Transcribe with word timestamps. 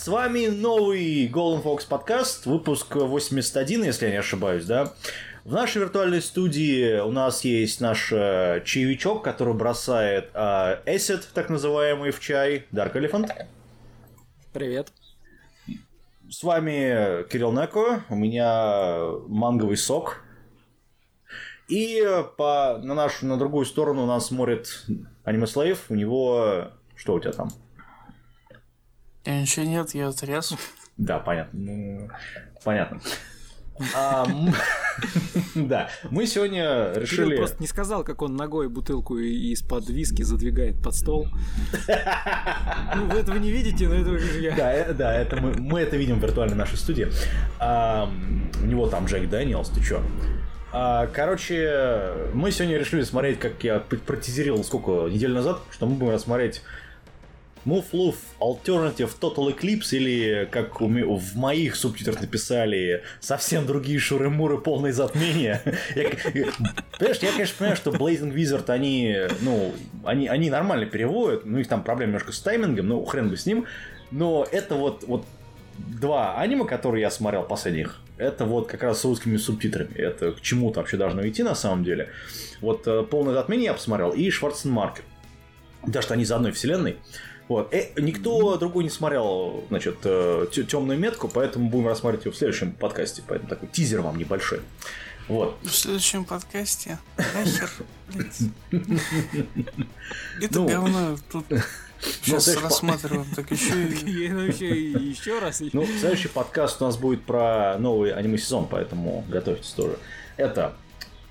с 0.00 0.08
вами 0.08 0.46
новый 0.46 1.28
Golden 1.28 1.62
Fox 1.62 1.86
подкаст, 1.86 2.46
выпуск 2.46 2.96
81, 2.96 3.84
если 3.84 4.06
я 4.06 4.12
не 4.12 4.16
ошибаюсь, 4.16 4.64
да? 4.64 4.94
В 5.44 5.52
нашей 5.52 5.82
виртуальной 5.82 6.22
студии 6.22 6.98
у 7.00 7.12
нас 7.12 7.44
есть 7.44 7.82
наш 7.82 8.10
э, 8.10 8.62
чаевичок, 8.64 9.22
который 9.22 9.52
бросает 9.52 10.30
э, 10.32 10.38
Acid, 10.86 11.24
так 11.34 11.50
называемый, 11.50 12.12
в 12.12 12.20
чай, 12.20 12.66
Dark 12.72 12.94
Elephant. 12.94 13.30
Привет. 14.54 14.90
С 16.30 16.42
вами 16.42 17.28
Кирилл 17.28 17.52
Неко, 17.52 18.00
у 18.08 18.14
меня 18.14 19.02
манговый 19.28 19.76
сок. 19.76 20.22
И 21.68 22.02
э, 22.02 22.24
по, 22.38 22.80
на 22.82 22.94
нашу, 22.94 23.26
на 23.26 23.36
другую 23.36 23.66
сторону 23.66 24.04
у 24.04 24.06
нас 24.06 24.28
смотрит 24.28 24.86
Аниме 25.24 25.46
Слейв, 25.46 25.84
у 25.90 25.94
него... 25.94 26.68
Что 26.96 27.12
у 27.14 27.20
тебя 27.20 27.32
там? 27.32 27.50
Я 29.30 29.42
ничего 29.42 29.64
нет, 29.64 29.94
я 29.94 30.10
тряс. 30.10 30.52
Да, 30.96 31.20
понятно. 31.20 31.58
Ну, 31.60 32.08
понятно. 32.64 33.00
А, 33.94 34.26
Да, 35.54 35.88
мы 36.10 36.26
сегодня 36.26 36.92
решили... 36.94 37.36
просто 37.36 37.56
не 37.60 37.68
сказал, 37.68 38.02
как 38.02 38.22
он 38.22 38.34
ногой 38.34 38.68
бутылку 38.68 39.16
из-под 39.18 39.88
виски 39.88 40.22
задвигает 40.22 40.82
под 40.82 40.94
стол. 40.96 41.28
Ну, 42.96 43.06
вы 43.06 43.20
этого 43.20 43.36
не 43.36 43.52
видите, 43.52 43.86
но 43.86 43.94
это 43.94 44.10
вижу 44.10 44.40
я. 44.40 44.56
Да, 44.56 44.72
э, 44.74 44.92
да, 44.92 45.14
это 45.14 45.36
мы, 45.36 45.52
мы 45.52 45.80
это 45.80 45.96
видим 45.96 46.18
в 46.18 46.22
виртуальной 46.22 46.56
нашей 46.56 46.76
студии. 46.76 47.08
А, 47.60 48.10
у 48.60 48.66
него 48.66 48.88
там 48.88 49.06
Джек 49.06 49.28
Дэниелс, 49.30 49.68
ты 49.70 49.80
чё? 49.80 50.02
А, 50.72 51.06
короче, 51.06 52.12
мы 52.34 52.50
сегодня 52.50 52.78
решили 52.78 53.02
смотреть, 53.04 53.38
как 53.38 53.62
я 53.62 53.78
п- 53.78 53.96
протизировал 53.96 54.64
сколько, 54.64 55.08
неделю 55.08 55.34
назад, 55.34 55.60
что 55.70 55.86
мы 55.86 55.94
будем 55.94 56.12
рассмотреть 56.12 56.62
Move 57.66 57.84
Love 57.92 58.16
Alternative 58.40 59.10
Total 59.20 59.54
Eclipse 59.54 59.96
или, 59.96 60.48
как 60.50 60.80
в 60.80 61.36
моих 61.36 61.76
субтитрах 61.76 62.20
написали, 62.20 63.02
совсем 63.20 63.66
другие 63.66 63.98
шуры-муры, 63.98 64.58
полное 64.58 64.92
затмение. 64.92 65.60
Я 65.94 66.10
к- 66.10 66.32
Понимаешь, 66.98 67.18
я, 67.22 67.30
конечно, 67.32 67.56
понимаю, 67.58 67.76
что 67.76 67.90
Blazing 67.90 68.34
Wizard, 68.34 68.68
они, 68.70 69.16
ну, 69.40 69.72
они, 70.04 70.28
они 70.28 70.50
нормально 70.50 70.86
переводят, 70.86 71.44
ну, 71.46 71.58
их 71.58 71.68
там 71.68 71.82
проблема 71.82 72.08
немножко 72.12 72.32
с 72.32 72.40
таймингом, 72.40 72.88
ну, 72.88 73.04
хрен 73.04 73.28
бы 73.30 73.36
с 73.36 73.46
ним, 73.46 73.64
но 74.10 74.46
это 74.50 74.74
вот, 74.74 75.04
вот 75.06 75.24
два 75.78 76.38
аниме, 76.38 76.64
которые 76.66 77.02
я 77.02 77.10
смотрел 77.10 77.42
последних, 77.44 78.00
это 78.18 78.44
вот 78.44 78.68
как 78.68 78.82
раз 78.82 79.00
с 79.00 79.04
русскими 79.06 79.38
субтитрами. 79.38 79.94
Это 79.94 80.32
к 80.32 80.42
чему-то 80.42 80.80
вообще 80.80 80.98
должно 80.98 81.26
идти 81.26 81.42
на 81.42 81.54
самом 81.54 81.84
деле. 81.84 82.10
Вот 82.60 82.86
э, 82.86 83.02
полное 83.02 83.32
затмение 83.32 83.66
я 83.66 83.72
посмотрел 83.74 84.10
и 84.10 84.28
Шварценмаркер. 84.28 85.04
Даже 85.86 86.04
что 86.04 86.14
они 86.14 86.24
из 86.24 86.32
одной 86.32 86.52
вселенной. 86.52 86.98
Вот. 87.50 87.74
Э, 87.74 87.88
никто 88.00 88.56
другой 88.56 88.84
не 88.84 88.90
смотрел, 88.90 89.64
значит, 89.70 89.98
темную 90.00 90.96
метку, 91.00 91.26
поэтому 91.26 91.68
будем 91.68 91.88
рассматривать 91.88 92.24
ее 92.26 92.30
в 92.32 92.36
следующем 92.36 92.70
подкасте. 92.72 93.22
Поэтому 93.26 93.48
такой 93.50 93.68
тизер 93.68 94.02
вам 94.02 94.16
небольшой. 94.18 94.60
Вот. 95.26 95.58
В 95.62 95.70
следующем 95.74 96.24
подкасте. 96.24 96.98
Нахер. 97.18 97.70
Это 100.40 100.58
Ну, 100.60 100.66
говно 100.68 101.16
тут 101.30 101.44
сейчас 102.22 102.48
по- 102.54 102.60
рассматриваем, 102.62 103.26
так 103.34 103.50
еще 103.50 103.84
и... 103.88 104.28
Ну, 104.32 104.42
еще, 104.44 105.38
раз. 105.38 105.60
и- 105.60 105.70
Ну, 105.72 105.86
следующий 105.98 106.28
подкаст 106.28 106.80
у 106.82 106.84
нас 106.86 106.96
будет 106.96 107.24
про 107.24 107.76
новый 107.78 108.12
аниме-сезон, 108.12 108.68
поэтому 108.70 109.24
готовьтесь 109.28 109.70
тоже. 109.70 109.98
Это 110.36 110.74
э, 110.76 110.79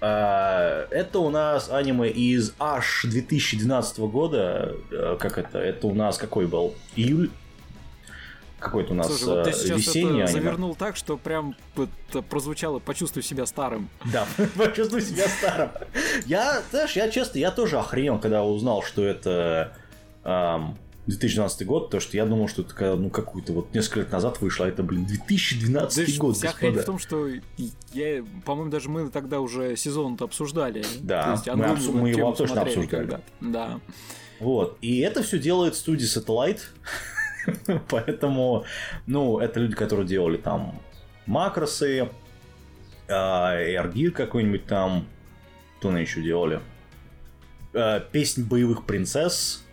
это 0.05 1.19
у 1.19 1.29
нас 1.29 1.69
аниме 1.69 2.09
из 2.09 2.53
аж 2.59 3.01
2012 3.03 3.99
года. 3.99 4.73
Э, 4.91 5.17
Как 5.19 5.37
это? 5.37 5.59
Это 5.59 5.87
у 5.87 5.93
нас 5.93 6.17
какой 6.17 6.47
был? 6.47 6.73
Июль? 6.95 7.29
Какой-то 8.59 8.91
у 8.91 8.95
нас 8.95 9.07
Слушай, 9.07 9.25
вот 9.35 9.43
ты 9.45 9.49
э, 9.51 9.53
сейчас 9.53 9.77
весенний 9.77 10.19
это 10.21 10.31
аниме. 10.31 10.41
завернул 10.41 10.75
так, 10.75 10.95
что 10.97 11.17
прям 11.17 11.55
это 11.77 12.21
прозвучало 12.21 12.79
«почувствуй 12.79 13.23
себя 13.23 13.45
старым». 13.45 13.89
Да, 14.11 14.25
почувствую 14.57 15.01
себя 15.01 15.27
старым. 15.27 15.69
Я, 16.25 16.61
знаешь, 16.71 16.95
я 16.95 17.09
честно, 17.09 17.39
я 17.39 17.51
тоже 17.51 17.77
охренел, 17.79 18.19
когда 18.19 18.43
узнал, 18.43 18.83
что 18.83 19.03
это 19.05 19.73
эм, 20.25 20.77
2012 21.09 21.65
год, 21.65 21.85
потому 21.85 22.01
что 22.01 22.15
я 22.17 22.25
думал, 22.25 22.47
что 22.47 22.61
это 22.61 22.73
когда, 22.73 22.95
ну, 22.95 23.09
какую-то 23.09 23.53
вот 23.53 23.73
несколько 23.73 23.99
лет 24.01 24.11
назад 24.11 24.39
вышло, 24.41 24.65
а 24.65 24.69
это, 24.69 24.83
блин, 24.83 25.05
2012 25.05 25.93
Знаешь, 25.93 26.17
год, 26.17 26.35
вся 26.37 26.51
хрень 26.51 26.73
господа. 26.73 26.83
в 26.83 26.85
том, 26.85 26.99
что 26.99 27.27
я, 27.93 28.23
по-моему, 28.45 28.71
даже 28.71 28.89
мы 28.89 29.09
тогда 29.09 29.39
уже 29.39 29.75
сезон-то 29.75 30.25
обсуждали. 30.25 30.83
Да, 31.01 31.23
То 31.23 31.31
есть 31.31 31.47
мы 31.47 31.65
обсу- 31.65 31.91
мы 31.91 32.09
его 32.09 32.31
точно 32.33 32.61
обсуждали. 32.61 32.87
когда-то. 32.87 33.23
Да. 33.41 33.79
Вот. 34.39 34.77
И 34.81 34.99
это 34.99 35.23
все 35.23 35.39
делает 35.39 35.75
студия 35.75 36.07
Satellite. 36.07 36.61
Поэтому, 37.89 38.65
ну, 39.07 39.39
это 39.39 39.59
люди, 39.59 39.75
которые 39.75 40.07
делали 40.07 40.37
там 40.37 40.79
макросы, 41.25 42.09
Airgear 43.07 44.11
какой-нибудь 44.11 44.65
там. 44.65 45.07
Что 45.79 45.89
они 45.89 46.01
еще 46.01 46.21
делали? 46.21 46.59
А, 47.73 47.99
Песнь 47.99 48.43
боевых 48.43 48.85
принцесс. 48.85 49.63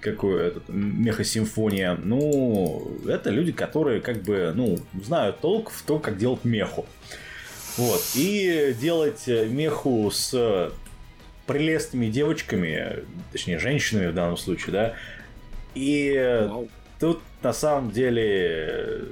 Какую 0.00 0.40
этот 0.40 0.68
меха-симфония. 0.68 1.98
Ну, 2.02 2.98
это 3.06 3.30
люди, 3.30 3.52
которые 3.52 4.00
как 4.00 4.22
бы, 4.22 4.52
ну, 4.54 4.78
знают 5.04 5.40
толк 5.40 5.70
в 5.70 5.82
том, 5.82 6.00
как 6.00 6.16
делать 6.16 6.44
меху. 6.44 6.86
Вот. 7.76 8.02
И 8.14 8.74
делать 8.80 9.24
э, 9.28 9.46
меху 9.46 10.10
с 10.10 10.72
прелестными 11.46 12.06
девочками, 12.06 13.04
точнее, 13.32 13.58
женщинами 13.58 14.08
в 14.08 14.14
данном 14.14 14.36
случае, 14.36 14.72
да. 14.72 14.94
И 15.74 16.46
Вау. 16.48 16.68
тут 16.98 17.20
на 17.42 17.52
самом 17.52 17.90
деле 17.90 19.02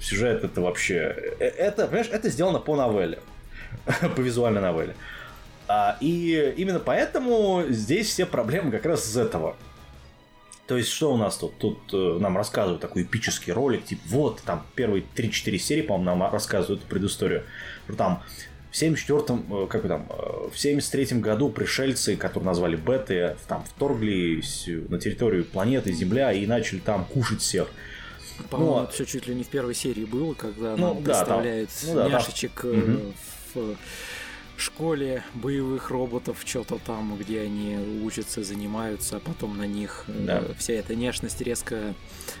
сюжет 0.00 0.44
это 0.44 0.60
вообще... 0.60 1.14
э, 1.38 1.46
Это, 1.46 1.86
понимаешь, 1.86 2.08
это 2.10 2.28
сделано 2.30 2.58
по 2.60 2.76
новелле. 2.76 3.18
по 4.16 4.20
визуальной 4.20 4.60
новелле. 4.60 4.94
А, 5.66 5.96
и 6.00 6.54
именно 6.56 6.80
поэтому 6.80 7.64
здесь 7.68 8.08
все 8.08 8.24
проблемы 8.24 8.70
как 8.70 8.86
раз 8.86 9.06
из 9.06 9.16
этого. 9.16 9.56
То 10.68 10.76
есть, 10.76 10.90
что 10.90 11.14
у 11.14 11.16
нас 11.16 11.38
тут? 11.38 11.56
Тут 11.56 11.78
э, 11.94 12.18
нам 12.20 12.36
рассказывают 12.36 12.82
такой 12.82 13.02
эпический 13.02 13.54
ролик, 13.54 13.84
типа, 13.86 14.02
вот, 14.06 14.42
там 14.44 14.66
первые 14.74 15.02
3-4 15.16 15.56
серии, 15.58 15.80
по-моему, 15.82 16.04
нам 16.20 16.30
рассказывают 16.30 16.82
предысторию. 16.82 17.44
Что 17.86 17.96
там 17.96 18.22
в 18.70 18.74
74-м, 18.74 19.64
э, 19.64 19.66
как 19.66 19.80
бы 19.82 19.88
там, 19.88 20.06
э, 20.10 20.48
в 20.52 20.54
73-м 20.54 21.22
году 21.22 21.48
пришельцы, 21.48 22.16
которые 22.16 22.44
назвали 22.46 22.76
Беты, 22.76 23.34
там 23.48 23.64
вторглись 23.64 24.68
на 24.90 24.98
территорию 25.00 25.46
планеты 25.46 25.90
Земля 25.92 26.34
и 26.34 26.46
начали 26.46 26.80
там 26.80 27.06
кушать 27.06 27.40
всех. 27.40 27.68
По-моему, 28.50 28.74
Ну, 28.76 28.82
это 28.84 28.92
все 28.92 29.06
чуть 29.06 29.26
ли 29.26 29.34
не 29.34 29.44
в 29.44 29.48
первой 29.48 29.74
серии 29.74 30.04
было, 30.04 30.34
когда 30.34 30.76
Ну, 30.76 30.94
нам 30.94 31.02
да, 31.02 31.24
там- 31.24 31.24
представляет 31.24 31.70
ну 31.86 31.94
да, 31.94 32.02
там- 32.02 32.12
няшечек 32.12 32.60
э, 32.64 32.68
Мгм. 32.68 33.14
в 33.54 33.76
школе 34.60 35.22
боевых 35.34 35.90
роботов, 35.90 36.38
что-то 36.44 36.78
там, 36.84 37.16
где 37.16 37.42
они 37.42 37.76
учатся, 38.04 38.42
занимаются, 38.42 39.16
а 39.16 39.20
потом 39.20 39.56
на 39.56 39.66
них 39.66 40.04
э, 40.08 40.12
Да. 40.26 40.42
вся 40.58 40.74
эта 40.74 40.94
нежность 40.96 41.40
резко 41.40 41.94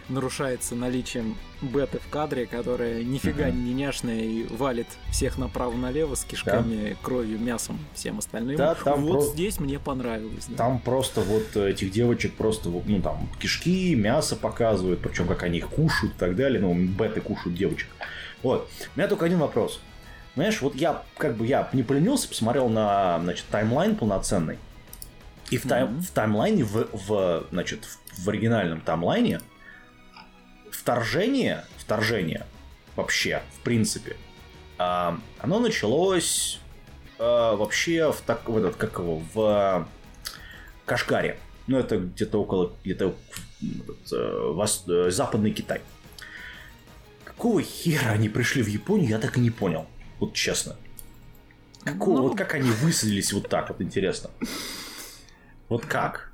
нарушается 0.08 0.74
наличием 0.74 1.36
беты 1.62 1.98
в 1.98 2.08
кадре, 2.10 2.46
которая 2.46 3.02
нифига 3.02 3.48
Мгм. 3.48 3.64
не 3.64 3.74
няшная 3.74 4.20
и 4.20 4.46
валит 4.48 4.86
всех 5.10 5.38
направо-налево 5.38 6.14
с 6.14 6.24
кишками, 6.24 6.96
кровью, 7.02 7.38
мясом, 7.38 7.78
всем 7.94 8.18
остальным. 8.18 8.56
Да, 8.56 8.74
там 8.74 9.02
вот 9.02 9.12
про- 9.12 9.20
здесь 9.34 9.58
мне 9.60 9.78
понравилось. 9.78 10.46
да. 10.48 10.56
Там 10.56 10.78
просто 10.80 11.20
вот 11.20 11.56
этих 11.56 11.90
девочек 11.90 12.34
просто, 12.34 12.68
вот, 12.70 12.84
ну 12.86 13.00
там, 13.02 13.28
кишки, 13.40 13.94
мясо 13.94 14.36
показывают, 14.36 15.00
причем 15.00 15.26
как 15.28 15.42
они 15.42 15.58
их 15.58 15.68
кушают 15.68 16.14
и 16.14 16.18
так 16.18 16.36
далее. 16.36 16.60
Ну, 16.60 16.74
беты 16.74 17.20
кушают 17.20 17.56
девочек. 17.56 17.88
Вот. 18.42 18.68
У 18.94 18.98
меня 18.98 19.08
только 19.08 19.26
один 19.26 19.38
вопрос. 19.38 19.80
Знаешь, 20.38 20.62
вот 20.62 20.76
я 20.76 21.02
как 21.16 21.34
бы 21.34 21.48
я 21.48 21.68
не 21.72 21.82
поленился, 21.82 22.28
посмотрел 22.28 22.68
на, 22.68 23.18
значит, 23.24 23.44
таймлайн 23.50 23.96
полноценный. 23.96 24.56
И 25.50 25.58
в, 25.58 25.66
тайм, 25.66 25.88
Мгм. 25.88 26.00
в 26.02 26.10
таймлайне, 26.12 26.62
в, 26.62 26.88
в, 26.92 27.46
значит, 27.50 27.84
в, 27.84 28.24
в 28.24 28.28
оригинальном 28.28 28.80
таймлайне, 28.80 29.40
вторжение, 30.70 31.64
вторжение 31.76 32.46
вообще, 32.94 33.42
в 33.56 33.64
принципе, 33.64 34.14
а, 34.78 35.18
оно 35.40 35.58
началось 35.58 36.60
а, 37.18 37.56
вообще 37.56 38.12
в, 38.12 38.20
так, 38.20 38.48
в 38.48 38.56
этот, 38.58 38.76
как 38.76 39.00
его, 39.00 39.20
в 39.34 39.88
Кашгаре. 40.86 41.36
Ну, 41.66 41.78
это 41.80 41.98
где-то 41.98 42.40
около, 42.40 42.74
где-то 42.84 43.12
э, 43.60 43.64
вос- 44.54 44.88
э, 44.88 45.10
западный 45.10 45.50
Китай. 45.50 45.80
Какого 47.24 47.60
хера 47.60 48.12
они 48.12 48.28
пришли 48.28 48.62
в 48.62 48.68
Японию, 48.68 49.08
я 49.10 49.18
так 49.18 49.36
и 49.36 49.40
не 49.40 49.50
понял. 49.50 49.88
Вот 50.20 50.34
честно. 50.34 50.76
Какого, 51.84 52.16
Ну. 52.16 52.22
вот 52.28 52.36
как 52.36 52.54
они 52.54 52.70
высадились 52.70 53.32
вот 53.32 53.48
так, 53.48 53.68
вот 53.68 53.80
интересно. 53.80 54.30
Вот 55.68 55.86
как? 55.86 56.32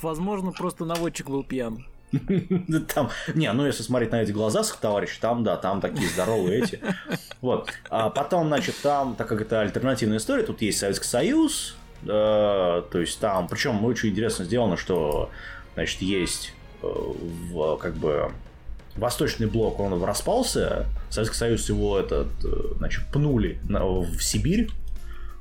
Возможно, 0.00 0.52
просто 0.52 0.84
наводчик 0.84 1.28
был 1.28 1.42
пьян. 1.44 1.86
Там, 2.94 3.10
не, 3.34 3.52
ну 3.52 3.66
если 3.66 3.82
смотреть 3.82 4.12
на 4.12 4.22
эти 4.22 4.30
глаза 4.30 4.62
товарищи, 4.80 5.18
там, 5.20 5.42
да, 5.42 5.56
там 5.56 5.80
такие 5.80 6.08
здоровые 6.08 6.62
эти. 6.62 6.80
Вот. 7.40 7.72
А 7.90 8.10
потом, 8.10 8.46
значит, 8.48 8.76
там, 8.82 9.16
так 9.16 9.28
как 9.28 9.40
это 9.40 9.60
альтернативная 9.60 10.18
история, 10.18 10.44
тут 10.44 10.62
есть 10.62 10.78
Советский 10.78 11.08
Союз, 11.08 11.76
э, 12.02 12.06
то 12.06 12.98
есть 13.00 13.18
там, 13.18 13.48
причем 13.48 13.84
очень 13.84 14.10
интересно 14.10 14.44
сделано, 14.44 14.76
что, 14.76 15.30
значит, 15.74 16.02
есть 16.02 16.54
э, 16.82 16.86
в, 16.86 17.76
как 17.78 17.94
бы 17.94 18.30
Восточный 18.96 19.46
блок, 19.46 19.80
он 19.80 20.02
распался, 20.04 20.86
Советский 21.10 21.36
Союз 21.36 21.68
его 21.68 21.98
этот, 21.98 22.28
э, 22.44 22.74
значит, 22.78 23.04
пнули 23.12 23.58
в 23.68 24.20
Сибирь, 24.20 24.70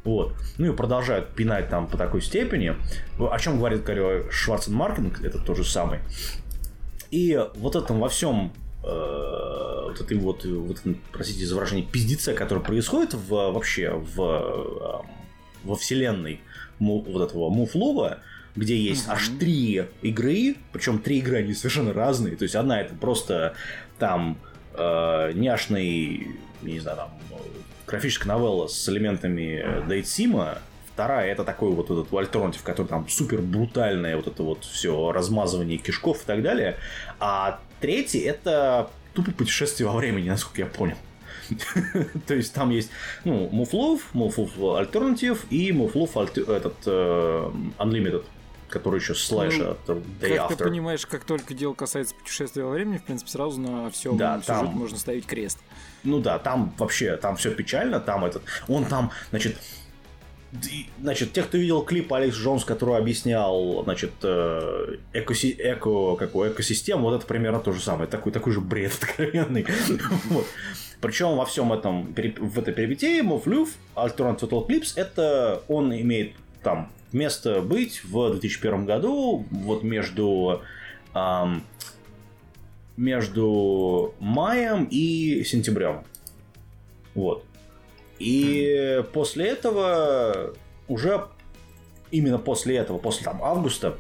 вот. 0.04 0.34
Ну 0.58 0.74
и 0.74 0.76
продолжают 0.76 1.30
пинать 1.30 1.70
там 1.70 1.88
по 1.88 1.98
такой 1.98 2.22
степени. 2.22 2.76
О 3.20 3.40
чем 3.40 3.58
говорит 3.58 3.84
говорю, 3.84 4.30
Шварценмаркинг, 4.32 5.24
это 5.24 5.40
тот 5.40 5.58
же 5.58 5.64
самый. 5.64 6.00
И 7.10 7.40
вот 7.56 7.76
этом 7.76 8.00
во 8.00 8.10
всем 8.10 8.52
э, 8.84 8.88
вот 9.88 10.02
этой 10.02 10.18
вот, 10.18 10.46
вот 10.46 10.82
простите 11.12 11.46
за 11.46 11.56
выражение, 11.56 11.86
пиздеце, 11.86 12.34
которое 12.34 12.62
происходит 12.62 13.14
в, 13.14 13.30
вообще 13.30 13.92
в, 13.92 14.22
э, 14.22 15.06
во 15.64 15.76
вселенной 15.76 16.42
вот 16.80 17.30
этого 17.30 17.50
Муфлова, 17.50 18.20
где 18.56 18.78
есть 18.78 19.08
аж 19.08 19.30
три 19.40 19.86
игры, 20.02 20.56
причем 20.72 21.00
три 21.00 21.20
игры 21.20 21.38
они 21.38 21.54
совершенно 21.54 21.94
разные. 21.94 22.36
То 22.36 22.44
есть 22.44 22.56
одна 22.56 22.82
это 22.82 22.94
просто 22.96 23.54
там 24.00 24.38
э, 24.74 25.32
няшный, 25.34 26.28
не 26.62 26.80
знаю, 26.80 26.98
там 26.98 27.12
э, 27.32 27.36
графическая 27.88 28.30
новелла 28.30 28.68
с 28.68 28.88
элементами 28.90 29.88
Дейтсима, 29.88 30.60
Вторая 30.94 31.32
это 31.32 31.44
такой 31.44 31.72
вот 31.72 31.90
этот 31.90 32.14
альтернатив, 32.14 32.62
который 32.62 32.86
там 32.86 33.10
супер 33.10 33.42
брутальное 33.42 34.16
вот 34.16 34.28
это 34.28 34.44
вот 34.44 34.64
все 34.64 35.12
размазывание 35.12 35.80
кишков 35.80 36.22
и 36.22 36.26
так 36.28 36.44
далее. 36.44 36.78
А 37.20 37.60
третий 37.82 38.20
это 38.20 38.92
тупо 39.16 39.32
путешествие 39.32 39.90
во 39.90 39.98
времени, 39.98 40.30
насколько 40.30 40.62
я 40.62 40.68
понял. 40.68 40.98
То 42.28 42.36
есть 42.36 42.54
там 42.54 42.70
есть, 42.70 42.92
ну, 43.24 43.50
Муфлов, 43.52 44.02
Муфлов 44.14 44.56
Alternative 44.58 45.40
и 45.50 45.72
Муфлов 45.72 46.16
этот 46.16 46.76
э, 46.86 47.52
Unlimited, 47.80 48.24
который 48.74 49.00
еще 49.00 49.14
слэш 49.16 49.56
Ну, 49.58 49.78
Day 50.20 50.36
Как 50.38 50.48
ты 50.50 50.54
After. 50.56 50.64
понимаешь, 50.66 51.06
как 51.06 51.24
только 51.24 51.54
дело 51.54 51.74
касается 51.74 52.16
путешествия 52.16 52.64
во 52.64 52.72
времени, 52.72 52.98
в 52.98 53.04
принципе, 53.04 53.30
сразу 53.32 53.60
на 53.62 53.90
всем 53.92 54.18
Да, 54.18 54.34
сюжете 54.42 54.48
там- 54.54 54.66
можно 54.68 54.98
ставить 54.98 55.26
крест. 55.26 55.60
Ну 56.04 56.20
да, 56.20 56.40
там 56.40 56.74
вообще, 56.78 57.16
там 57.18 57.36
все 57.38 57.52
печально, 57.52 58.00
там 58.00 58.26
этот, 58.26 58.44
он 58.68 58.86
там, 58.86 59.12
значит, 59.30 59.56
Значит, 61.02 61.34
те, 61.34 61.42
кто 61.42 61.58
видел 61.58 61.82
клип 61.82 62.14
Алекс 62.14 62.36
Джонс, 62.38 62.64
который 62.64 62.96
объяснял, 62.96 63.82
значит, 63.86 64.12
э, 64.22 64.98
экоси- 65.14 65.56
эко, 65.58 66.16
какую 66.16 66.52
экосистему, 66.52 67.06
вот 67.10 67.16
это 67.16 67.26
примерно 67.26 67.60
то 67.60 67.72
же 67.72 67.82
самое, 67.82 68.08
такой, 68.08 68.32
такой 68.32 68.54
же 68.54 68.62
бред 68.62 68.94
откровенный. 69.02 69.66
Вот. 70.30 70.46
Причем 71.02 71.38
во 71.38 71.46
всем 71.48 71.74
этом, 71.74 72.14
в 72.14 72.60
этой 72.60 72.72
перипетии 72.72 73.22
Муфлюв, 73.22 73.72
Alternate 73.96 74.40
Total 74.42 74.68
Clips, 74.68 74.94
это 74.96 75.64
он 75.68 75.92
имеет 75.92 76.34
там 76.62 76.92
место 77.14 77.62
быть 77.62 78.04
в 78.04 78.32
2001 78.32 78.86
году, 78.86 79.46
вот 79.52 79.84
между 79.84 80.62
ам, 81.14 81.64
между 82.98 84.14
маем 84.20 84.88
и 84.90 85.44
сентябрем. 85.44 86.04
Вот. 87.16 87.46
И 88.20 89.04
после 89.14 89.48
этого 89.48 90.54
уже 90.88 91.28
именно 92.12 92.38
после 92.38 92.78
этого, 92.78 92.98
после 92.98 93.26
там 93.26 93.44
августа, 93.44 93.98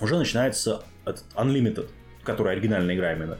уже 0.00 0.16
начинается 0.18 0.82
этот 1.04 1.24
Unlimited, 1.34 1.88
который 2.22 2.52
оригинальная 2.52 2.94
игра 2.94 3.12
именно. 3.12 3.38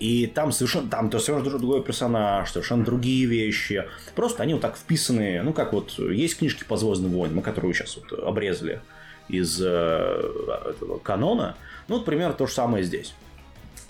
И 0.00 0.26
там 0.26 0.50
совершенно, 0.50 0.90
там 0.90 1.08
то 1.08 1.18
совершенно 1.20 1.58
другой 1.58 1.82
персонаж, 1.82 2.50
совершенно 2.50 2.84
другие 2.84 3.26
вещи. 3.26 3.84
Просто 4.14 4.42
они 4.42 4.54
вот 4.54 4.62
так 4.62 4.76
вписаны, 4.76 5.40
ну 5.42 5.52
как 5.52 5.72
вот 5.72 5.98
есть 5.98 6.38
книжки 6.38 6.64
по 6.64 6.76
Звездным 6.76 7.12
войнам, 7.12 7.42
которые 7.42 7.72
сейчас 7.74 7.96
вот 7.96 8.18
обрезали 8.18 8.80
из 9.28 9.60
э, 9.62 9.66
этого 9.66 10.98
канона. 10.98 11.56
Ну, 11.88 11.96
вот 11.96 12.04
примерно 12.04 12.34
то 12.34 12.46
же 12.46 12.52
самое 12.52 12.84
здесь. 12.84 13.14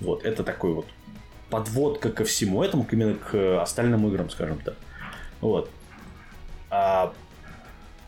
Вот, 0.00 0.24
это 0.24 0.44
такой 0.44 0.74
вот 0.74 0.86
подводка 1.50 2.10
ко 2.10 2.24
всему 2.24 2.62
этому, 2.62 2.86
именно 2.90 3.14
к 3.14 3.62
остальным 3.62 4.06
играм, 4.08 4.28
скажем 4.30 4.58
так. 4.58 4.74
Вот. 5.40 5.70
А 6.70 7.12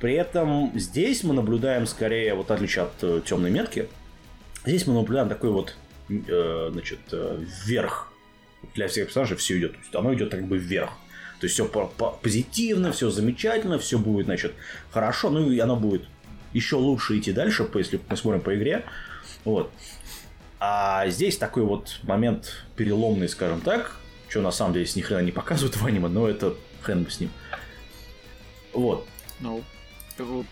при 0.01 0.15
этом 0.15 0.73
здесь 0.75 1.23
мы 1.23 1.35
наблюдаем 1.35 1.87
скорее, 1.87 2.35
вот 2.35 2.51
отличие 2.51 2.85
от 2.85 3.25
темной 3.25 3.51
метки, 3.51 3.89
здесь 4.65 4.87
мы 4.87 4.95
наблюдаем 4.95 5.29
такой 5.29 5.51
вот, 5.51 5.77
э, 6.09 6.69
значит, 6.73 7.01
э, 7.13 7.45
вверх. 7.65 8.13
Для 8.75 8.89
всех 8.89 9.07
персонажей 9.07 9.37
все 9.37 9.59
идет. 9.59 9.73
То 9.73 9.79
есть 9.79 9.95
оно 9.95 10.15
идет 10.15 10.31
как 10.31 10.47
бы 10.47 10.59
вверх. 10.59 10.91
То 11.41 11.45
есть 11.45 11.55
все 11.55 11.67
позитивно, 12.23 12.93
все 12.93 13.11
замечательно, 13.11 13.79
все 13.79 13.99
будет, 13.99 14.27
значит, 14.27 14.55
хорошо. 14.91 15.31
Ну 15.31 15.51
и 15.51 15.59
оно 15.59 15.77
будет 15.77 16.03
еще 16.53 16.77
лучше 16.77 17.19
идти 17.19 17.33
дальше, 17.33 17.69
если 17.75 18.01
мы 18.09 18.17
смотрим 18.17 18.41
по 18.41 18.57
игре. 18.57 18.85
Вот. 19.45 19.71
А 20.59 21.07
здесь 21.09 21.37
такой 21.37 21.65
вот 21.65 22.01
момент 22.03 22.65
переломный, 22.77 23.29
скажем 23.29 23.61
так, 23.61 23.97
что 24.29 24.41
на 24.41 24.51
самом 24.51 24.73
деле 24.73 24.87
с 24.87 24.97
ни 24.97 25.03
хрена 25.03 25.21
не 25.21 25.33
показывают 25.33 25.77
в 25.77 25.85
аниме, 25.85 26.09
но 26.09 26.27
это 26.27 26.55
хрен 26.81 27.05
бы 27.05 27.11
с 27.11 27.21
ним. 27.21 27.31
Вот. 28.73 29.07
Ну, 29.41 29.63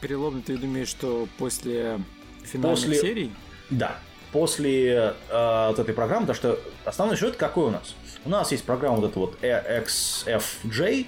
переломный 0.00 0.43
ты 0.43 0.59
думаешь, 0.59 0.88
что 0.88 1.26
после 1.38 1.99
финальных 2.45 2.81
После- 2.81 3.00
серий? 3.00 3.33
Да. 3.71 3.99
После 4.35 5.14
э, 5.29 5.67
вот 5.69 5.79
этой 5.79 5.95
программы, 5.95 6.26
потому 6.26 6.37
что 6.37 6.61
основной 6.85 7.17
сюжет 7.17 7.37
какой 7.37 7.67
у 7.67 7.71
нас? 7.71 7.95
У 8.25 8.29
нас 8.29 8.50
есть 8.50 8.64
программа 8.64 8.97
вот 8.97 9.09
эта 9.09 9.19
вот 9.21 9.38
э, 9.43 9.81
XFJ, 9.85 11.07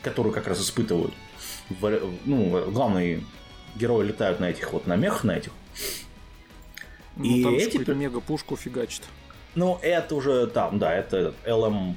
которую 0.00 0.32
как 0.32 0.46
раз 0.46 0.60
испытывают. 0.60 1.12
Ну, 2.24 2.70
главные 2.70 3.24
герои 3.74 4.06
летают 4.06 4.38
на 4.38 4.48
этих 4.48 4.72
вот 4.72 4.86
на 4.86 4.94
мех, 4.94 5.24
на 5.24 5.32
этих. 5.32 5.50
Ну, 7.16 7.24
И 7.24 7.42
там 7.42 7.54
эти 7.54 7.90
мега-пушку 7.90 8.54
фигачит. 8.54 9.02
Ну, 9.56 9.80
это 9.82 10.14
уже 10.14 10.46
там, 10.46 10.78
да, 10.78 10.94
это 10.94 11.34
LM 11.44 11.96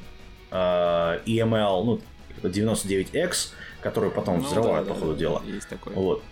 э, 0.49 1.19
EML, 1.27 1.83
ну, 1.83 2.01
99X, 2.41 3.51
который 3.81 4.09
потом 4.09 4.39
Ну, 4.39 4.45
взрывают, 4.45 4.87
да, 4.87 4.95
по 4.95 4.99
ходу 4.99 5.13
да, 5.13 5.19
дела. 5.19 5.43
Есть 5.45 5.69
такое. 5.69 5.93
Вот. 5.93 6.23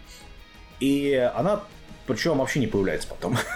И 0.80 1.13
она, 1.36 1.62
причем 2.08 2.38
вообще 2.38 2.60
не 2.60 2.68
появляется 2.68 3.08
потом. 3.08 3.38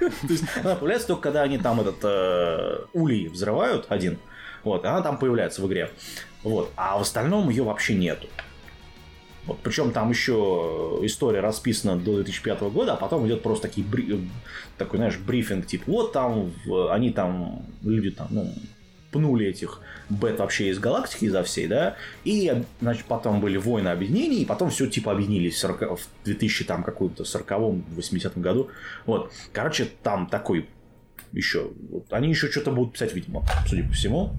Она 0.64 0.74
появляется 0.76 1.08
только 1.08 1.22
когда 1.22 1.42
они 1.42 1.58
там 1.58 1.80
этот 1.80 1.96
э, 2.02 2.84
улей 2.92 3.28
взрывают 3.28 3.86
один. 3.88 4.18
Вот, 4.64 4.84
она 4.84 5.00
там 5.00 5.18
появляется 5.18 5.60
в 5.62 5.66
игре. 5.66 5.90
Вот. 6.42 6.70
А 6.76 6.98
в 6.98 7.02
остальном 7.02 7.48
ее 7.48 7.64
вообще 7.64 7.94
нету. 7.94 8.28
Вот, 9.44 9.58
причем 9.60 9.90
там 9.90 10.10
еще 10.10 11.00
история 11.02 11.40
расписана 11.40 11.96
до 11.96 12.14
2005 12.16 12.60
года, 12.62 12.92
а 12.92 12.96
потом 12.96 13.26
идет 13.26 13.42
просто 13.42 13.66
такие 13.68 13.84
бри- 13.84 14.28
такой, 14.78 14.98
знаешь, 14.98 15.18
брифинг, 15.18 15.66
типа, 15.66 15.84
вот 15.88 16.12
там 16.12 16.52
они 16.90 17.10
там, 17.10 17.66
люди 17.82 18.12
там, 18.12 18.28
ну, 18.30 18.54
пнули 19.12 19.46
этих 19.46 19.80
бет 20.08 20.40
вообще 20.40 20.70
из 20.70 20.78
галактики, 20.78 21.26
изо 21.26 21.44
всей, 21.44 21.68
да, 21.68 21.96
и, 22.24 22.64
значит, 22.80 23.04
потом 23.04 23.40
были 23.40 23.58
войны 23.58 23.88
объединений, 23.88 24.42
и 24.42 24.44
потом 24.44 24.70
все 24.70 24.86
типа 24.86 25.12
объединились 25.12 25.54
в, 25.54 25.58
40 25.58 26.00
в 26.00 26.08
2000 26.24 26.64
там 26.64 26.82
какую-то 26.82 27.22
40-м, 27.22 27.84
80-м 27.96 28.42
году, 28.42 28.70
вот, 29.06 29.32
короче, 29.52 29.86
там 30.02 30.26
такой 30.26 30.68
еще, 31.32 31.70
вот, 31.90 32.12
они 32.12 32.30
еще 32.30 32.50
что-то 32.50 32.72
будут 32.72 32.94
писать, 32.94 33.14
видимо, 33.14 33.44
судя 33.66 33.86
по 33.86 33.92
всему, 33.92 34.32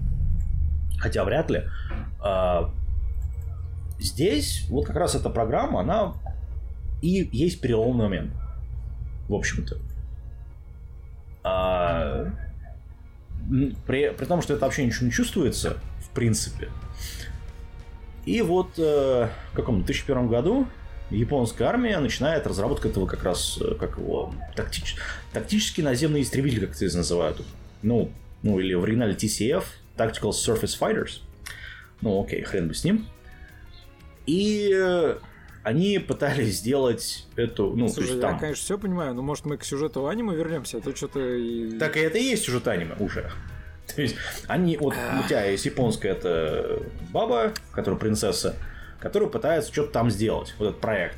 хотя 0.98 1.24
вряд 1.24 1.50
ли, 1.50 1.62
А, 2.20 2.70
здесь 3.98 4.66
вот 4.68 4.86
как 4.86 4.96
раз 4.96 5.14
эта 5.14 5.30
программа, 5.30 5.80
она 5.80 6.14
и 7.02 7.28
есть 7.32 7.60
переломный 7.60 8.04
момент, 8.04 8.32
в 9.28 9.34
общем-то. 9.34 9.76
А, 11.42 12.32
при, 13.86 14.10
при 14.10 14.24
том, 14.24 14.42
что 14.42 14.54
это 14.54 14.64
вообще 14.64 14.84
ничего 14.84 15.06
не 15.06 15.12
чувствуется, 15.12 15.78
в 16.00 16.10
принципе. 16.10 16.68
И 18.26 18.40
вот 18.42 18.78
э, 18.78 19.28
в 19.52 19.56
каком 19.56 19.82
2001 19.84 20.28
году 20.28 20.66
японская 21.10 21.68
армия 21.68 21.98
начинает 21.98 22.46
разработку 22.46 22.88
этого 22.88 23.06
как 23.06 23.22
раз, 23.22 23.58
э, 23.60 23.74
как 23.74 23.98
его, 23.98 24.34
тактич- 24.56 24.96
тактический 25.32 25.82
наземный 25.82 26.22
истребитель, 26.22 26.66
как 26.66 26.76
это 26.76 26.96
называют. 26.96 27.42
Ну, 27.82 28.10
Ну, 28.42 28.58
или 28.60 28.74
в 28.74 28.84
оригинале 28.84 29.14
TCF, 29.14 29.64
Tactical 29.96 30.30
Surface 30.30 30.78
Fighters. 30.78 31.20
Ну, 32.02 32.22
окей, 32.22 32.42
хрен 32.42 32.68
бы 32.68 32.74
с 32.74 32.84
ним. 32.84 33.06
И 34.26 34.70
э, 34.74 35.16
они 35.64 35.98
пытались 35.98 36.58
сделать 36.58 37.26
эту, 37.36 37.74
ну, 37.74 37.88
то 37.88 37.94
Слушай, 37.94 38.08
есть 38.08 38.22
я, 38.22 38.28
там... 38.28 38.38
конечно, 38.38 38.62
все 38.62 38.78
понимаю, 38.78 39.14
но 39.14 39.22
может 39.22 39.46
мы 39.46 39.56
к 39.56 39.64
сюжету 39.64 40.06
аниме 40.06 40.36
вернемся, 40.36 40.76
а 40.76 40.80
то 40.82 40.94
что-то 40.94 41.20
и... 41.20 41.78
Так 41.78 41.96
и 41.96 42.00
это 42.00 42.18
и 42.18 42.22
есть 42.22 42.44
сюжет 42.44 42.68
аниме 42.68 42.94
уже. 43.00 43.30
То 43.94 44.02
есть 44.02 44.14
они, 44.46 44.76
вот 44.76 44.94
у 44.94 45.26
тебя 45.26 45.46
есть 45.46 45.64
японская 45.64 46.12
это 46.12 46.82
баба, 47.10 47.54
которая 47.72 47.98
принцесса, 47.98 48.56
которая 49.00 49.30
пытается 49.30 49.72
что-то 49.72 49.92
там 49.92 50.10
сделать, 50.10 50.54
вот 50.58 50.68
этот 50.68 50.80
проект. 50.80 51.16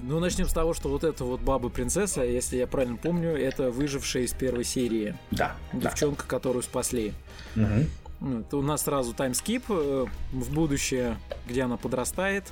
Ну, 0.00 0.20
начнем 0.20 0.46
с 0.46 0.52
того, 0.52 0.74
что 0.74 0.90
вот 0.90 1.02
эта 1.02 1.24
вот 1.24 1.40
баба-принцесса, 1.40 2.22
если 2.22 2.58
я 2.58 2.66
правильно 2.66 2.98
помню, 2.98 3.30
это 3.30 3.70
выжившая 3.70 4.24
из 4.24 4.32
первой 4.34 4.64
серии. 4.64 5.16
Да, 5.30 5.56
да. 5.72 5.90
Девчонка, 5.90 6.26
которую 6.26 6.62
спасли. 6.62 7.14
Ну, 7.54 8.40
это 8.40 8.56
у 8.56 8.62
нас 8.62 8.84
сразу 8.84 9.12
таймскип 9.12 9.64
э, 9.68 10.06
в 10.32 10.54
будущее, 10.54 11.18
где 11.46 11.62
она 11.62 11.76
подрастает, 11.76 12.44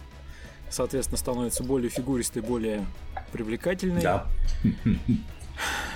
соответственно, 0.74 1.18
становится 1.18 1.62
более 1.62 1.90
фигуристой, 1.90 2.42
более 2.42 2.84
привлекательной. 3.32 4.02
Да. 4.02 4.26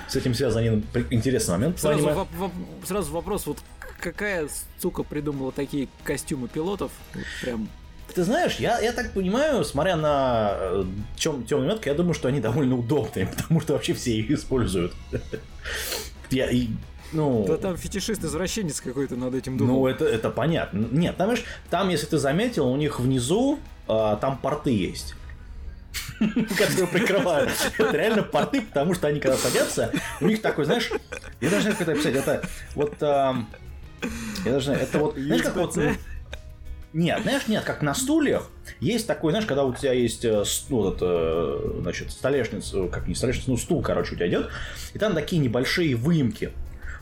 С 0.09 0.17
этим 0.17 0.35
связан 0.35 0.61
один 0.63 0.85
интересный 1.11 1.53
момент. 1.53 1.77
в 1.79 1.81
Сразу, 1.81 2.09
воп- 2.09 2.29
воп- 2.39 2.87
сразу 2.87 3.13
вопрос, 3.13 3.47
вот 3.47 3.59
какая 4.01 4.49
сука 4.79 5.03
придумала 5.03 5.53
такие 5.53 5.89
костюмы 6.05 6.49
пилотов? 6.49 6.93
Вот 7.15 7.25
прям 7.43 7.69
Ты 8.15 8.23
знаешь, 8.25 8.57
я, 8.57 8.79
я 8.81 8.93
так 8.93 9.13
понимаю, 9.13 9.65
смотря 9.65 9.97
на 9.97 10.53
э, 10.59 10.85
чем, 11.17 11.45
темную 11.45 11.71
метку, 11.73 11.89
я 11.89 11.95
думаю, 11.95 12.15
что 12.15 12.29
они 12.29 12.41
довольно 12.41 12.77
удобные, 12.77 13.27
потому 13.37 13.61
что 13.61 13.73
вообще 13.75 13.93
все 13.95 14.13
их 14.17 14.31
используют. 14.31 14.95
Я, 16.31 16.51
и, 16.51 16.69
ну, 17.13 17.45
Да 17.49 17.57
там 17.57 17.77
фетишист-извращенец 17.77 18.81
какой-то 18.83 19.17
над 19.17 19.35
этим 19.35 19.57
думал. 19.57 19.75
ну 19.81 19.87
это, 19.87 20.05
это 20.05 20.29
понятно. 20.31 20.87
Нет, 20.91 21.17
там, 21.17 21.29
знаешь, 21.29 21.45
там, 21.71 21.89
если 21.89 22.07
ты 22.07 22.19
заметил, 22.19 22.67
у 22.69 22.77
них 22.77 23.01
внизу 23.01 23.59
а, 23.89 24.17
там 24.17 24.39
порты 24.39 24.71
есть. 24.71 25.15
которые 26.19 26.87
прикрывают. 26.87 27.51
Это 27.79 27.97
реально 27.97 28.23
порты, 28.23 28.63
потому 28.63 28.95
что 28.95 29.09
они 29.09 29.21
когда 29.21 29.37
садятся, 29.37 29.93
у 30.21 30.27
них 30.27 30.43
такой, 30.43 30.65
знаешь, 30.65 30.91
я 31.41 31.51
даже 31.51 31.69
не 31.69 31.73
знаю, 31.73 31.77
как 31.77 31.81
это 31.83 31.93
описать, 31.93 32.15
это 32.15 32.43
вот, 32.75 32.95
я 33.01 34.53
даже 34.53 34.67
знаю, 34.67 34.81
это 34.81 34.99
вот, 34.99 35.17
знаешь, 35.17 35.43
как 35.43 35.57
вот, 35.57 35.77
нет, 36.93 37.23
знаешь, 37.23 37.47
нет, 37.49 37.65
как 37.65 37.83
на 37.83 37.95
стульях 37.95 38.49
есть 38.81 39.07
такой, 39.07 39.33
знаешь, 39.33 39.47
когда 39.47 39.65
у 39.65 39.75
тебя 39.75 39.93
есть, 39.93 40.25
э, 40.25 40.43
ну, 40.71 40.77
вот 40.77 40.97
это, 40.97 41.07
э, 41.07 41.81
значит, 41.83 42.11
столешница, 42.11 42.89
как 42.89 43.07
не 43.07 43.15
столешница, 43.15 43.51
ну, 43.51 43.57
стул, 43.59 43.83
короче, 43.83 44.15
у 44.15 44.17
тебя 44.17 44.29
идет, 44.29 44.49
и 44.95 44.99
там 44.99 45.15
такие 45.15 45.41
небольшие 45.41 45.95
выемки. 45.97 46.51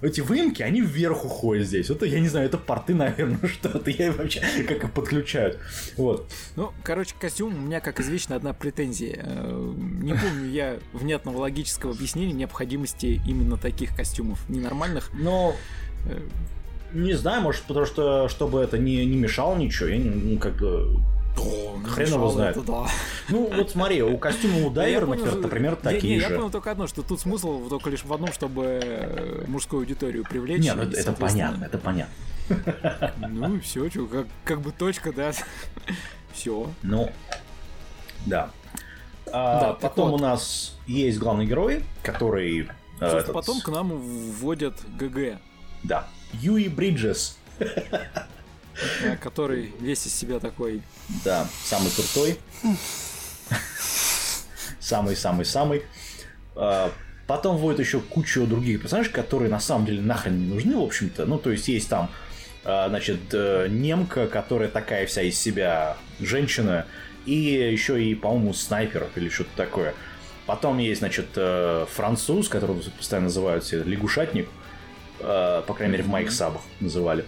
Эти 0.01 0.21
выемки, 0.21 0.63
они 0.63 0.81
вверх 0.81 1.25
уходят 1.25 1.67
здесь. 1.67 1.91
Это, 1.91 2.07
я 2.07 2.21
не 2.21 2.29
знаю, 2.29 2.47
это 2.47 2.59
порты, 2.59 2.95
наверное, 2.97 3.49
что-то. 3.49 3.91
Я 3.91 4.13
вообще 4.13 4.41
как 4.67 4.85
их 4.85 4.93
подключают. 4.93 5.59
Вот. 5.97 6.31
Ну, 6.57 6.73
короче, 6.83 7.15
костюм 7.19 7.55
у 7.55 7.61
меня, 7.67 7.81
как 7.81 8.01
извечно, 8.01 8.37
одна 8.37 8.53
претензия. 8.53 9.21
Э, 9.23 9.75
Не 10.03 10.15
помню 10.15 10.51
я 10.51 10.79
внятного 10.93 11.39
логического 11.39 11.93
объяснения 11.93 12.33
необходимости 12.33 13.21
именно 13.27 13.57
таких 13.57 13.95
костюмов. 13.97 14.49
Ненормальных. 14.49 15.11
Но 15.15 15.55
Э, 16.09 16.21
не 16.93 17.15
знаю, 17.15 17.43
может, 17.43 17.63
потому 17.63 17.87
что, 17.87 18.29
чтобы 18.29 18.61
это 18.61 18.79
не, 18.79 19.05
не 19.05 19.17
мешало 19.17 19.57
ничего. 19.57 19.89
Я 19.89 19.99
ну, 19.99 20.39
как 20.39 20.57
бы... 20.57 20.99
Хрен 21.37 22.09
его 22.09 22.17
мешало 22.27 22.33
знает. 22.33 22.65
да. 22.65 22.87
Ну, 23.29 23.51
вот 23.55 23.71
смотри, 23.71 24.03
у 24.03 24.17
костюма 24.19 24.67
у 24.67 24.71
дайвера, 24.71 25.07
например, 25.07 25.35
например, 25.37 25.77
такие 25.77 26.17
не, 26.17 26.21
Я 26.23 26.29
же. 26.31 26.37
понял 26.37 26.51
только 26.51 26.71
одно, 26.71 26.87
что 26.87 27.03
тут 27.03 27.21
смысл 27.21 27.69
только 27.69 27.91
лишь 27.91 28.05
в 28.05 28.13
одном, 28.13 28.33
чтобы 28.33 28.81
э, 28.83 29.45
мужскую 29.47 29.81
аудиторию 29.81 30.25
привлечь. 30.25 30.63
Не, 30.63 30.75
ну 30.75 30.83
это, 30.83 31.13
понятно, 31.13 31.65
это 31.65 31.79
понятно. 31.79 32.13
Ну 33.29 33.57
и 33.57 33.61
все, 33.61 33.89
как, 33.91 34.27
как 34.45 34.61
бы 34.61 34.73
точка, 34.73 35.13
да. 35.13 35.33
Все. 36.33 36.69
Ну, 36.83 37.11
да. 38.27 38.51
А, 39.33 39.61
Да, 39.61 39.73
потом 39.75 40.11
вот. 40.11 40.21
у 40.21 40.23
нас 40.23 40.77
есть 40.87 41.19
главный 41.19 41.47
герой, 41.47 41.85
который... 42.03 42.69
э, 43.01 43.05
этот- 43.07 43.33
потом 43.33 43.61
к 43.61 43.69
нам 43.69 43.89
вводят 43.91 44.75
ГГ, 44.99 45.39
Да. 45.83 46.07
Юи 46.33 46.69
Бриджес. 46.69 47.37
да, 49.03 49.17
который 49.17 49.73
весь 49.81 50.07
из 50.07 50.15
себя 50.15 50.39
такой. 50.39 50.83
Да, 51.25 51.47
самый 51.65 51.91
крутой. 51.91 52.39
Самый-самый-самый. 54.81 55.83
А, 56.55 56.93
Потом 57.27 57.57
вводят 57.57 57.81
еще 57.81 58.01
кучу 58.01 58.47
других 58.47 58.83
персонажей, 58.83 59.13
которые 59.13 59.51
на 59.51 59.59
самом 59.59 59.85
деле 59.85 60.01
нахрен 60.01 60.39
не 60.39 60.47
нужны, 60.47 60.77
в 60.77 60.83
общем-то. 60.83 61.27
Ну, 61.27 61.39
то 61.39 61.51
есть 61.51 61.67
есть 61.67 61.89
там, 61.89 62.11
а, 62.65 62.89
значит, 62.89 63.19
э, 63.33 63.67
немка, 63.69 64.29
которая 64.29 64.69
такая 64.69 65.07
вся 65.07 65.23
из 65.23 65.39
себя 65.39 65.97
женщина, 66.21 66.87
и 67.25 67.33
еще 67.33 68.03
и, 68.03 68.15
по-моему, 68.15 68.55
снайпер 68.55 69.09
или 69.17 69.29
что-то 69.29 69.51
такое. 69.57 69.95
Потом 70.47 70.79
есть, 70.79 71.01
значит, 71.01 71.27
э, 71.35 71.87
француз, 71.93 72.49
которого 72.49 72.81
постоянно 72.97 73.27
называют 73.27 73.65
себе 73.65 73.83
лягушатник, 73.83 74.49
э, 75.19 75.63
по 75.67 75.75
крайней 75.75 75.93
мере, 75.95 76.05
в 76.05 76.09
моих 76.09 76.31
сабах 76.31 76.63
называли 76.79 77.25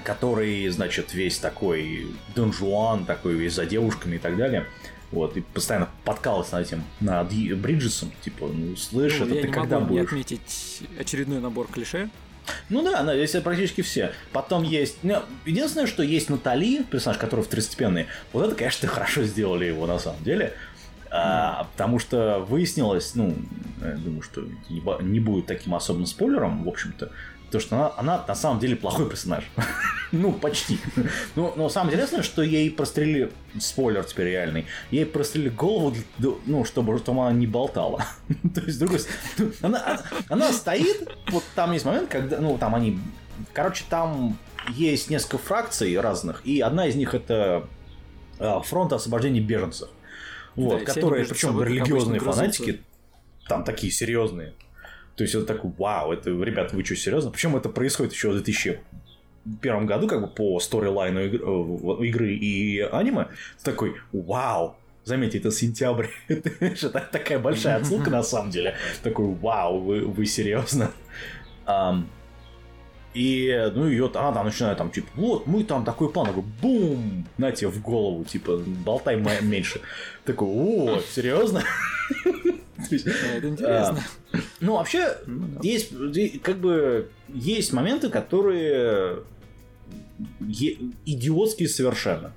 который, 0.00 0.68
значит, 0.68 1.14
весь 1.14 1.38
такой 1.38 2.08
Дон 2.34 2.52
Жуан, 2.52 3.04
такой 3.04 3.34
весь 3.34 3.54
за 3.54 3.66
девушками 3.66 4.16
и 4.16 4.18
так 4.18 4.36
далее. 4.36 4.66
Вот, 5.10 5.36
и 5.36 5.40
постоянно 5.40 5.88
подкалывался 6.04 6.56
над 6.56 6.66
этим, 6.68 6.84
над 7.00 7.32
Бриджесом, 7.32 8.12
типа, 8.22 8.46
ну, 8.46 8.76
слышь, 8.76 9.18
Ну, 9.18 9.26
это 9.26 9.34
я 9.34 9.40
ты 9.42 9.48
не 9.48 9.52
когда 9.52 9.80
могу 9.80 9.94
не 9.94 10.00
будешь? 10.00 10.08
отметить 10.10 10.82
очередной 10.98 11.40
набор 11.40 11.66
клише. 11.66 12.10
Ну 12.68 12.82
да, 12.82 13.02
да, 13.02 13.14
здесь 13.16 13.42
практически 13.42 13.80
все. 13.82 14.12
Потом 14.32 14.62
есть... 14.62 14.98
ну, 15.02 15.22
единственное, 15.44 15.86
что 15.86 16.02
есть 16.04 16.30
Натали, 16.30 16.84
персонаж, 16.84 17.18
который 17.18 17.44
второстепенный. 17.44 18.06
Вот 18.32 18.46
это, 18.46 18.54
конечно, 18.54 18.88
хорошо 18.88 19.24
сделали 19.24 19.64
его 19.64 19.86
на 19.86 19.98
самом 19.98 20.22
деле. 20.22 20.54
А, 21.10 21.66
потому 21.72 21.98
что 21.98 22.38
выяснилось, 22.48 23.16
ну, 23.16 23.34
я 23.80 23.96
думаю, 23.96 24.22
что 24.22 24.42
не, 24.68 24.80
не 25.02 25.18
будет 25.18 25.46
таким 25.46 25.74
особым 25.74 26.06
спойлером, 26.06 26.62
в 26.62 26.68
общем-то, 26.68 27.10
то, 27.50 27.60
что 27.60 27.76
она, 27.76 27.92
она 27.96 28.24
на 28.26 28.34
самом 28.34 28.60
деле 28.60 28.76
плохой 28.76 29.08
персонаж. 29.08 29.44
ну, 30.12 30.32
почти. 30.32 30.78
ну, 31.34 31.52
но 31.56 31.68
самое 31.68 31.94
интересное, 31.94 32.22
что 32.22 32.42
ей 32.42 32.70
прострелили, 32.70 33.30
спойлер 33.58 34.04
теперь 34.04 34.28
реальный, 34.28 34.66
ей 34.90 35.06
прострелили 35.06 35.50
голову, 35.50 35.94
ну, 36.46 36.64
чтобы, 36.64 36.98
чтобы 36.98 37.22
она 37.22 37.32
не 37.32 37.46
болтала. 37.46 38.04
то 38.54 38.60
есть, 38.60 38.78
другой 38.78 39.00
стороны, 39.00 39.54
она, 39.62 40.02
она- 40.28 40.52
стоит, 40.52 41.08
вот 41.30 41.44
там 41.54 41.72
есть 41.72 41.84
момент, 41.84 42.08
когда, 42.08 42.38
ну, 42.38 42.56
там 42.58 42.74
они, 42.74 42.98
короче, 43.52 43.84
там 43.88 44.38
есть 44.68 45.10
несколько 45.10 45.38
фракций 45.38 45.98
разных, 45.98 46.44
и 46.44 46.60
одна 46.60 46.86
из 46.86 46.94
них 46.94 47.14
это 47.14 47.66
а, 48.38 48.60
фронт 48.60 48.92
освобождения 48.92 49.40
беженцев. 49.40 49.88
Вот, 50.56 50.80
Да, 50.80 50.84
которые, 50.84 51.24
причем 51.24 51.62
религиозные 51.62 52.20
фанатики, 52.20 52.82
там 53.48 53.64
такие 53.64 53.92
серьезные. 53.92 54.54
То 55.20 55.24
есть 55.24 55.34
это 55.34 55.44
такой, 55.44 55.70
вау, 55.76 56.12
это, 56.12 56.30
ребята, 56.30 56.74
вы 56.74 56.82
что, 56.82 56.96
серьезно? 56.96 57.30
Причем 57.30 57.54
это 57.54 57.68
происходит 57.68 58.14
еще 58.14 58.30
в 58.30 58.32
2001 58.36 59.84
году, 59.84 60.08
как 60.08 60.22
бы 60.22 60.28
по 60.28 60.58
сторилайну 60.60 61.20
игр- 61.26 62.00
э, 62.00 62.06
игры 62.06 62.32
и 62.32 62.80
аниме. 62.80 63.26
Ты 63.58 63.64
такой, 63.70 63.96
вау, 64.14 64.76
Заметьте, 65.04 65.36
это 65.36 65.50
сентябрь. 65.50 66.06
Это 66.28 67.06
такая 67.12 67.38
большая 67.38 67.76
отсылка 67.76 68.08
на 68.08 68.22
самом 68.22 68.50
деле. 68.50 68.76
Такой, 69.02 69.26
вау, 69.26 69.80
вы, 69.80 70.06
вы 70.06 70.24
серьезно? 70.24 70.90
Ам, 71.66 72.08
и, 73.12 73.70
ну, 73.74 73.88
ее 73.88 74.10
она 74.14 74.32
там 74.32 74.46
начинает 74.46 74.78
там, 74.78 74.90
типа, 74.90 75.08
вот, 75.16 75.46
мы 75.46 75.64
там 75.64 75.84
такой 75.84 76.10
план, 76.10 76.28
такой, 76.28 76.44
бум, 76.62 77.26
на 77.36 77.52
тебе 77.52 77.68
в 77.68 77.82
голову, 77.82 78.24
типа, 78.24 78.56
болтай 78.56 79.16
меньше. 79.42 79.82
Такой, 80.24 80.48
о, 80.48 81.00
серьезно? 81.00 81.62
Да, 82.90 83.34
это 83.36 83.48
интересно. 83.48 83.98
ну, 84.60 84.74
вообще, 84.76 85.16
Ну, 85.26 85.48
есть, 85.62 85.92
как 86.42 86.58
бы, 86.58 87.10
есть 87.28 87.72
моменты, 87.72 88.08
которые 88.10 89.20
идиотские 91.06 91.68
совершенно. 91.68 92.32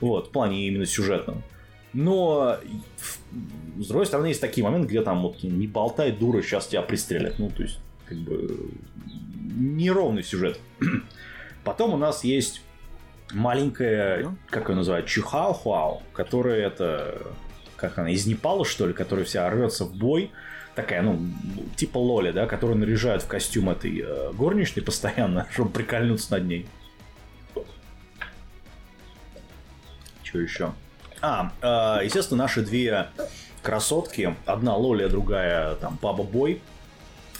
Вот, 0.00 0.28
в 0.28 0.30
плане 0.30 0.66
именно 0.68 0.86
сюжетном. 0.86 1.42
Но, 1.92 2.58
с 3.78 3.86
другой 3.88 4.06
стороны, 4.06 4.26
есть 4.26 4.40
такие 4.40 4.62
моменты, 4.64 4.88
где 4.88 5.02
там 5.02 5.22
вот 5.22 5.42
не 5.42 5.66
болтай, 5.66 6.12
дура, 6.12 6.42
сейчас 6.42 6.66
тебя 6.68 6.82
пристрелят. 6.82 7.38
Ну, 7.38 7.50
то 7.50 7.62
есть, 7.62 7.80
как 8.06 8.18
бы, 8.18 8.70
неровный 9.56 10.22
сюжет. 10.22 10.60
Потом 11.64 11.94
у 11.94 11.96
нас 11.96 12.22
есть 12.24 12.62
маленькая, 13.32 14.22
Ну. 14.22 14.36
как 14.50 14.68
ее 14.68 14.76
называют, 14.76 15.06
Чихао-Хуао, 15.06 16.00
которая 16.12 16.60
это, 16.66 17.20
как 17.78 17.98
она, 17.98 18.10
из 18.10 18.26
Непала, 18.26 18.64
что 18.64 18.86
ли, 18.86 18.92
которая 18.92 19.24
вся 19.24 19.48
рвется 19.48 19.84
в 19.84 19.94
бой. 19.94 20.30
Такая, 20.74 21.02
ну, 21.02 21.18
типа 21.76 21.98
Лоли, 21.98 22.30
да, 22.30 22.46
которую 22.46 22.78
наряжают 22.78 23.22
в 23.22 23.26
костюм 23.26 23.70
этой 23.70 24.00
э, 24.00 24.32
горничной 24.32 24.82
постоянно, 24.82 25.46
чтобы 25.52 25.70
прикольнуться 25.70 26.32
над 26.32 26.44
ней. 26.44 26.66
Что 30.22 30.38
еще? 30.40 30.72
А, 31.20 31.52
э, 31.62 32.04
естественно, 32.04 32.42
наши 32.42 32.62
две 32.62 33.08
красотки, 33.62 34.36
одна 34.44 34.76
Лоли, 34.76 35.04
а 35.04 35.08
другая 35.08 35.74
там 35.76 35.96
Паба 35.96 36.22
Бой, 36.22 36.60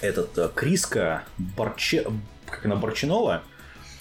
этот 0.00 0.36
э, 0.38 0.48
Криска 0.54 1.24
Борче... 1.36 2.06
как 2.46 2.64
она, 2.64 2.76
Борчинова, 2.76 3.42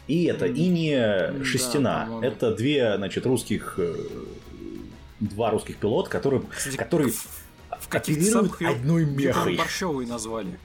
и 0.08 0.26
это 0.26 0.48
Иния 0.48 1.32
да, 1.32 1.46
Шестина. 1.46 2.06
по-моему. 2.06 2.24
это 2.24 2.56
две, 2.56 2.96
значит, 2.98 3.26
русских... 3.26 3.80
Два 5.20 5.50
русских 5.52 5.78
пилота, 5.78 6.10
которые, 6.10 6.44
Кстати, 6.50 6.78
которые 6.78 7.12
В 7.12 7.88
её- 8.62 8.72
одной 8.72 9.06
мехой. 9.06 9.58
Борщевой 9.58 10.06
назвали. 10.06 10.60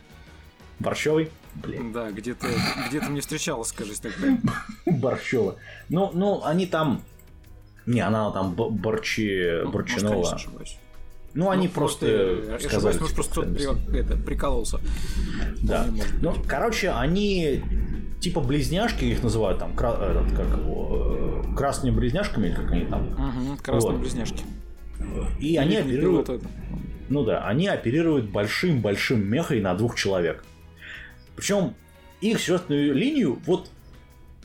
Борщевый? 0.79 1.31
Блин. 1.55 1.93
Да, 1.93 2.11
где-то 2.11 2.47
где-то 2.89 3.07
мне 3.11 3.21
встречалось, 3.21 3.69
скажись 3.69 4.01
тогда. 4.01 4.39
Борщева. 4.87 5.57
Ну, 5.89 6.11
ну, 6.15 6.43
они 6.45 6.67
там... 6.67 7.03
Не, 7.87 8.01
она 8.01 8.31
там 8.31 8.55
Борчи... 8.55 9.61
Ну, 9.65 9.71
может, 9.71 9.73
Борчинова. 9.73 10.13
конечно, 10.13 10.37
ошибаюсь. 10.37 10.77
Ну, 11.35 11.51
они 11.51 11.67
Ну, 11.69 11.73
просто 11.73 12.07
э, 12.07 12.59
сказали... 12.61 12.67
ошибаюсь, 12.67 12.85
может, 12.85 12.99
типа, 13.01 13.15
просто 13.15 13.33
кто-то 13.33 13.59
ценности. 13.59 13.87
при- 13.91 14.01
это, 14.01 14.17
прикололся. 14.17 14.81
Да. 15.63 15.87
Ну, 16.21 16.35
короче, 16.47 16.91
они 16.91 17.63
типа 18.23 18.41
близняшки 18.41 19.05
их 19.05 19.23
называют 19.23 19.59
там, 19.59 19.75
кра- 19.77 19.99
этот, 20.01 20.33
как 20.37 20.47
его, 20.59 21.43
э, 21.45 21.55
красными 21.57 21.95
близняшками, 21.95 22.47
или 22.47 22.55
как 22.55 22.71
они 22.71 22.85
там. 22.87 23.03
Мгм, 23.11 23.57
красные 23.59 23.93
Вот. 23.93 24.01
близняшки. 24.01 24.45
И 25.41 25.57
они 25.57 25.75
Элитный 25.75 25.93
оперируют, 25.95 26.43
ну 27.09 27.25
да, 27.25 27.45
они 27.47 27.67
оперируют 27.67 28.31
большим-большим 28.31 29.29
мехой 29.29 29.61
на 29.61 29.75
двух 29.75 29.97
человек. 29.97 30.45
Причем 31.35 31.75
их 32.21 32.39
сюжетную 32.39 32.95
линию 32.95 33.39
вот 33.47 33.69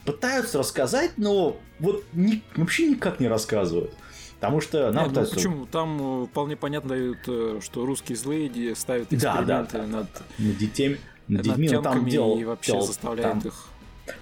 пытаются 0.05 0.57
рассказать, 0.57 1.11
но 1.17 1.57
вот 1.79 2.03
ни- 2.13 2.41
вообще 2.55 2.87
никак 2.87 3.19
не 3.19 3.27
рассказывают. 3.27 3.93
Потому 4.39 4.61
что 4.61 4.91
нам 4.91 4.93
Нет, 4.93 5.03
ну 5.03 5.09
пытаются... 5.09 5.35
почему? 5.35 5.65
Там 5.67 6.23
э, 6.23 6.25
вполне 6.27 6.55
понятно 6.55 6.89
дают, 6.89 7.17
э, 7.27 7.59
что 7.63 7.85
русские 7.85 8.15
злые 8.17 8.75
ставят 8.75 9.07
Да, 9.11 9.41
да, 9.43 9.61
эксперименты 9.63 9.77
да. 9.79 9.85
над, 9.87 10.07
над 10.39 10.57
детьми, 10.57 10.97
над 11.27 11.45
над 11.45 11.57
детьми, 11.57 11.69
но 11.69 11.81
там 11.81 12.07
дело, 12.07 12.37
и 12.37 12.43
вообще 12.43 12.71
дело- 12.73 12.85
заставляют 12.85 13.29
там- 13.41 13.47
их 13.47 13.65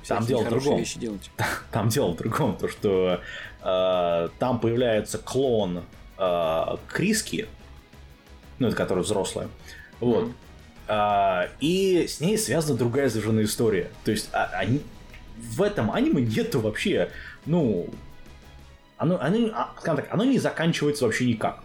там 0.07 0.25
дело 0.25 0.41
в 0.43 0.50
другом. 0.50 0.79
вещи 0.79 1.00
делать. 1.00 1.29
Там 1.71 1.89
дело 1.89 2.13
в 2.13 2.17
другом, 2.17 2.57
то 2.57 2.67
что 2.67 3.21
э, 3.62 4.29
там 4.39 4.59
появляется 4.59 5.17
клон 5.19 5.83
э, 6.17 6.63
Криски, 6.88 7.47
ну, 8.57 8.67
это 8.67 8.75
который 8.75 9.03
взрослая, 9.03 9.47
вот, 10.00 10.24
Мгм. 10.24 10.35
А, 10.88 11.50
и 11.59 12.05
с 12.07 12.19
ней 12.19 12.38
связана 12.38 12.77
другая 12.77 13.09
совершенно 13.09 13.43
история. 13.43 13.89
То 14.03 14.12
есть 14.12 14.29
а- 14.33 14.51
они, 14.53 14.81
в 15.38 15.62
этом 15.63 15.91
аниме 15.91 16.21
нету 16.21 16.59
вообще, 16.59 17.09
ну, 17.47 17.89
оно, 18.97 19.19
оно, 19.19 19.50
а, 19.53 19.74
скажем 19.79 20.03
так, 20.03 20.13
оно 20.13 20.24
не 20.25 20.38
заканчивается 20.39 21.05
вообще 21.05 21.25
никак. 21.25 21.63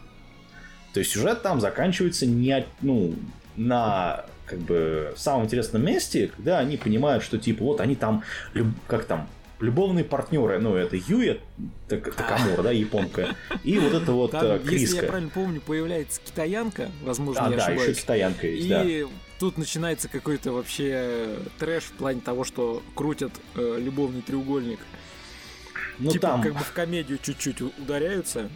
То 0.95 1.01
есть 1.01 1.13
сюжет 1.13 1.43
там 1.43 1.61
заканчивается 1.61 2.25
не, 2.27 2.67
ну, 2.81 3.15
на 3.57 4.25
как 4.51 4.59
бы 4.59 5.15
самом 5.17 5.45
интересном 5.47 5.85
месте, 5.85 6.31
когда 6.37 6.59
они 6.59 6.77
понимают, 6.77 7.23
что 7.23 7.39
типа 7.39 7.63
вот 7.65 7.81
они 7.81 7.95
там, 7.95 8.25
как 8.89 9.05
там, 9.05 9.29
любовные 9.61 10.05
партнеры, 10.05 10.59
ну 10.59 10.75
это 10.75 10.97
Юя 10.97 11.39
Так- 11.89 12.15
Такамура, 12.15 12.63
да, 12.63 12.71
японка, 12.73 13.37
и 13.63 13.79
вот 13.79 13.93
это 13.95 14.13
вот 14.13 14.31
Там, 14.33 14.45
э, 14.47 14.61
если 14.65 14.73
я 14.73 14.79
Криска. 14.79 15.07
правильно 15.07 15.31
помню, 15.31 15.61
появляется 15.61 16.21
китаянка, 16.25 16.91
возможно, 17.03 17.47
А, 17.47 17.51
я 17.51 17.57
да, 17.57 17.63
еще 17.65 17.73
ошибаюсь. 17.75 17.99
китаянка 18.01 18.47
есть, 18.47 18.69
да. 18.69 18.83
И 18.85 19.07
тут 19.39 19.59
начинается 19.59 20.09
какой-то 20.09 20.53
вообще 20.53 21.37
трэш 21.59 21.85
в 21.85 21.93
плане 21.93 22.21
того, 22.23 22.45
что 22.45 22.83
крутят 22.95 23.33
э, 23.55 23.77
любовный 23.79 24.23
треугольник. 24.23 24.81
Ну 25.99 26.11
типа 26.11 26.29
там, 26.29 26.43
как 26.43 26.55
бы 26.55 26.61
в 26.65 26.73
комедию 26.73 27.19
чуть-чуть 27.23 27.61
ударяются. 27.61 28.49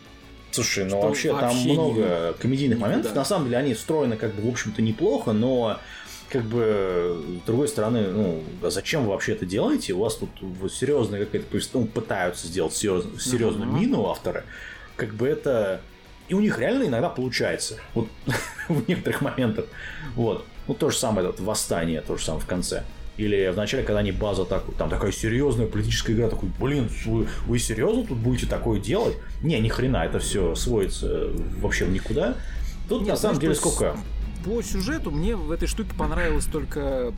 Слушай, 0.54 0.84
ну 0.84 0.90
Что 0.90 1.00
вообще 1.08 1.28
там 1.30 1.40
вообще 1.40 1.72
много 1.72 2.32
комедийных 2.38 2.78
никуда. 2.78 2.90
моментов. 2.90 3.14
На 3.14 3.24
самом 3.24 3.46
деле 3.46 3.58
они 3.58 3.74
встроены 3.74 4.16
как 4.16 4.34
бы 4.34 4.42
в 4.42 4.48
общем-то 4.48 4.82
неплохо, 4.82 5.32
но 5.32 5.78
как 6.30 6.44
бы 6.44 7.22
с 7.42 7.46
другой 7.46 7.68
стороны, 7.68 8.08
ну 8.08 8.42
а 8.62 8.70
зачем 8.70 9.04
вы 9.04 9.10
вообще 9.10 9.32
это 9.32 9.46
делаете? 9.46 9.92
У 9.94 10.00
вас 10.00 10.16
тут 10.16 10.30
серьезная 10.72 11.24
какая-то 11.24 11.46
повест- 11.56 11.70
ну, 11.74 11.86
пытаются 11.86 12.46
сделать 12.46 12.72
серьез- 12.74 13.06
серьезную 13.20 13.68
Мгм. 13.70 13.80
мину 13.80 14.06
авторы. 14.06 14.44
Как 14.96 15.14
бы 15.14 15.26
это 15.28 15.80
и 16.28 16.34
у 16.34 16.40
них 16.40 16.58
реально 16.58 16.84
иногда 16.84 17.08
получается. 17.10 17.76
Вот 17.94 18.08
в 18.68 18.88
некоторых 18.88 19.20
моментах. 19.20 19.66
Вот. 20.14 20.44
Ну, 20.66 20.74
то 20.74 20.88
же 20.88 20.96
самое, 20.96 21.26
вот, 21.26 21.40
восстание, 21.40 22.00
то 22.00 22.16
же 22.16 22.24
самое 22.24 22.42
в 22.42 22.46
конце. 22.46 22.84
Или 23.16 23.48
в 23.48 23.56
начале, 23.56 23.84
когда 23.84 24.00
они 24.00 24.12
базу 24.12 24.42
атакуют, 24.42 24.76
там 24.76 24.90
такая 24.90 25.12
серьезная 25.12 25.66
политическая 25.66 26.14
игра, 26.14 26.28
такой, 26.28 26.48
блин, 26.58 26.88
вы, 27.06 27.28
вы 27.46 27.58
серьезно 27.58 28.04
тут 28.04 28.18
будете 28.18 28.46
такое 28.46 28.80
делать? 28.80 29.16
Не, 29.42 29.60
ни 29.60 29.68
хрена, 29.68 30.04
это 30.04 30.18
все 30.18 30.54
сводится 30.54 31.30
вообще 31.60 31.84
в 31.84 31.90
никуда. 31.90 32.36
Тут 32.88 33.02
Нет, 33.02 33.10
на 33.10 33.16
самом 33.16 33.38
деле 33.38 33.54
сколько? 33.54 33.96
По 34.44 34.60
сюжету 34.62 35.10
мне 35.10 35.36
в 35.36 35.50
этой 35.50 35.68
штуке 35.68 35.90
понравилось 35.96 36.46
только 36.46 37.14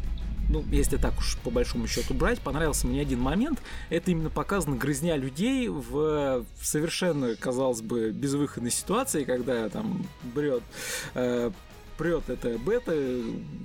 ну, 0.48 0.64
если 0.70 0.96
так 0.96 1.18
уж 1.18 1.36
по 1.38 1.50
большому 1.50 1.86
счету 1.86 2.14
брать, 2.14 2.40
понравился 2.40 2.86
мне 2.86 3.00
один 3.00 3.20
момент. 3.20 3.60
Это 3.90 4.10
именно 4.10 4.30
показана 4.30 4.76
грызня 4.76 5.16
людей 5.16 5.68
в 5.68 6.44
совершенно, 6.60 7.34
казалось 7.34 7.82
бы, 7.82 8.10
безвыходной 8.10 8.70
ситуации, 8.70 9.24
когда 9.24 9.68
там 9.68 10.06
брет 10.22 10.62
э, 11.14 11.50
прет 11.96 12.28
это 12.28 12.56
бета, 12.58 12.94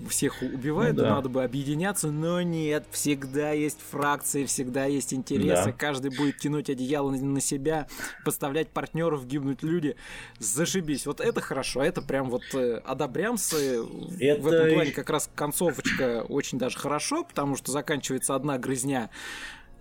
всех 0.10 0.42
убивает, 0.42 0.96
Ну 0.96 1.04
да. 1.04 1.10
надо 1.16 1.30
бы 1.30 1.44
объединяться, 1.44 2.12
но 2.12 2.42
нет, 2.42 2.86
всегда 2.92 3.52
есть 3.52 3.80
фракции, 3.90 4.46
всегда 4.46 4.86
есть 4.86 5.14
интересы, 5.14 5.66
Да. 5.66 5.72
каждый 5.72 6.16
будет 6.16 6.38
тянуть 6.38 6.70
одеяло 6.70 7.12
на- 7.12 7.42
себя, 7.42 7.88
подставлять 8.26 8.70
партнеров, 8.70 9.26
гибнуть 9.28 9.64
люди. 9.64 9.96
Зашибись. 10.40 11.06
Вот 11.06 11.20
это 11.22 11.42
хорошо, 11.42 11.82
это 11.84 12.02
прям 12.02 12.30
вот 12.30 12.44
э, 12.54 12.78
одобрямсы. 12.86 13.82
В 13.82 14.22
Это 14.22 14.48
этом 14.50 14.74
плане 14.76 14.92
как 14.92 15.10
раз 15.10 15.30
концовочка 15.36 16.24
очень 16.28 16.58
даже 16.58 16.78
хорошо, 16.78 17.24
потому 17.24 17.56
что 17.56 17.72
заканчивается 17.72 18.36
одна 18.36 18.58
грызня, 18.58 19.10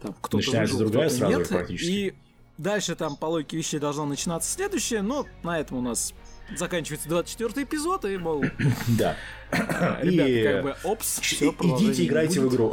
там 0.02 0.14
кто-то 0.14 0.38
Начинается 0.38 0.74
выжил, 0.74 0.88
другая 0.90 1.08
кто-то 1.08 1.18
сразу 1.26 1.38
нет, 1.38 1.48
практически. 1.48 1.90
и 1.90 2.14
дальше 2.58 2.94
там 2.94 3.16
по 3.16 3.26
логике 3.26 3.56
вещей 3.56 3.78
должна 3.78 4.04
начинаться 4.06 4.50
следующая, 4.50 5.02
но 5.02 5.26
на 5.42 5.58
этом 5.60 5.78
у 5.78 5.82
нас 5.82 6.14
заканчивается 6.56 7.08
24 7.08 7.64
эпизод, 7.64 8.04
и, 8.04 8.16
мол, 8.16 8.44
Да. 8.98 9.16
ребята, 10.02 10.28
И 10.30 10.42
как 10.44 10.62
бы, 10.62 10.76
опс, 10.84 11.20
все, 11.20 11.50
идите 11.50 12.06
играйте 12.06 12.40
в 12.40 12.48
игру. 12.48 12.72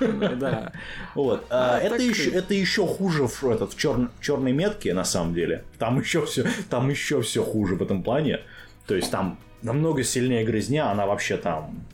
Да. 0.00 0.72
Вот. 1.14 1.46
А, 1.50 1.76
А 1.76 1.80
это, 1.80 2.02
еще, 2.02 2.30
это 2.30 2.52
еще 2.54 2.86
хуже 2.86 3.26
в, 3.26 3.44
этот, 3.44 3.72
в 3.72 3.76
чер- 3.76 4.10
черной 4.20 4.52
метке, 4.52 4.92
на 4.92 5.04
самом 5.04 5.34
деле. 5.34 5.64
Там 5.78 5.98
еще 6.00 6.24
все, 6.26 6.46
там 6.68 6.88
еще 6.90 7.22
все 7.22 7.42
хуже 7.42 7.76
в 7.76 7.82
этом 7.82 8.02
плане. 8.02 8.40
То 8.86 8.94
есть 8.94 9.10
там 9.10 9.38
намного 9.62 10.02
сильнее 10.04 10.44
грызня, 10.44 10.90
она 10.90 11.06
вообще 11.06 11.36
там 11.38 11.84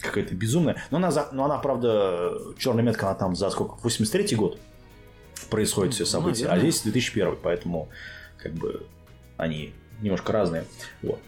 какая-то 0.00 0.34
безумная. 0.34 0.82
Но 0.90 0.96
она, 0.98 1.10
за- 1.12 1.28
но 1.32 1.44
она, 1.44 1.58
правда, 1.58 2.32
черная 2.58 2.82
метка, 2.82 3.06
она 3.06 3.14
там 3.14 3.36
за 3.36 3.50
сколько? 3.50 3.74
83 3.82 4.34
год 4.36 4.58
происходит 5.50 5.94
все 5.94 6.04
Ну, 6.04 6.10
события, 6.10 6.46
а 6.46 6.48
наверное. 6.50 6.70
здесь 6.72 6.82
2001, 6.82 7.36
поэтому 7.42 7.88
как 8.38 8.52
бы 8.54 8.84
они 9.36 9.72
немножко 10.02 10.32
разные. 10.32 10.64
Вот. 11.02 11.20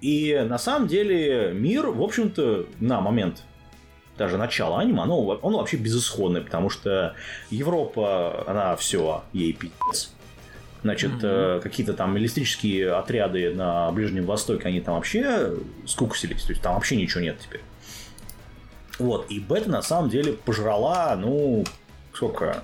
И 0.00 0.46
на 0.48 0.58
самом 0.58 0.88
деле 0.88 1.52
мир, 1.52 1.88
в 1.88 2.02
общем-то, 2.02 2.66
на 2.80 3.00
момент 3.00 3.42
даже 4.16 4.36
начала 4.36 4.80
аниме, 4.80 5.02
оно, 5.02 5.20
он 5.20 5.54
вообще 5.54 5.76
безысходный, 5.76 6.40
потому 6.40 6.70
что 6.70 7.14
Европа, 7.50 8.44
она 8.46 8.76
все, 8.76 9.22
ей 9.32 9.52
пиздец. 9.52 10.12
Значит, 10.82 11.12
э, 11.22 11.60
какие-то 11.62 11.92
там 11.92 12.14
милитарические 12.14 12.94
отряды 12.94 13.52
на 13.52 13.90
Ближнем 13.90 14.26
Востоке, 14.26 14.68
они 14.68 14.80
там 14.80 14.94
вообще 14.94 15.54
скуксились, 15.86 16.44
то 16.44 16.52
есть 16.52 16.62
там 16.62 16.74
вообще 16.74 16.96
ничего 16.96 17.20
нет 17.20 17.38
теперь. 17.40 17.62
Вот, 18.98 19.30
и 19.30 19.40
бета 19.40 19.70
на 19.70 19.82
самом 19.82 20.08
деле 20.08 20.32
пожрала, 20.32 21.16
ну, 21.16 21.64
сколько? 22.12 22.62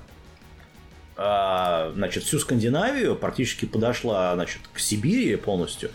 А, 1.17 1.93
значит, 1.95 2.25
всю 2.25 2.39
Скандинавию, 2.39 3.15
практически 3.15 3.67
подошла, 3.67 4.35
значит, 4.35 4.61
к 4.73 4.79
Сибири 4.81 5.37
полностью, 5.37 5.91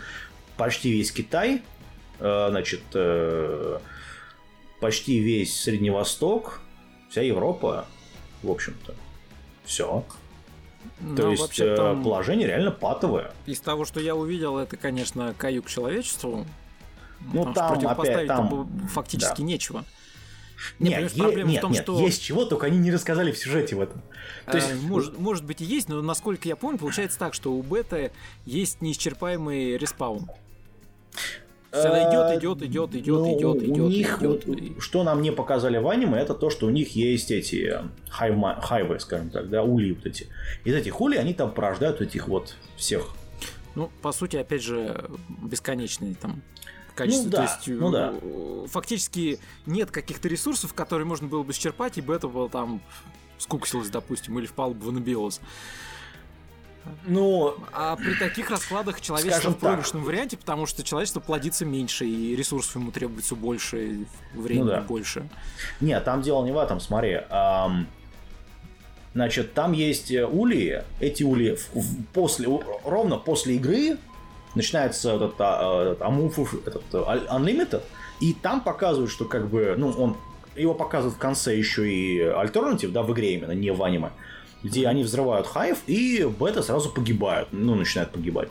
почти 0.56 0.90
весь 0.90 1.12
Китай, 1.12 1.62
э, 2.18 2.46
значит, 2.50 2.80
э, 2.94 3.78
почти 4.80 5.18
весь 5.18 5.60
Средний 5.60 5.90
Восток, 5.90 6.60
вся 7.10 7.20
Европа, 7.20 7.86
в 8.42 8.50
общем-то. 8.50 8.94
Все. 9.64 10.04
То 10.98 11.22
Ну, 11.22 11.30
есть 11.32 11.42
вообще 11.42 11.66
э, 11.66 11.76
там, 11.76 12.02
положение 12.02 12.46
реально 12.46 12.70
патовое. 12.70 13.32
из 13.44 13.60
того, 13.60 13.84
что 13.84 14.00
я 14.00 14.14
увидел, 14.16 14.56
это, 14.56 14.78
конечно, 14.78 15.34
каюк 15.36 15.68
человечеству. 15.68 16.46
Ну, 17.34 17.44
потому 17.44 17.80
там 17.82 18.00
опять, 18.00 18.26
там- 18.26 18.88
фактически 18.88 19.42
да. 19.42 19.46
нечего. 19.46 19.84
Нет, 20.78 21.12
е- 21.12 21.18
проблема 21.18 21.48
в 21.48 21.52
нет, 21.52 21.60
том, 21.62 21.72
нет, 21.72 21.82
что- 21.82 21.98
есть 22.00 22.22
чего, 22.22 22.44
только 22.44 22.66
они 22.66 22.78
не 22.78 22.90
рассказали 22.90 23.32
в 23.32 23.38
сюжете 23.38 23.76
в 23.76 23.80
этом. 23.80 24.02
То 24.46 24.56
есть, 24.56 24.70
А, 24.72 24.76
может, 24.86 25.18
может 25.18 25.44
быть 25.44 25.60
и 25.60 25.64
есть, 25.64 25.88
но 25.88 26.00
насколько 26.02 26.48
я 26.48 26.56
помню, 26.56 26.78
получается 26.78 27.18
так, 27.18 27.34
что 27.34 27.52
у 27.52 27.62
бета 27.62 28.10
есть 28.46 28.80
неисчерпаемый 28.80 29.76
респаун. 29.78 30.28
Всегда 31.72 32.10
идет, 32.10 32.40
идет, 32.42 32.62
идет, 32.62 32.94
идет, 32.96 33.16
ну, 33.20 33.38
идет, 33.38 33.62
у 33.62 33.64
идет, 33.64 33.88
них, 33.90 34.18
идет. 34.18 34.44
вот, 34.44 34.56
и- 34.58 34.80
что 34.80 35.04
нам 35.04 35.22
не 35.22 35.30
показали 35.30 35.78
в 35.78 35.88
аниме, 35.88 36.18
это 36.18 36.34
то, 36.34 36.50
что 36.50 36.66
у 36.66 36.70
них 36.70 36.96
есть 36.96 37.30
эти 37.30 37.80
э, 37.80 37.82
хайвы, 38.10 38.98
скажем 38.98 39.30
так, 39.30 39.48
да, 39.50 39.62
ули 39.62 39.92
вот 39.92 40.04
эти. 40.04 40.26
Из 40.64 40.74
этих 40.74 41.00
улей 41.00 41.18
они 41.20 41.32
там 41.32 41.52
порождают 41.52 42.00
этих 42.00 42.26
вот 42.26 42.56
всех. 42.76 43.10
Ну, 43.76 43.88
по 44.02 44.10
сути, 44.10 44.34
опять 44.36 44.62
же, 44.62 45.08
бесконечные 45.28 46.16
там 46.16 46.42
качестве. 47.04 47.24
Ну 47.24 47.30
да, 47.30 47.36
То 47.36 47.42
есть, 47.42 47.66
ну 47.80 47.90
да. 47.90 48.12
э, 48.20 48.66
фактически 48.68 49.38
нет 49.66 49.90
каких-то 49.90 50.28
ресурсов, 50.28 50.74
которые 50.74 51.06
можно 51.06 51.26
было 51.28 51.42
бы 51.42 51.52
исчерпать, 51.52 51.98
и 51.98 52.00
бета 52.00 52.28
была 52.28 52.48
там 52.48 52.80
скуксилась, 53.38 53.88
допустим, 53.88 54.38
или 54.38 54.46
впал 54.46 54.74
бы 54.74 54.84
в 54.84 54.88
анабиоз. 54.90 55.40
Ну, 57.06 57.54
А 57.72 57.94
при 57.96 58.14
таких 58.14 58.50
раскладах 58.50 59.00
человечество 59.02 59.50
в 59.50 59.58
проигрышном 59.58 60.02
варианте, 60.02 60.36
потому 60.38 60.64
что 60.66 60.82
человечество 60.82 61.20
плодится 61.20 61.66
меньше, 61.66 62.06
и 62.06 62.34
ресурсов 62.34 62.74
ему 62.76 62.90
требуется 62.90 63.34
больше, 63.34 63.86
и 63.86 64.06
времени 64.34 64.62
Ну 64.64 64.68
да. 64.70 64.80
больше. 64.80 65.28
Нет, 65.80 66.04
там 66.04 66.22
дело 66.22 66.42
не 66.44 66.52
в 66.52 66.58
этом, 66.58 66.80
смотри. 66.80 67.20
ам, 67.28 67.86
значит, 69.14 69.52
там 69.52 69.72
есть 69.72 70.10
э, 70.10 70.26
ульи. 70.26 70.82
Эти 71.00 71.22
ульи 71.22 71.54
в- 71.56 71.74
в- 71.74 72.04
после, 72.14 72.48
ровно 72.84 73.18
после 73.18 73.56
игры 73.56 73.98
начинается 74.54 75.14
этот, 75.14 75.34
а, 75.38 75.92
этот 75.92 76.00
Amorphous- 76.00 76.62
этот 76.66 76.82
э, 76.92 77.26
Unlimited, 77.30 77.82
и 78.20 78.34
там 78.34 78.60
показывают, 78.60 79.10
что 79.10 79.24
как 79.24 79.48
бы, 79.48 79.74
ну, 79.76 79.90
он 79.90 80.16
его 80.56 80.74
показывают 80.74 81.16
в 81.16 81.20
конце 81.20 81.56
еще 81.56 81.90
и 81.90 82.20
альтернатив, 82.20 82.92
да, 82.92 83.02
в 83.02 83.12
игре 83.12 83.34
именно, 83.34 83.52
не 83.52 83.72
в 83.72 83.82
аниме, 83.82 84.10
где 84.62 84.86
они 84.86 85.02
взрывают 85.04 85.46
хайв, 85.46 85.78
и 85.86 86.24
бета 86.24 86.62
сразу 86.62 86.90
погибают, 86.90 87.48
ну, 87.52 87.74
начинают 87.74 88.12
погибать. 88.12 88.48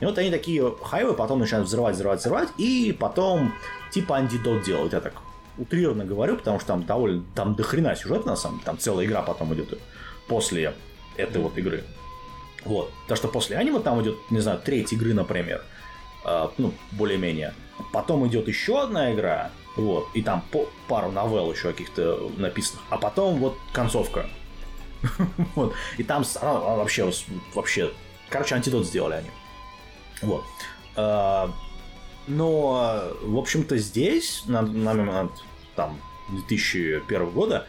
И 0.00 0.04
вот 0.04 0.16
они 0.18 0.30
такие 0.30 0.72
хайвы 0.82 1.14
потом 1.14 1.40
начинают 1.40 1.66
взрывать, 1.66 1.96
взрывать, 1.96 2.20
взрывать, 2.20 2.48
и 2.58 2.96
потом 2.98 3.52
типа 3.90 4.16
антидот 4.16 4.62
делают. 4.62 4.92
Я 4.92 5.00
так 5.00 5.14
утрированно 5.56 6.04
говорю, 6.04 6.36
потому 6.36 6.60
что 6.60 6.68
там 6.68 6.84
довольно, 6.84 7.24
там 7.34 7.54
дохрена 7.54 7.96
сюжет 7.96 8.24
на 8.24 8.36
самом 8.36 8.58
деле, 8.58 8.66
там 8.66 8.78
целая 8.78 9.06
игра 9.06 9.22
потом 9.22 9.52
идет 9.54 9.76
после 10.28 10.74
этой 11.16 11.42
вот 11.42 11.58
игры. 11.58 11.82
Вот. 12.68 12.92
То, 13.06 13.16
что 13.16 13.28
после 13.28 13.56
аниме 13.56 13.80
там 13.80 14.02
идет, 14.02 14.18
не 14.30 14.40
знаю, 14.40 14.60
треть 14.62 14.92
игры, 14.92 15.14
например, 15.14 15.64
а, 16.22 16.52
ну, 16.58 16.74
более-менее. 16.92 17.54
Потом 17.94 18.26
идет 18.28 18.46
еще 18.46 18.82
одна 18.82 19.14
игра, 19.14 19.50
вот, 19.74 20.08
и 20.12 20.20
там 20.20 20.42
по- 20.52 20.68
пару 20.86 21.10
новелл 21.10 21.50
еще 21.50 21.68
каких-то 21.70 22.30
написанных, 22.36 22.82
а 22.90 22.98
потом 22.98 23.38
вот 23.38 23.56
концовка. 23.72 24.28
Вот. 25.54 25.72
И 25.96 26.02
там 26.02 26.24
а, 26.42 26.50
а, 26.50 26.76
вообще, 26.76 27.10
вообще, 27.54 27.90
короче, 28.28 28.54
антидот 28.54 28.86
сделали 28.86 29.14
они. 29.14 29.30
Вот. 30.20 30.44
Но, 32.26 33.02
в 33.22 33.38
общем-то, 33.38 33.78
здесь, 33.78 34.42
на 34.46 34.60
момент 34.60 35.32
там, 35.74 35.98
2001 36.28 37.30
года, 37.30 37.66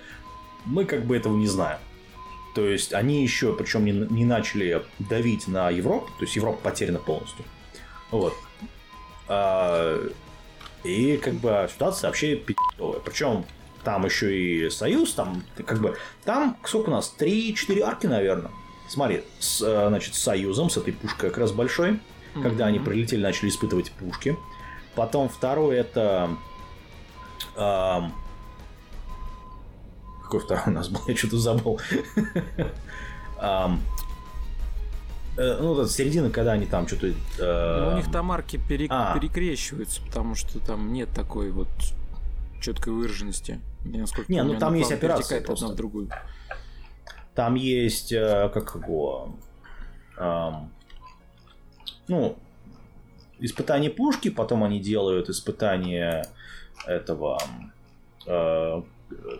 мы 0.65 0.83
как 0.83 1.05
бы 1.05 1.15
этого 1.15 1.37
не 1.37 1.47
знаем. 1.47 1.79
То 2.55 2.67
есть 2.67 2.93
они 2.93 3.21
еще, 3.21 3.53
причем 3.53 3.85
не, 3.85 3.91
не 3.91 4.25
начали 4.25 4.83
давить 4.97 5.47
на 5.47 5.69
Европу, 5.69 6.07
то 6.17 6.23
есть 6.23 6.35
Европа 6.35 6.59
потеряна 6.69 6.99
полностью. 6.99 7.45
Вот. 8.11 8.33
А, 9.27 9.99
и 10.83 11.17
как 11.17 11.35
бы 11.35 11.69
ситуация 11.71 12.07
вообще 12.07 12.35
пи***овая. 12.35 12.99
Причем 12.99 13.45
там 13.83 14.05
еще 14.05 14.37
и 14.37 14.69
Союз, 14.69 15.13
там 15.13 15.43
как 15.65 15.79
бы 15.79 15.97
там 16.25 16.57
сколько 16.63 16.89
у 16.89 16.93
нас? 16.93 17.13
3-4 17.17 17.81
арки, 17.81 18.07
наверное. 18.07 18.51
Смотри, 18.87 19.23
с, 19.39 19.61
э, 19.61 19.87
значит, 19.87 20.15
с 20.15 20.19
Союзом, 20.19 20.69
с 20.69 20.77
этой 20.77 20.93
пушкой 20.93 21.29
как 21.29 21.37
раз 21.37 21.51
большой, 21.51 21.99
когда 22.41 22.65
они 22.65 22.79
прилетели, 22.79 23.21
начали 23.21 23.49
испытывать 23.49 23.91
пушки. 23.91 24.35
Потом 24.95 25.29
второй 25.29 25.77
это... 25.77 26.35
ам, 27.55 28.13
какой 30.29 30.41
второй 30.41 30.63
у 30.67 30.71
нас 30.71 30.89
был? 30.89 31.01
Я 31.07 31.15
что-то 31.15 31.37
забыл. 31.37 31.79
Э, 35.37 35.57
Ну, 35.61 35.73
вот 35.73 35.89
середина, 35.91 36.29
когда 36.29 36.51
они 36.51 36.65
там 36.65 36.87
что-то... 36.87 37.07
э, 37.07 37.79
Ну, 37.85 37.93
у 37.93 37.97
них 37.97 38.11
там 38.11 38.25
марки 38.25 38.57
пере- 38.57 38.87
а. 38.89 39.17
перекрещиваются, 39.17 40.01
потому 40.05 40.35
что 40.35 40.59
там 40.59 40.91
нет 40.93 41.09
такой 41.15 41.51
вот 41.51 41.69
четкой 42.61 42.93
выраженности. 42.93 43.59
Я, 43.85 44.01
насколько 44.01 44.31
Не, 44.31 44.43
ну, 44.43 44.57
там 44.59 44.73
есть 44.75 44.91
операция 44.91 45.41
просто. 45.41 45.65
одна 45.65 45.73
в 45.75 45.77
другую. 45.77 46.09
Там 47.35 47.55
есть, 47.55 48.11
э, 48.11 48.49
как 48.53 48.75
его, 48.75 49.33
ам, 50.17 50.69
ну, 52.09 52.37
испытание 53.39 53.89
пушки, 53.89 54.29
потом 54.29 54.63
они 54.65 54.81
делают 54.81 55.29
испытание 55.29 56.25
этого, 56.85 57.39
э, 58.27 58.81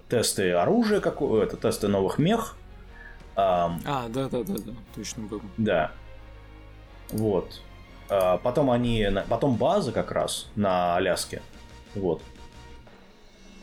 тесты 0.08 0.52
оружия, 0.52 1.00
какого, 1.00 1.42
это 1.42 1.58
тесты 1.58 1.88
новых 1.88 2.18
мех, 2.18 2.56
Ам, 3.36 3.80
А, 3.86 4.10
да, 4.10 4.28
да, 4.28 4.44
да, 4.44 4.54
да, 4.54 4.74
точно 4.94 5.24
был. 5.24 5.42
да, 5.58 5.92
вот. 7.12 7.62
А, 8.10 8.38
потом 8.38 8.70
они, 8.72 9.08
потом 9.30 9.56
база 9.56 9.92
как 9.92 10.12
раз 10.12 10.50
на 10.56 10.96
Аляске, 10.98 11.42
вот. 11.96 12.22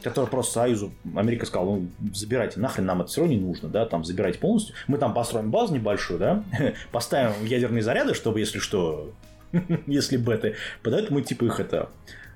Который 0.02 0.30
просто 0.30 0.52
Союзу, 0.52 0.92
Америка 1.16 1.46
сказала, 1.46 1.76
ну, 1.76 1.88
забирайте, 2.14 2.60
нахрен 2.60 2.86
нам 2.86 3.00
это 3.02 3.10
все 3.10 3.22
равно 3.22 3.34
не 3.34 3.40
нужно, 3.40 3.68
да, 3.68 3.86
там, 3.86 4.04
забирайте 4.04 4.38
полностью. 4.38 4.74
Мы 4.86 4.98
там 4.98 5.12
построим 5.12 5.50
базу 5.50 5.74
небольшую, 5.74 6.18
да, 6.18 6.44
поставим 6.92 7.44
ядерные 7.44 7.82
заряды, 7.82 8.14
чтобы, 8.14 8.40
если 8.40 8.58
что, 8.58 9.12
если 9.86 10.16
беты 10.16 10.54
подают, 10.82 11.10
мы 11.10 11.22
типа 11.22 11.44
их 11.44 11.60
это, 11.60 11.90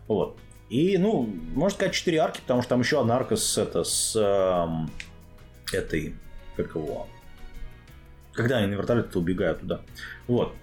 вот. 0.08 0.36
И, 0.70 0.96
ну, 0.98 1.28
можно 1.54 1.76
сказать, 1.76 1.94
4 1.94 2.18
арки, 2.18 2.40
потому 2.40 2.62
что 2.62 2.70
там 2.70 2.80
еще 2.80 3.00
одна 3.00 3.16
арка 3.16 3.34
с, 3.34 3.58
это, 3.58 3.82
с 3.82 4.14
эм, 4.16 4.88
этой, 5.72 6.14
как 6.56 6.76
его, 6.76 7.08
когда 8.32 8.58
они 8.58 8.68
на 8.68 8.74
вертолете 8.74 9.18
убегают 9.18 9.60
туда. 9.60 9.80
Вот. 10.28 10.54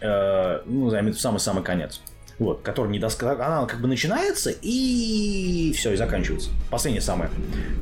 Э, 0.00 0.62
ну, 0.64 0.90
займет 0.90 1.16
в 1.16 1.20
самый-самый 1.20 1.64
конец. 1.64 2.00
Вот, 2.38 2.60
который 2.62 2.92
не 2.92 2.98
доска... 3.00 3.32
Она 3.32 3.66
как 3.66 3.80
бы 3.80 3.88
начинается 3.88 4.50
и 4.62 5.72
все, 5.74 5.92
и 5.92 5.96
заканчивается. 5.96 6.50
Последнее 6.70 7.00
самое. 7.00 7.30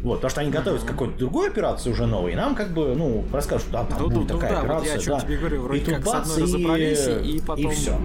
Вот, 0.00 0.16
потому 0.16 0.30
что 0.30 0.40
они 0.40 0.50
готовятся 0.50 0.86
к 0.86 0.90
какой-то 0.90 1.18
другой 1.18 1.48
операции 1.48 1.90
уже 1.90 2.06
новой, 2.06 2.32
и 2.32 2.36
нам 2.36 2.54
как 2.54 2.72
бы, 2.72 2.94
ну, 2.94 3.24
расскажут, 3.32 3.66
да, 3.70 3.84
там 3.84 3.98
Ну, 4.00 4.08
будет 4.08 4.30
ну, 4.30 4.38
такая 4.38 4.50
да, 4.52 4.60
вот 4.62 4.64
операция, 4.64 5.00
я 5.00 5.18
да. 5.18 5.20
тебе 5.20 5.36
говорю, 5.36 5.62
вроде 5.62 5.80
и 5.80 5.84
тут 5.84 5.94
как 5.96 6.04
бац, 6.04 6.38
разобрались, 6.38 7.06
и 7.06 7.40
потом- 7.44 7.70
И 7.70 7.74
все. 7.74 8.00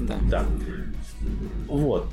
Да. 0.00 0.16
Да. 0.28 0.44
Вот. 1.68 2.06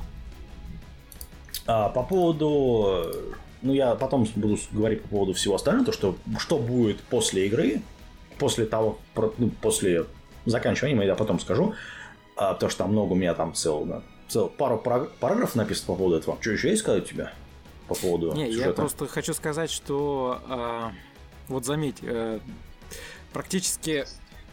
А, 1.68 1.90
по 1.90 2.02
поводу... 2.02 3.12
Ну, 3.60 3.74
я 3.74 3.94
потом 3.94 4.26
буду 4.36 4.56
говорить 4.72 5.02
по 5.02 5.08
поводу 5.08 5.34
всего 5.34 5.56
остального, 5.56 5.86
то, 5.86 5.92
что, 5.92 6.16
что 6.38 6.58
будет 6.58 7.00
после 7.02 7.46
игры, 7.46 7.82
после 8.38 8.64
того, 8.64 8.98
ну, 9.36 9.50
после 9.60 10.06
заканчивания, 10.46 11.00
я 11.02 11.14
потом 11.14 11.38
скажу, 11.38 11.74
а, 12.36 12.54
потому 12.54 12.70
что 12.70 12.84
там 12.84 12.92
много 12.92 13.12
у 13.12 13.16
меня 13.16 13.34
там 13.34 13.52
цел, 13.52 13.84
да, 13.84 14.02
цел 14.28 14.48
пару 14.48 14.78
параг- 14.78 15.10
параграфов 15.20 15.56
написано 15.56 15.88
по 15.88 15.94
поводу 15.96 16.16
этого. 16.16 16.38
Что 16.40 16.52
еще 16.52 16.70
есть 16.70 16.80
сказать 16.82 17.04
у 17.04 17.06
тебя 17.06 17.32
по 17.88 17.94
поводу 17.94 18.32
Не, 18.32 18.46
я 18.46 18.52
сюжета? 18.52 18.72
просто 18.72 19.06
хочу 19.08 19.34
сказать, 19.34 19.70
что 19.70 20.40
а, 20.48 20.92
вот 21.48 21.66
заметь, 21.66 21.96
э, 22.00 22.38
практически, 23.32 24.06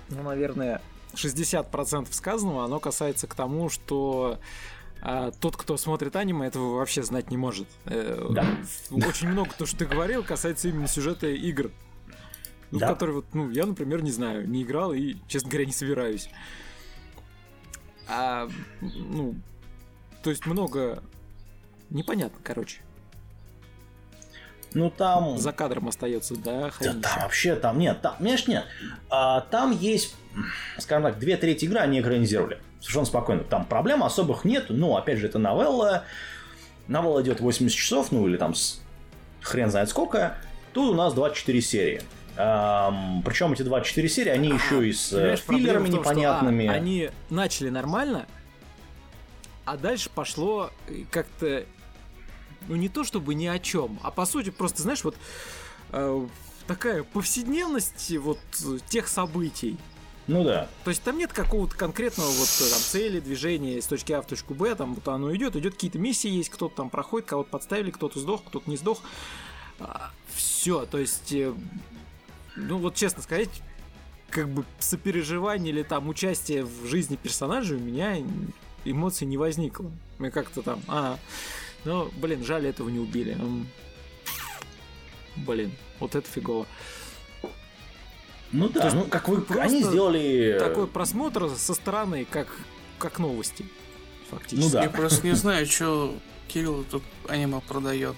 ну, 0.10 0.24
наверное, 0.24 0.82
60% 1.14 2.12
сказанного, 2.12 2.66
оно 2.66 2.80
касается 2.80 3.28
к 3.28 3.36
тому, 3.36 3.70
что 3.70 4.40
а, 5.08 5.30
тот, 5.30 5.56
кто 5.56 5.78
смотрит 5.78 6.16
аниме, 6.16 6.48
этого 6.48 6.78
вообще 6.78 7.04
знать 7.04 7.30
не 7.30 7.38
может. 7.38 7.68
Э, 7.86 8.28
Да. 8.32 8.44
Очень 8.90 9.28
много 9.28 9.52
то, 9.56 9.68
что 9.68 9.78
ты 9.78 9.86
говорил, 9.86 10.24
касается 10.24 10.68
именно 10.68 10.88
сюжета 10.88 11.28
игр. 11.28 11.70
Ну, 12.72 12.80
Да. 12.80 12.88
в 12.88 12.94
которые 12.94 13.18
вот, 13.18 13.26
ну, 13.34 13.52
я, 13.52 13.68
например, 13.68 14.02
не 14.02 14.10
знаю, 14.10 14.50
не 14.50 14.64
играл 14.64 14.94
и, 14.94 15.18
честно 15.28 15.50
говоря, 15.52 15.68
не 15.68 15.74
собираюсь. 15.74 16.28
А, 18.08 18.50
ну, 18.82 19.36
то 20.24 20.32
есть 20.32 20.48
много 20.48 21.04
непонятно, 21.92 22.40
короче. 22.44 22.82
Ну, 24.74 24.90
там... 24.90 25.38
За 25.38 25.52
кадром 25.52 25.88
остается, 25.88 26.36
да, 26.36 26.62
Да 26.62 26.70
хрень 26.72 27.02
там 27.02 27.22
вообще, 27.22 27.56
там 27.56 27.78
нет, 27.78 28.02
там, 28.02 28.18
понимаешь, 28.18 28.48
нет. 28.48 28.66
А, 29.12 29.42
там 29.42 29.72
есть, 29.72 30.16
скажем 30.80 31.04
так, 31.04 31.20
две 31.20 31.38
трети 31.38 31.66
игры 31.66 31.78
они 31.78 32.02
экранизировали. 32.02 32.60
Совершенно 32.86 33.06
спокойно. 33.08 33.44
Там 33.44 33.66
проблем 33.66 34.04
особых 34.04 34.46
нет. 34.46 34.68
Ну, 34.70 34.96
опять 34.96 35.18
же, 35.18 35.26
это 35.26 35.40
новелла. 35.40 36.04
Новелла 36.88 37.24
идет 37.24 37.40
80 37.40 37.76
часов, 37.76 38.12
ну 38.12 38.28
или 38.28 38.38
там 38.38 38.54
с- 38.54 38.80
хрен 39.42 39.72
знает 39.72 39.90
сколько. 39.90 40.38
Тут 40.72 40.92
у 40.92 40.94
нас 40.94 41.16
24 41.16 41.62
серии. 41.64 42.02
причем 42.36 43.54
эти 43.54 43.64
24 43.64 44.08
серии, 44.08 44.30
они 44.30 44.50
еще 44.50 44.88
и 44.88 44.94
с 44.94 45.12
э, 45.14 45.36
филлерами 45.36 45.90
том, 45.90 46.02
что, 46.04 46.12
а, 46.12 46.14
непонятными. 46.14 46.68
они 46.68 47.10
начали 47.32 47.70
нормально, 47.70 48.28
а 49.64 49.78
дальше 49.78 50.12
пошло 50.14 50.70
э, 50.88 51.06
как-то, 51.10 51.66
ну 52.68 52.76
не 52.76 52.88
то 52.88 53.04
чтобы 53.04 53.34
ни 53.34 53.48
о 53.48 53.58
чем, 53.58 54.00
а 54.04 54.12
по 54.12 54.28
сути 54.28 54.52
просто, 54.52 54.84
знаешь, 54.84 55.04
вот 55.04 55.16
э, 55.92 56.28
такая 56.68 57.02
повседневность 57.02 58.16
вот 58.20 58.38
тех 58.90 59.08
событий. 59.08 59.76
Ну 60.28 60.44
да. 60.44 60.68
То 60.84 60.90
есть 60.90 61.04
там 61.04 61.18
нет 61.18 61.32
какого-то 61.34 61.76
конкретного 61.76 62.30
вот 62.30 62.48
э, 62.48 62.70
там 62.70 62.80
цели, 62.80 63.20
движения 63.20 63.82
с 63.82 63.86
точки 63.86 64.12
А 64.14 64.22
в 64.22 64.28
точку 64.28 64.56
Б, 64.56 64.74
там 64.76 64.96
вот 64.96 65.08
оно 65.08 65.36
идет, 65.36 65.56
идет 65.56 65.76
какие-то 65.76 66.00
миссии 66.00 66.30
есть, 66.30 66.50
кто-то 66.50 66.76
там 66.76 66.90
проходит, 66.90 67.28
кого-то 67.28 67.50
подставили, 67.50 67.92
кто-то 67.92 68.20
сдох, 68.20 68.44
кто-то 68.44 68.70
не 68.70 68.78
сдох. 68.78 69.02
все, 70.34 70.86
то 70.86 70.98
есть, 70.98 71.32
э, 71.32 71.54
ну 72.56 72.78
вот 72.78 72.96
честно 72.96 73.22
сказать, 73.22 73.50
как 74.30 74.50
бы 74.50 74.66
сопереживание 74.80 75.72
или 75.72 75.84
там 75.84 76.10
участие 76.10 76.66
в 76.66 76.88
жизни 76.88 77.16
персонажей 77.16 77.78
у 77.78 77.82
меня 77.82 78.18
эмоций 78.84 79.28
не 79.28 79.38
возникло. 79.38 79.92
Мне 80.18 80.32
как-то 80.32 80.62
там, 80.62 80.82
а, 80.88 81.20
ну, 81.84 82.10
блин, 82.18 82.44
жаль, 82.44 82.66
этого 82.66 82.90
не 82.90 83.00
убили. 83.00 83.38
Блин, 85.36 85.72
вот 86.00 86.16
это 86.16 86.28
фигово. 86.28 86.66
Ну 88.52 88.70
да, 88.70 88.84
есть 88.86 88.96
ну 88.96 89.06
как 89.06 89.28
вы, 89.28 89.42
просто 89.42 89.64
они 89.64 89.84
сделали... 89.84 90.58
Такой 90.60 90.88
просмотр 90.88 91.50
со 91.58 91.74
стороны, 91.74 92.26
как, 92.30 92.48
как 93.00 93.20
новости, 93.20 93.66
фактически. 94.30 94.66
Ну 94.66 94.72
да. 94.72 94.84
Я 94.84 94.90
просто 94.90 95.26
не 95.28 95.34
знаю, 95.34 95.66
что 95.66 96.16
Кирилл 96.48 96.84
тут 96.90 97.04
аниме 97.28 97.60
продает. 97.68 98.16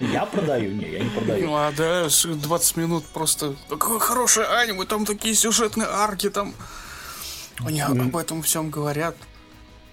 Я 0.00 0.26
продаю? 0.26 0.72
Не, 0.74 0.88
я 0.90 0.98
не 1.04 1.10
продаю. 1.10 1.46
Ну 1.46 1.56
а 1.56 1.72
да, 1.72 2.08
с- 2.10 2.24
20 2.26 2.76
минут 2.76 3.04
просто 3.06 3.56
какое 3.68 3.98
хорошее 3.98 4.46
аниме, 4.46 4.84
там 4.84 5.04
такие 5.04 5.34
сюжетные 5.34 5.88
арки, 5.88 6.30
там. 6.30 6.54
Они 7.64 7.80
об 7.80 8.16
этом 8.16 8.42
всем 8.42 8.70
говорят. 8.70 9.16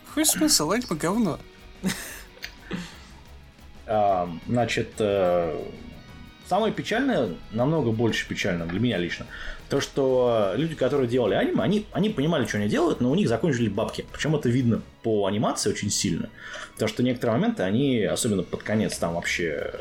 Какой 0.10 0.26
смысл? 0.26 0.72
Аниме 0.72 0.96
говно. 0.96 1.40
А, 3.88 4.30
Значит, 4.48 4.94
э, 5.00 5.64
самое 6.48 6.74
печальное, 6.74 7.30
намного 7.52 7.92
больше 7.92 8.28
печально 8.28 8.66
для 8.66 8.80
меня 8.80 8.98
лично, 8.98 9.26
то, 9.70 9.82
что 9.82 10.54
люди, 10.56 10.76
которые 10.76 11.08
делали 11.08 11.34
аниме, 11.34 11.64
они, 11.64 11.86
они 11.92 12.10
понимали, 12.10 12.46
что 12.46 12.58
они 12.58 12.68
делают, 12.68 13.02
но 13.02 13.10
у 13.10 13.16
них 13.16 13.28
закончили 13.28 13.68
бабки. 13.68 14.06
Причем 14.12 14.36
это 14.36 14.48
видно 14.50 14.82
по 15.02 15.26
анимации 15.26 15.72
очень 15.72 15.90
сильно. 15.90 16.30
Потому 16.74 16.90
что 16.90 17.04
некоторые 17.04 17.38
моменты, 17.38 17.64
они, 17.64 18.04
особенно 18.04 18.44
под 18.44 18.64
конец, 18.64 18.98
там 18.98 19.16
вообще... 19.16 19.72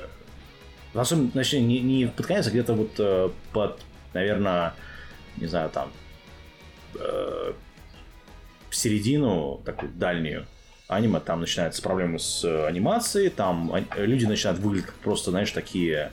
Особенно, 0.95 1.31
точнее, 1.31 1.61
не, 1.61 1.81
не 1.81 2.07
под 2.07 2.27
конец, 2.27 2.47
а 2.47 2.51
где-то 2.51 2.73
вот 2.73 2.93
э, 2.99 3.29
под, 3.53 3.81
наверное, 4.13 4.75
не 5.37 5.47
знаю, 5.47 5.69
там, 5.69 5.91
э, 6.95 7.53
середину, 8.71 9.61
такую 9.65 9.91
дальнюю, 9.93 10.47
аниме, 10.89 11.21
там 11.21 11.41
начинаются 11.41 11.83
проблемы 11.83 12.19
с 12.19 12.45
анимацией, 12.67 13.31
там 13.31 13.73
а- 13.75 14.01
люди 14.01 14.25
начинают 14.25 14.61
выглядеть 14.61 14.93
просто, 15.03 15.31
знаешь, 15.31 15.51
такие 15.51 16.13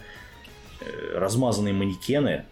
размазанные 1.15 1.73
манекены. 1.73 2.45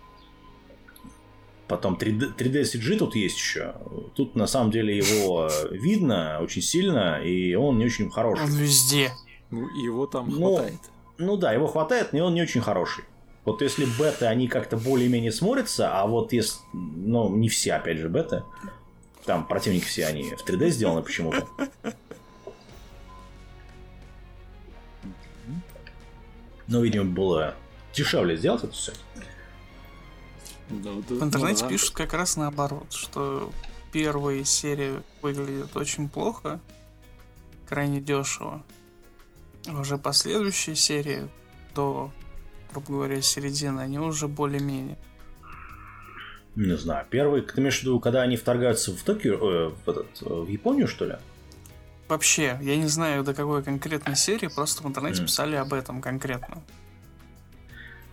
Потом 1.67 1.95
3D, 1.95 2.35
3D 2.35 2.61
CG 2.63 2.97
тут 2.97 3.15
есть 3.15 3.37
еще. 3.37 3.75
Тут 4.15 4.35
на 4.35 4.47
самом 4.47 4.71
деле 4.71 4.97
его 4.97 5.47
э, 5.51 5.67
видно 5.71 6.39
очень 6.41 6.63
сильно, 6.63 7.21
и 7.21 7.53
он 7.53 7.77
не 7.77 7.85
очень 7.85 8.09
хороший. 8.09 8.45
Он 8.45 8.51
везде. 8.51 9.11
Ну, 9.51 9.67
его 9.77 10.07
там 10.07 10.29
Ну, 10.29 10.55
хватает. 10.55 10.79
Ну 11.19 11.37
да, 11.37 11.53
его 11.53 11.67
хватает, 11.67 12.11
но 12.11 12.25
он 12.25 12.33
не 12.33 12.41
очень 12.41 12.61
хороший. 12.61 13.03
Вот 13.45 13.61
если 13.61 13.85
беты, 13.85 14.25
они 14.25 14.47
как-то 14.47 14.77
более-менее 14.77 15.31
смотрятся, 15.31 15.99
а 15.99 16.07
вот 16.07 16.33
если... 16.33 16.59
Ну, 16.73 17.35
не 17.35 17.49
все, 17.49 17.73
опять 17.73 17.99
же, 17.99 18.09
беты. 18.09 18.43
Там 19.25 19.45
противники 19.45 19.85
все, 19.85 20.05
они 20.05 20.31
в 20.31 20.43
3D 20.47 20.69
сделаны 20.69 21.03
почему-то. 21.03 21.47
Но, 26.67 26.81
видимо, 26.81 27.05
было 27.05 27.55
дешевле 27.93 28.37
сделать 28.37 28.63
это 28.63 28.73
все. 28.73 28.93
Да, 30.69 30.91
да, 31.07 31.15
В 31.15 31.23
интернете 31.23 31.63
да. 31.63 31.69
пишут 31.69 31.91
как 31.95 32.13
раз 32.13 32.37
наоборот, 32.37 32.91
что 32.93 33.51
первые 33.91 34.45
серии 34.45 35.01
выглядят 35.21 35.75
очень 35.75 36.07
плохо, 36.09 36.59
крайне 37.67 37.99
дешево. 37.99 38.63
А 39.67 39.79
Уже 39.79 39.97
последующие 39.97 40.75
серии 40.75 41.27
до, 41.75 42.11
грубо 42.71 42.87
говоря, 42.93 43.21
середины, 43.21 43.81
они 43.81 43.99
уже 43.99 44.27
более-менее. 44.27 44.97
Не 46.55 46.75
знаю. 46.77 47.05
Первый, 47.09 47.41
ты 47.41 47.59
имеешь 47.61 47.79
в 47.79 47.81
виду, 47.83 47.99
когда 47.99 48.21
они 48.21 48.35
вторгаются 48.35 48.91
в 48.91 49.01
Токио, 49.01 49.33
э, 49.35 49.69
в, 49.69 49.89
этот, 49.89 50.07
э, 50.21 50.25
в 50.25 50.47
Японию, 50.47 50.87
что 50.87 51.05
ли? 51.05 51.15
Вообще, 52.07 52.57
я 52.61 52.75
не 52.75 52.87
знаю 52.87 53.23
до 53.23 53.33
какой 53.33 53.63
конкретной 53.63 54.15
серии, 54.15 54.47
просто 54.47 54.81
в 54.83 54.87
интернете 54.87 55.17
Мгм. 55.19 55.27
писали 55.27 55.55
об 55.55 55.73
этом 55.73 56.01
конкретно. 56.01 56.61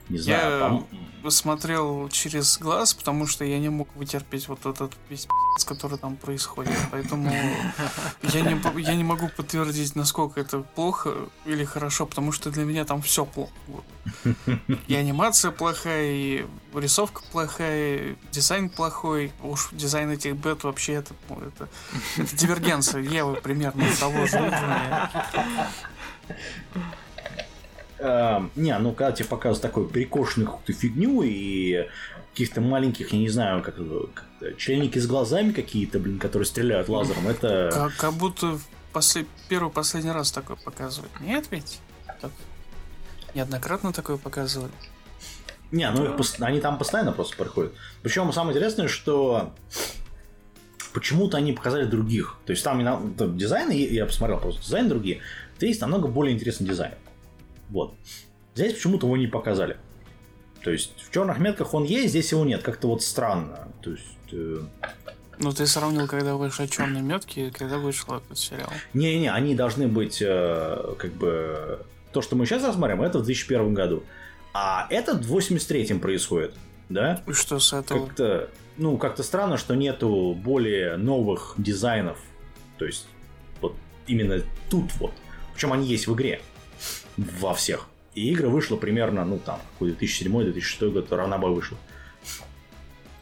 Не 0.09 0.19
знаю. 0.19 0.53
Я 0.53 0.59
там- 0.61 0.87
смотрел 1.31 2.09
через 2.11 2.57
глаз, 2.59 2.95
потому 2.95 3.27
что 3.27 3.45
я 3.45 3.59
не 3.59 3.69
мог 3.69 3.89
вытерпеть 3.97 4.47
вот 4.47 4.65
этот 4.65 4.93
весь 5.11 5.27
пи***ц, 5.27 5.67
который 5.67 5.99
там 5.99 6.15
происходит. 6.17 6.77
Поэтому 6.93 7.29
я 8.23 8.41
не, 8.43 8.81
я 8.83 8.95
не 8.95 9.03
могу 9.03 9.29
подтвердить, 9.29 9.97
насколько 9.97 10.41
это 10.41 10.61
плохо 10.61 11.15
или 11.45 11.65
хорошо, 11.65 12.07
потому 12.07 12.31
что 12.31 12.51
для 12.51 12.65
меня 12.65 12.85
там 12.85 13.03
все 13.03 13.25
плохо. 13.25 13.53
И 14.87 14.95
анимация 14.95 15.51
плохая, 15.51 16.13
и 16.13 16.47
рисовка 16.73 17.23
плохая, 17.33 17.97
и 17.97 18.17
дизайн 18.31 18.69
плохой. 18.71 19.33
Уж 19.43 19.71
дизайн 19.73 20.11
этих 20.11 20.37
бет 20.37 20.63
вообще 20.63 20.93
это, 20.95 21.13
ну, 21.29 21.41
это, 21.41 21.69
это 22.17 22.37
дивергенция 22.37 23.03
Евы 23.03 23.35
примерно 23.41 23.85
того 23.99 24.27
же 24.27 24.37
уровня. 24.37 25.11
Э, 27.99 28.41
не, 28.57 28.77
ну 28.79 28.93
когда 28.93 29.13
тебе 29.13 29.29
показывают 29.29 29.63
такую 29.63 29.89
перекошенную 29.89 30.51
какую-то 30.51 30.73
фигню 30.73 31.23
и 31.23 31.89
каких-то 32.33 32.61
маленьких, 32.61 33.13
я 33.13 33.19
не 33.19 33.29
знаю, 33.29 33.63
как, 33.63 33.79
это, 33.79 34.09
как-то 34.13 34.55
членики 34.55 34.99
с 34.99 35.07
глазами 35.07 35.53
какие-то, 35.53 35.99
блин, 35.99 36.19
которые 36.19 36.47
стреляют 36.47 36.89
лазером, 36.89 37.29
это... 37.29 37.71
Как, 37.73 37.97
как 37.97 38.13
будто 38.13 38.59
в 38.59 38.67
послед... 38.93 39.27
первый 39.49 39.73
последний 39.73 40.11
раз 40.11 40.31
такое 40.33 40.57
показывают. 40.57 41.13
Нет 41.21 41.47
ведь? 41.51 41.81
Так. 42.21 42.31
Неоднократно 43.35 43.93
такое 43.93 44.19
показывали. 44.19 44.73
Не, 45.71 45.91
ну 45.91 46.05
их 46.05 46.41
они 46.41 46.61
там 46.61 46.79
постоянно 46.79 47.13
просто 47.13 47.37
приходят. 47.37 47.73
Причем 48.03 48.33
самое 48.33 48.55
интересное, 48.55 48.89
что 48.89 49.55
почему-то 50.93 51.37
они 51.37 51.53
показали 51.53 51.85
других. 51.85 52.37
То 52.47 52.53
есть 52.53 52.63
там, 52.63 53.15
там 53.15 53.37
дизайны, 53.37 53.73
я 53.73 54.07
посмотрел 54.07 54.39
просто 54.39 54.63
дизайн 54.63 54.89
другие, 54.89 55.21
то 55.59 55.67
есть 55.67 55.81
намного 55.81 56.09
более 56.09 56.35
интересный 56.35 56.67
дизайн. 56.67 56.93
Вот. 57.71 57.95
Здесь 58.55 58.75
почему-то 58.75 59.07
его 59.07 59.17
не 59.17 59.27
показали. 59.27 59.77
То 60.63 60.71
есть 60.71 60.93
в 61.01 61.13
черных 61.13 61.39
метках 61.39 61.75
он 61.75 61.85
есть, 61.85 62.09
здесь 62.11 62.33
его 62.33 62.45
нет. 62.45 62.63
Как-то 62.63 62.89
вот 62.89 63.03
странно. 63.03 63.69
То 63.83 63.91
есть. 63.91 64.03
э, 64.33 64.61
Ну, 65.39 65.53
ты 65.53 65.67
сравнил, 65.67 66.07
когда 66.09 66.35
вышли 66.35 66.67
черные 66.67 67.03
метки 67.03 67.41
и 67.41 67.51
когда 67.51 67.79
вышел 67.79 68.15
этот 68.17 68.39
сериал. 68.39 68.71
Не-не, 68.95 69.31
они 69.31 69.55
должны 69.55 69.87
быть 69.89 70.23
э, 70.23 70.95
как 70.99 71.13
бы... 71.13 71.85
То, 72.13 72.23
что 72.23 72.35
мы 72.35 72.47
сейчас 72.47 72.65
рассмотрим, 72.65 73.03
это 73.03 73.19
в 73.19 73.25
2001 73.25 73.75
году. 73.75 74.03
А 74.55 74.87
это 74.89 75.15
в 75.15 75.37
83-м 75.37 76.01
происходит, 76.01 76.55
да? 76.89 77.23
И 77.27 77.33
что 77.33 77.59
с 77.59 77.75
этого? 77.75 78.07
Как-то, 78.07 78.49
ну, 78.79 78.97
как-то 78.97 79.23
странно, 79.23 79.59
что 79.59 79.75
нету 79.75 80.35
более 80.35 80.97
новых 80.97 81.55
дизайнов. 81.59 82.19
То 82.79 82.87
есть, 82.87 83.07
вот 83.61 83.75
именно 84.07 84.41
тут 84.71 84.91
вот. 84.95 85.13
Причем 85.53 85.75
они 85.75 85.87
есть 85.87 86.07
в 86.07 86.15
игре. 86.15 86.41
Во 87.17 87.55
всех. 87.55 87.87
И 88.15 88.33
игра 88.33 88.49
вышла 88.49 88.77
примерно, 88.77 89.25
ну, 89.25 89.39
там, 89.39 89.61
какой 89.73 89.93
2007-2006 89.93 90.91
год, 90.91 91.13
ранобой 91.13 91.53
вышла. 91.53 91.79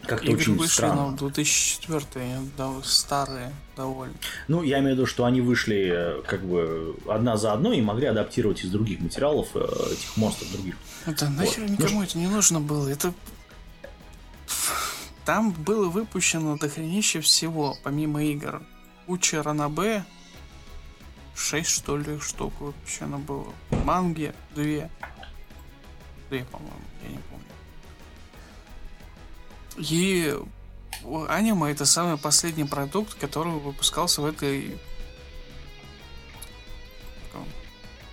Как-то 0.07 0.27
Игры 0.27 0.37
очень 0.37 0.57
вышли 0.57 0.73
странно. 0.73 1.11
на 1.11 1.17
2004 1.17 2.41
да, 2.59 2.73
старые 2.83 3.53
довольно. 3.77 4.15
Ну, 4.49 4.63
я 4.63 4.81
имею 4.81 4.95
в 4.95 4.99
виду, 4.99 5.07
что 5.07 5.25
они 5.25 5.41
вышли 5.41 5.91
э, 5.93 6.23
как 6.27 6.45
бы 6.45 6.97
одна 7.09 7.37
за 7.37 7.53
одной 7.53 7.79
и 7.79 7.83
могли 7.83 8.07
адаптировать 8.07 8.65
из 8.65 8.71
других 8.71 9.01
материалов 9.01 9.49
э, 9.55 9.67
этих 9.93 10.17
монстров 10.17 10.53
других. 10.53 10.77
Это 11.07 11.29
нахер 11.31 11.71
никому 11.71 12.03
это 12.03 12.19
не 12.19 12.27
нужно 12.27 12.61
было. 12.61 12.89
Это... 12.89 13.15
Там 15.25 15.53
было 15.53 15.89
выпущено 15.89 16.59
дохренище 16.59 17.21
всего, 17.23 17.77
помимо 17.83 18.23
игр. 18.25 18.63
Куча 19.07 19.43
ранобе, 19.43 20.05
6 21.35 21.69
что 21.69 21.97
ли 21.97 22.19
штук 22.21 22.53
выпущено 22.61 23.19
было. 23.19 23.53
Манги 23.85 24.35
две. 24.55 24.91
Две, 26.31 26.45
по-моему, 26.45 26.77
я 27.03 27.09
не 27.11 27.19
помню. 27.19 27.45
И 29.77 30.37
аниме 31.29 31.71
это 31.71 31.85
самый 31.85 32.17
последний 32.17 32.65
продукт, 32.65 33.15
который 33.15 33.53
выпускался 33.53 34.23
в 34.23 34.27
этой 34.27 34.79
таком, 37.27 37.47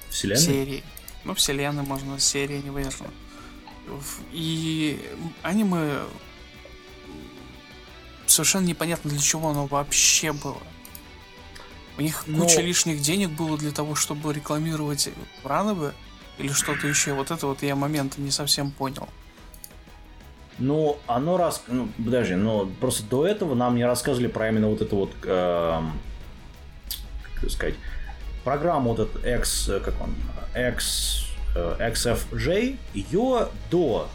Вселенная? 0.09 0.43
серии. 0.43 0.83
Ну, 1.23 1.35
вселенной 1.35 1.83
можно, 1.83 2.19
серии, 2.19 2.61
неважно. 2.61 3.07
И 4.31 4.99
аниме 5.43 5.99
совершенно 8.25 8.65
непонятно 8.65 9.09
для 9.09 9.19
чего 9.19 9.49
оно 9.49 9.67
вообще 9.67 10.31
было. 10.31 10.61
У 11.97 12.01
них 12.01 12.23
Но- 12.27 12.43
куча 12.43 12.61
лишних 12.61 13.01
денег 13.01 13.29
было 13.31 13.57
для 13.57 13.71
того, 13.71 13.95
чтобы 13.95 14.33
рекламировать 14.33 15.09
ранобе 15.43 15.91
или 16.37 16.51
что-то 16.51 16.87
еще. 16.87 17.13
Вот 17.13 17.31
это 17.31 17.47
вот 17.47 17.61
я 17.63 17.75
момент 17.75 18.17
не 18.17 18.31
совсем 18.31 18.71
понял. 18.71 19.07
Ну, 20.57 20.97
оно 21.07 21.37
раз... 21.37 21.63
Ну, 21.67 21.89
подожди, 22.03 22.35
но 22.35 22.65
просто 22.79 23.03
до 23.03 23.25
этого 23.25 23.55
нам 23.55 23.75
не 23.75 23.85
рассказывали 23.85 24.27
про 24.27 24.49
именно 24.49 24.67
вот 24.67 24.81
это 24.81 24.95
вот... 24.95 25.11
эм, 25.23 25.93
как 27.39 27.49
сказать... 27.49 27.75
Программу 28.43 28.93
вот 28.93 28.99
этот 29.07 29.23
X... 29.23 29.69
э, 29.69 29.79
Как 29.79 29.93
он? 30.01 30.15
X... 30.55 31.25
э, 31.55 31.91
XFJ. 31.91 32.77
Ее 32.93 33.47
до... 33.69 34.07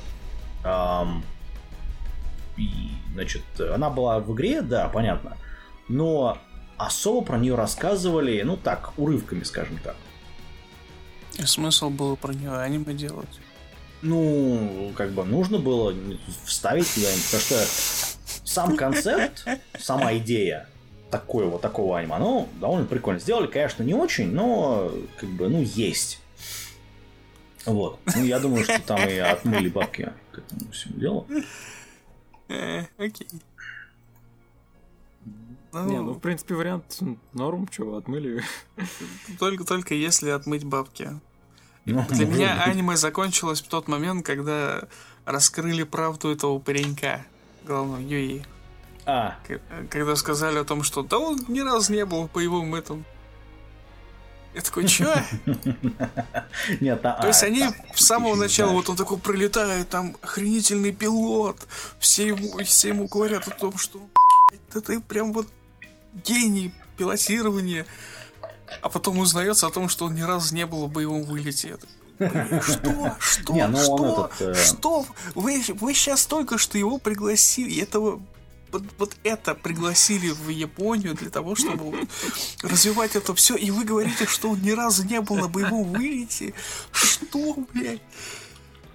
и, 2.57 2.91
значит, 3.12 3.43
она 3.59 3.91
была 3.91 4.19
в 4.21 4.33
игре, 4.35 4.62
да, 4.62 4.89
понятно. 4.89 5.37
Но 5.89 6.39
особо 6.77 7.25
про 7.25 7.39
нее 7.39 7.55
рассказывали, 7.55 8.43
ну 8.43 8.57
так, 8.57 8.93
урывками, 8.97 9.43
скажем 9.45 9.79
так. 9.83 9.97
И 11.39 11.43
смысл 11.43 11.91
было 11.91 12.17
про 12.17 12.33
нее 12.33 12.53
аниме 12.57 12.95
делать. 12.95 13.41
Ну, 14.03 14.93
как 14.97 15.12
бы 15.12 15.25
нужно 15.25 15.59
было 15.59 15.95
вставить 16.45 16.89
куда-нибудь, 16.93 17.25
потому 17.25 17.43
что 17.43 17.67
сам 18.45 18.77
концепт, 18.77 19.47
сама 19.79 20.17
идея 20.19 20.69
такой 21.11 21.47
вот 21.47 21.61
такого 21.61 21.99
аниме, 21.99 22.15
оно 22.15 22.49
довольно 22.61 22.87
прикольно. 22.87 23.21
Сделали, 23.21 23.47
конечно, 23.47 23.83
не 23.83 23.95
очень, 23.95 24.33
но 24.33 24.91
как 25.19 25.29
бы, 25.31 25.49
ну, 25.49 25.62
есть. 25.62 26.21
Вот. 27.65 27.99
Ну, 28.15 28.25
я 28.25 28.39
думаю, 28.39 28.65
что 28.65 28.81
там 28.81 29.09
и 29.09 29.17
отмыли 29.19 29.69
бабки 29.69 30.12
к 30.31 30.39
этому 30.39 30.71
всему 30.71 30.99
делу. 30.99 31.27
Э, 32.49 32.85
окей. 35.83 35.97
Не, 35.97 36.03
ну, 36.03 36.12
в 36.12 36.21
принципе, 36.21 36.55
вариант 36.55 36.99
норм, 37.33 37.69
чего, 37.69 37.97
отмыли. 37.97 38.43
Только, 39.39 39.65
только 39.65 39.95
если 39.95 40.31
отмыть 40.31 40.65
бабки. 40.65 41.11
Ну, 41.85 42.05
Для 42.11 42.27
меня 42.27 42.62
аниме 42.65 42.97
закончилось 42.97 43.61
в 43.61 43.69
тот 43.69 43.87
момент, 43.87 44.27
когда 44.27 44.89
раскрыли 45.25 45.85
правду 45.85 46.31
этого 46.31 46.59
паренька, 46.59 47.25
главного 47.65 48.01
Юи. 48.01 48.45
А, 49.05 49.37
Когда 49.89 50.17
сказали 50.17 50.59
о 50.59 50.65
том, 50.65 50.83
что 50.83 51.03
да 51.03 51.19
он 51.19 51.39
ни 51.47 51.61
разу 51.61 51.93
не 51.93 52.05
был 52.05 52.27
в 52.27 52.33
боевом 52.33 52.75
этом. 52.75 53.05
Я 54.53 54.62
такой, 54.62 54.87
чё? 54.89 55.15
нет, 56.81 57.05
а, 57.05 57.21
То 57.21 57.29
есть 57.29 57.43
а, 57.43 57.47
они 57.47 57.61
там, 57.61 57.75
с 57.95 58.07
самого 58.07 58.35
начала, 58.35 58.73
вот 58.73 58.89
он 58.89 58.97
такой 58.97 59.19
пролетает, 59.19 59.91
там 59.91 60.17
охренительный 60.23 60.93
пилот, 60.93 61.59
все 62.01 62.29
ему, 62.29 62.59
все 62.65 62.89
ему 62.89 63.07
говорят 63.07 63.47
о 63.47 63.51
том, 63.51 63.77
что 63.77 63.99
«Блядь, 64.49 64.61
да 64.73 64.81
ты 64.81 65.01
прям 65.01 65.35
вот 65.35 65.47
гений 66.24 66.72
пилотирования. 66.96 67.87
А 68.83 68.88
потом 68.88 69.18
узнается 69.18 69.66
о 69.66 69.70
том, 69.70 69.88
что 69.88 70.07
он 70.07 70.14
ни 70.14 70.22
разу 70.22 70.55
не 70.55 70.66
был 70.66 70.87
в 70.87 70.92
боевом 70.92 71.22
вылете. 71.22 71.68
Я 71.68 71.76
такой, 71.76 71.96
«Блин, 72.18 72.62
Что? 72.62 73.16
Что? 73.20 73.52
Не, 73.52 73.68
ну 73.68 73.79
что? 73.79 74.29
этот, 74.31 74.40
э, 74.40 74.55
Что? 74.55 75.07
Вы, 75.35 75.62
вы 75.68 75.94
сейчас 75.94 76.26
только 76.26 76.59
что 76.59 76.79
его 76.79 76.98
пригласили, 76.98 77.81
этого 77.81 78.22
вот, 78.72 78.83
вот 78.98 79.16
это 79.22 79.55
пригласили 79.55 80.31
в 80.31 80.48
Японию 80.48 81.14
для 81.14 81.31
того, 81.31 81.55
чтобы 81.55 82.09
развивать 82.62 83.16
это 83.16 83.35
все, 83.35 83.55
и 83.55 83.70
вы 83.70 83.85
говорите, 83.85 84.26
что 84.26 84.50
он 84.50 84.62
ни 84.62 84.70
разу 84.70 85.05
не 85.05 85.20
был 85.20 85.37
на 85.37 85.48
боевом 85.48 85.92
вылете. 85.92 86.55
Что, 86.92 87.55
блядь? 87.72 88.02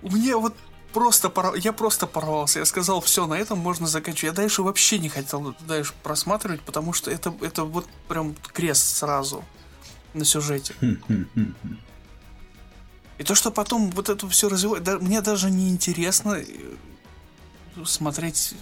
Мне 0.02 0.36
вот 0.36 0.56
просто 0.94 1.28
порв- 1.30 1.58
я 1.60 1.74
просто 1.74 2.08
порвался. 2.08 2.60
Я 2.60 2.66
сказал, 2.66 3.02
все, 3.02 3.28
на 3.28 3.36
этом 3.36 3.60
можно 3.60 3.88
заканчивать. 3.88 4.36
Я 4.36 4.42
дальше 4.42 4.62
вообще 4.62 5.00
не 5.00 5.10
хотел 5.10 5.56
дальше 5.62 5.94
просматривать, 6.04 6.62
потому 6.62 6.94
что 6.94 7.12
это, 7.12 7.34
это 7.42 7.64
вот 7.64 7.88
прям 8.08 8.36
крест 8.54 8.98
сразу 8.98 9.44
на 10.14 10.26
сюжете. 10.26 10.76
И 13.18 13.24
то, 13.24 13.36
что 13.36 13.52
потом 13.52 13.92
вот 13.92 14.10
это 14.10 14.28
все 14.30 14.50
развивает, 14.50 14.84
да, 14.84 14.98
мне 14.98 15.22
даже 15.22 15.52
не 15.52 15.70
интересно 15.70 16.40
э, 16.40 16.46
смотреть, 17.86 18.56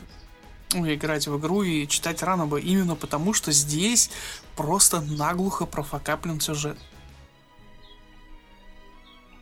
ну, 0.74 0.94
играть 0.94 1.28
в 1.28 1.40
игру 1.40 1.64
и 1.64 1.88
читать 1.88 2.22
рано 2.24 2.46
бы, 2.46 2.60
именно 2.60 2.96
потому 2.96 3.34
что 3.34 3.54
здесь 3.54 4.12
просто 4.58 5.00
наглухо 5.00 5.66
профокаплен 5.66 6.42
сюжет. 6.42 6.78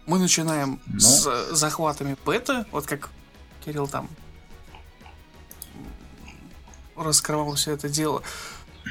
Мы 0.08 0.20
начинаем 0.20 0.80
Ну. 0.88 1.00
с 1.00 1.48
захватами 1.54 2.15
бета, 2.26 2.65
вот 2.72 2.86
как 2.88 3.10
Кирилл 3.63 3.88
там 3.88 4.10
раскрывал 6.96 7.54
все 7.56 7.74
это 7.74 7.89
дело. 7.89 8.24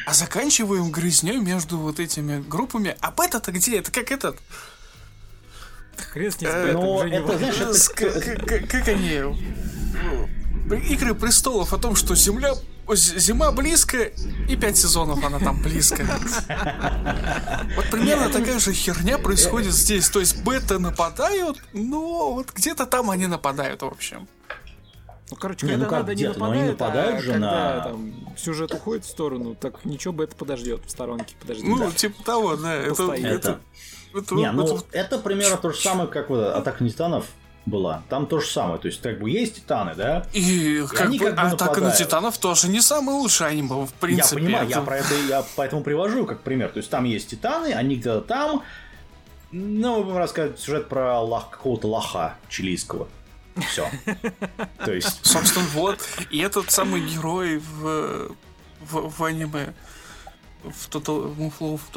А 0.07 0.13
заканчиваем 0.13 0.91
грызней 0.91 1.39
между 1.39 1.79
вот 1.79 1.99
этими 2.01 2.41
группами. 2.43 2.97
А 3.01 3.11
бета-то 3.11 3.51
где? 3.51 3.79
Это 3.79 3.91
как 3.91 4.13
этот? 4.13 4.37
Хрен 6.13 6.31
с 6.31 6.41
ним, 6.41 6.51
Э, 6.51 6.53
это 6.53 6.73
ну, 6.79 7.73
как, 7.95 8.45
как- 8.47 8.69
как 8.71 8.89
они? 8.89 9.09
э, 10.71 10.77
Игры 10.91 11.15
престолов 11.15 11.73
о 11.73 11.79
том, 11.79 11.97
что 11.97 12.15
Земля 12.15 12.53
зима 12.95 13.51
близко, 13.53 14.05
и 14.49 14.57
пять 14.57 14.77
сезонов 14.77 15.25
она 15.25 15.39
там 15.39 15.61
близко. 15.63 16.07
Вот 17.77 17.91
примерно 17.91 18.29
такая 18.31 18.59
же 18.59 18.73
херня 18.73 19.19
происходит 19.19 19.73
здесь. 19.73 20.09
То 20.09 20.21
есть 20.21 20.43
бета 20.45 20.79
нападают, 20.79 21.59
но 21.73 22.33
вот 22.35 22.53
где-то 22.53 22.87
там 22.87 23.11
они 23.11 23.27
нападают, 23.27 23.83
в 23.83 23.87
общем. 23.87 24.29
Ну, 25.29 25.37
короче, 25.37 25.67
Не, 25.67 25.73
когда 25.73 25.85
ну 25.87 25.91
как 25.91 25.99
надо, 26.03 26.15
не 26.15 26.23
ну 26.29 26.31
они 26.53 26.63
нападают, 26.63 26.79
нападают 26.79 27.17
а 27.17 27.21
же 27.21 27.33
когда 27.33 27.75
на- 27.75 27.81
там 27.81 28.13
сюжет 28.37 28.73
уходит 28.73 29.05
в 29.05 29.09
сторону, 29.09 29.57
так 29.57 29.85
ничего 29.85 30.13
бы 30.15 30.23
это 30.23 30.37
подождет 30.37 30.83
в 30.87 30.91
сторонке, 30.91 31.35
подожди. 31.41 31.67
Ну, 31.67 31.79
Да. 31.79 31.91
типа 31.91 32.23
того, 32.23 32.55
да. 32.55 32.73
Это, 32.75 33.13
это, 33.13 33.27
Это, 33.27 33.61
это- 34.15 34.35
не, 34.37 34.53
ну, 34.53 34.65
это- 34.77 34.85
это 34.93 35.19
примерно 35.19 35.57
то 35.57 35.73
же 35.73 35.81
самое, 35.81 36.09
как 36.09 36.31
вот 36.31 36.45
Атака 36.55 36.85
на 36.85 36.91
Титанов 36.91 37.27
была. 37.67 38.03
Там 38.09 38.27
то 38.27 38.41
же 38.41 38.47
самое. 38.47 38.79
То 38.79 38.87
есть, 38.89 39.03
как 39.03 39.19
бы 39.21 39.29
есть 39.29 39.57
Титаны, 39.57 39.95
да? 39.95 40.27
И 40.33 40.83
как 40.89 41.03
они 41.03 41.19
бы 41.19 41.27
как 41.27 41.35
бы 41.35 41.41
Атака 41.41 41.65
на 41.65 41.67
нападают. 41.67 41.97
Титанов 41.99 42.39
тоже 42.39 42.69
не 42.69 42.81
самый 42.81 43.15
лучший 43.15 43.49
аниме, 43.49 43.85
в 43.87 43.93
принципе. 43.95 44.41
я 44.41 44.47
понимаю, 44.47 44.69
я 44.69 44.77
Это- 44.77 44.87
про 44.87 44.97
это 44.99 45.15
я 45.29 45.45
поэтому 45.57 45.83
привожу 45.83 46.25
как 46.27 46.41
пример. 46.43 46.71
То 46.71 46.79
есть 46.79 46.91
там 46.91 47.05
есть 47.05 47.29
Титаны, 47.31 47.73
они 47.73 47.97
где-то 47.97 48.21
там. 48.23 48.63
Ну, 49.53 49.99
мы 49.99 50.05
будем 50.05 50.17
рассказывать 50.19 50.59
сюжет 50.61 50.89
про 50.89 51.21
лох, 51.21 51.51
какого-то 51.51 51.89
лоха 51.89 52.37
чилийского. 52.49 53.09
Все. 53.71 53.89
То 54.85 54.93
есть, 54.93 55.25
Собственно, 55.25 55.67
вот. 55.73 55.99
И 56.31 56.39
этот 56.39 56.71
самый 56.71 57.01
герой 57.01 57.59
в, 57.59 58.29
в, 58.81 59.19
в 59.19 59.25
аниме 59.25 59.73
в 60.71 60.89
Total, 60.89 61.35
Muflo, 61.37 61.79
в 61.79 61.91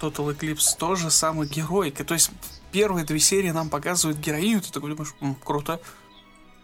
Total 0.00 0.36
Eclipse 0.36 0.76
тоже 0.78 1.10
самый 1.10 1.46
герой. 1.48 1.90
То 1.90 2.14
есть 2.14 2.30
первые 2.72 3.04
две 3.04 3.18
серии 3.18 3.50
нам 3.50 3.68
показывают 3.70 4.18
героиню, 4.18 4.60
ты 4.60 4.70
такой 4.72 4.90
думаешь, 4.90 5.14
«М, 5.20 5.34
круто. 5.34 5.80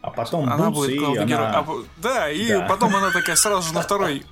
а 0.02 0.10
потом 0.10 0.48
Она 0.48 0.70
будет 0.70 0.90
и 0.90 0.98
главный 0.98 1.24
герой. 1.26 1.46
она... 1.48 1.58
А 1.58 1.62
по- 1.62 1.84
да, 1.96 2.30
и 2.30 2.48
Да. 2.48 2.66
потом 2.68 2.94
она 2.94 3.10
такая 3.10 3.36
сразу 3.36 3.68
же 3.68 3.74
на 3.74 3.82
второй 3.86 4.24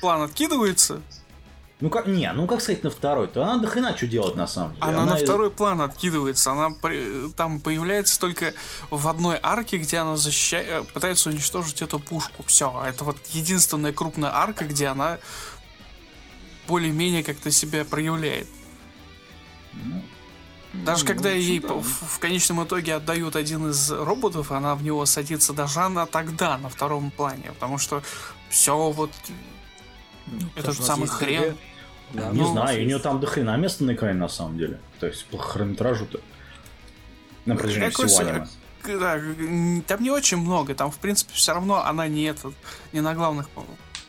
план 0.00 0.22
откидывается. 0.22 1.00
Ну 1.78 1.90
как, 1.90 2.06
не, 2.06 2.32
ну 2.32 2.46
как 2.46 2.62
сказать 2.62 2.82
на 2.84 2.90
второй, 2.90 3.26
то 3.26 3.42
она 3.42 3.58
до 3.58 3.66
хрена 3.68 3.94
что 3.94 4.06
делать 4.06 4.34
на 4.34 4.46
самом 4.46 4.72
деле. 4.76 4.82
Она, 4.86 5.04
на 5.04 5.18
и- 5.18 5.22
второй 5.24 5.50
план 5.50 5.82
откидывается. 5.82 6.52
Она 6.52 6.70
при- 6.70 7.30
там 7.32 7.60
появляется 7.60 8.18
только 8.18 8.54
в 8.90 9.06
одной 9.08 9.38
арке, 9.42 9.76
где 9.76 9.98
она 9.98 10.16
защищает, 10.16 10.90
пытается 10.94 11.28
уничтожить 11.28 11.82
эту 11.82 11.98
пушку. 11.98 12.44
Все. 12.46 12.82
Это 12.86 13.04
вот 13.04 13.18
единственная 13.32 13.92
крупная 13.92 14.34
арка, 14.34 14.64
где 14.64 14.86
она 14.86 15.18
более-менее 16.66 17.22
как-то 17.24 17.50
себя 17.50 17.84
проявляет. 17.84 18.46
Даже 20.72 21.04
Ну, 21.04 21.06
когда 21.08 21.30
ей 21.30 21.60
да. 21.60 21.68
в, 21.74 21.82
в 21.82 22.18
конечном 22.18 22.62
итоге 22.64 22.94
отдают 22.94 23.34
один 23.36 23.70
из 23.70 23.90
роботов, 23.90 24.52
она 24.52 24.74
в 24.74 24.82
него 24.82 25.06
садится, 25.06 25.52
даже 25.54 25.80
она 25.80 26.04
тогда 26.06 26.58
на 26.58 26.68
втором 26.68 27.10
плане, 27.10 27.44
потому 27.52 27.78
что 27.78 28.02
все 28.50 28.90
вот 28.90 29.10
Ну, 30.26 30.48
этот 30.54 30.76
самый 30.82 31.08
хрен. 31.08 31.56
Да, 32.12 32.30
Не 32.30 32.40
ну, 32.40 32.50
у 32.50 32.54
нас 32.54 32.64
знаю, 32.68 32.82
у 32.82 32.86
нее 32.86 32.98
там 32.98 33.20
до 33.20 33.26
хрена 33.26 33.56
места 33.56 33.84
на 33.84 33.94
экране 33.94 34.18
на 34.18 34.28
самом 34.28 34.58
деле. 34.58 34.78
То 35.00 35.06
есть 35.06 35.24
по 35.26 35.38
хронометражу-то. 35.38 36.20
На 37.46 37.56
протяжении 37.56 37.88
Какой 37.90 38.06
всего 38.08 38.28
аниме. 38.28 38.46
да, 38.84 39.20
там 39.86 40.02
не 40.02 40.10
очень 40.10 40.36
много, 40.36 40.74
там 40.74 40.90
в 40.90 40.98
принципе 40.98 41.32
все 41.34 41.52
равно 41.54 41.84
она 41.84 42.06
не 42.06 42.24
этот, 42.24 42.54
не 42.92 43.00
на 43.00 43.14
главных 43.14 43.48
по- 43.50 43.64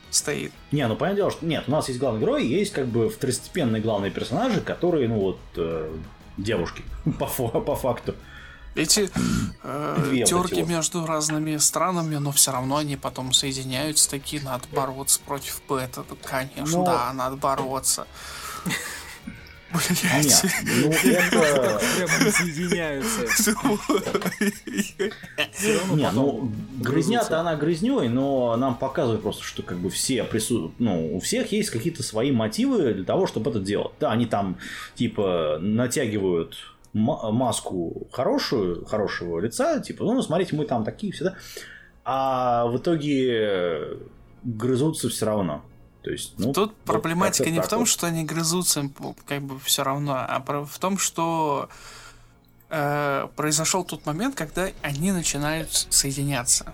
стоит. 0.10 0.52
Не, 0.72 0.88
ну 0.88 0.96
понятное 0.96 1.18
дело, 1.24 1.32
что 1.32 1.46
нет, 1.46 1.66
у 1.68 1.72
нас 1.72 1.88
есть 1.88 2.00
главный 2.00 2.22
герой, 2.22 2.46
есть 2.46 2.74
как 2.74 2.88
бы 2.88 3.10
второстепенные 3.10 3.82
главные 3.82 4.12
персонажи, 4.12 4.62
которые, 4.62 5.08
ну 5.08 5.20
вот, 5.20 5.40
э, 5.56 5.96
девушки, 6.38 6.84
по, 7.20 7.28
по 7.28 7.76
факту. 7.76 8.16
Эти 8.76 9.10
э, 9.64 10.24
терки 10.28 10.62
вот. 10.62 10.70
между 10.70 11.06
разными 11.06 11.58
странами, 11.58 12.18
но 12.18 12.32
все 12.32 12.52
равно 12.52 12.78
они 12.78 12.96
потом 12.96 13.34
соединяются, 13.34 14.08
такие, 14.08 14.42
надо 14.44 14.66
бороться 14.72 15.20
против 15.26 15.62
бета. 15.68 16.04
Ну, 16.08 16.16
Конечно, 16.24 16.78
Но- 16.80 16.86
да, 16.86 17.12
надо 17.14 17.38
бороться. 17.38 18.06
Нет, 19.90 20.16
Блять. 20.24 20.46
ну 20.84 20.92
это... 20.92 21.82
Прям 21.98 22.32
соединяются. 22.32 23.22
Не, 25.94 26.12
ну, 26.12 26.52
грызня-то 26.80 27.40
она 27.40 27.56
грызней, 27.56 28.08
но 28.10 28.56
нам 28.58 28.76
показывают 28.76 29.22
просто, 29.22 29.44
что 29.44 29.64
как 29.64 29.78
бы 29.78 29.90
все 29.90 30.24
присутствуют, 30.24 30.80
ну, 30.80 31.16
у 31.16 31.20
всех 31.20 31.52
есть 31.52 31.70
какие-то 31.70 32.04
свои 32.04 32.32
мотивы 32.32 32.94
для 32.94 33.04
того, 33.04 33.28
чтобы 33.28 33.50
это 33.52 33.60
делать. 33.60 33.92
Да, 34.00 34.12
они 34.12 34.26
там, 34.26 34.58
типа, 34.96 35.58
натягивают 35.62 36.58
ма- 36.94 37.32
маску 37.32 38.08
хорошую, 38.12 38.86
хорошего 38.86 39.40
лица, 39.40 39.80
типа, 39.80 40.04
ну, 40.04 40.22
смотрите, 40.22 40.56
мы 40.56 40.66
там 40.66 40.84
такие 40.84 41.14
все, 41.14 41.26
да, 41.26 41.36
а 42.04 42.68
в 42.68 42.78
итоге 42.78 43.98
грызутся 44.44 45.10
все 45.10 45.26
равно. 45.26 45.64
То 46.08 46.14
есть, 46.14 46.36
ну, 46.38 46.54
Тут 46.54 46.70
вот 46.70 46.78
проблематика 46.86 47.50
не 47.50 47.60
в 47.60 47.68
том, 47.68 47.80
вот. 47.80 47.90
что 47.90 48.08
они 48.08 48.24
грызутся, 48.24 48.90
как 49.26 49.42
бы 49.42 49.60
все 49.60 49.84
равно, 49.84 50.16
а 50.16 50.40
в 50.40 50.80
том, 50.80 50.98
что 50.98 51.68
э, 52.70 53.28
произошел 53.36 53.84
тот 53.84 54.06
момент, 54.06 54.34
когда 54.34 54.70
они 54.84 55.12
начинают 55.12 55.70
соединяться. 55.74 56.74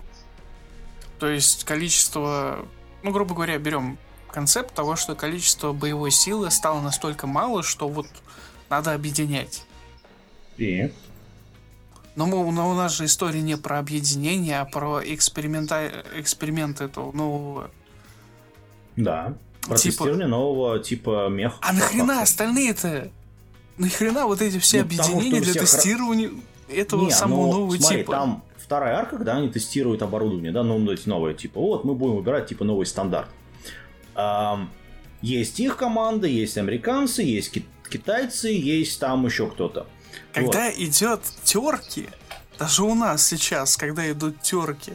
То 1.18 1.26
есть 1.26 1.64
количество, 1.64 2.64
ну, 3.02 3.10
грубо 3.10 3.34
говоря, 3.34 3.58
берем 3.58 3.98
концепт 4.30 4.72
того, 4.72 4.94
что 4.94 5.16
количество 5.16 5.72
боевой 5.72 6.12
силы 6.12 6.48
стало 6.52 6.80
настолько 6.80 7.26
мало, 7.26 7.64
что 7.64 7.88
вот 7.88 8.06
надо 8.70 8.94
объединять. 8.94 9.66
И? 10.58 10.92
Но, 12.14 12.26
мы, 12.26 12.52
но 12.52 12.70
у 12.70 12.74
нас 12.74 12.92
же 12.94 13.06
история 13.06 13.42
не 13.42 13.56
про 13.56 13.80
объединение, 13.80 14.60
а 14.60 14.64
про 14.64 15.00
эксперимента, 15.04 16.04
эксперимент 16.14 16.80
этого 16.80 17.10
нового. 17.10 17.72
Да. 18.96 19.34
Про 19.62 19.76
Типа- 19.78 20.06
нового 20.06 20.78
типа 20.78 21.28
мех. 21.28 21.54
А 21.62 21.72
нахрена 21.72 22.22
остальные-то? 22.22 23.10
Нахрена 23.78 24.26
вот 24.26 24.42
эти 24.42 24.58
все 24.58 24.78
Ну, 24.78 24.82
объединения 24.84 25.40
для 25.40 25.52
ра- 25.54 25.58
тестирования 25.60 26.30
этого 26.68 27.04
Не, 27.06 27.10
самого 27.10 27.46
ну, 27.46 27.52
нового 27.52 27.76
смотри, 27.78 27.98
типа? 28.00 28.12
там 28.12 28.44
вторая 28.58 28.96
арка, 28.98 29.16
когда 29.16 29.36
они 29.36 29.48
тестируют 29.48 30.02
оборудование, 30.02 30.52
да, 30.52 30.62
ну, 30.62 30.90
эти 30.92 31.08
новые, 31.08 31.34
типа, 31.34 31.60
вот, 31.60 31.84
мы 31.84 31.94
будем 31.94 32.16
выбирать, 32.16 32.46
типа, 32.46 32.64
новый 32.64 32.86
стандарт. 32.86 33.28
Ам, 34.14 34.70
есть 35.22 35.58
их 35.60 35.76
команда, 35.76 36.26
есть 36.26 36.56
американцы, 36.58 37.22
есть 37.22 37.50
ки- 37.50 37.66
китайцы, 37.90 38.48
есть 38.48 39.00
там 39.00 39.24
еще 39.26 39.48
кто-то. 39.48 39.86
Когда 40.32 40.70
идет 40.72 41.20
терки, 41.42 42.08
даже 42.58 42.84
у 42.84 42.94
нас 42.94 43.26
сейчас, 43.26 43.76
когда 43.76 44.08
идут 44.10 44.40
терки, 44.42 44.92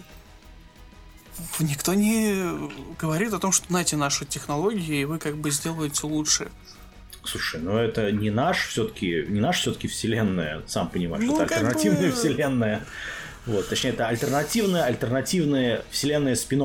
никто 1.59 1.93
не 1.93 2.69
говорит 2.99 3.33
о 3.33 3.39
том, 3.39 3.51
что 3.51 3.67
знаете 3.67 3.95
нашу 3.97 4.25
технологию, 4.25 5.01
и 5.01 5.05
вы 5.05 5.19
как 5.19 5.37
бы 5.37 5.51
сделаете 5.51 6.05
лучше. 6.07 6.49
Слушай, 7.23 7.61
ну 7.61 7.77
это 7.77 8.11
не 8.11 8.29
наш 8.29 8.67
все-таки, 8.69 9.25
не 9.27 9.39
наш 9.39 9.59
все-таки 9.59 9.87
вселенная, 9.87 10.61
сам 10.67 10.89
понимаешь, 10.89 11.25
Ну, 11.25 11.35
это 11.41 11.55
альтернативная 11.55 12.09
бы- 12.09 12.15
вселенная. 12.15 12.85
Вот, 13.45 13.67
точнее, 13.69 13.91
это 13.91 14.07
альтернативная, 14.07 14.83
альтернативная 14.83 15.83
вселенная 15.91 16.35
спин 16.35 16.61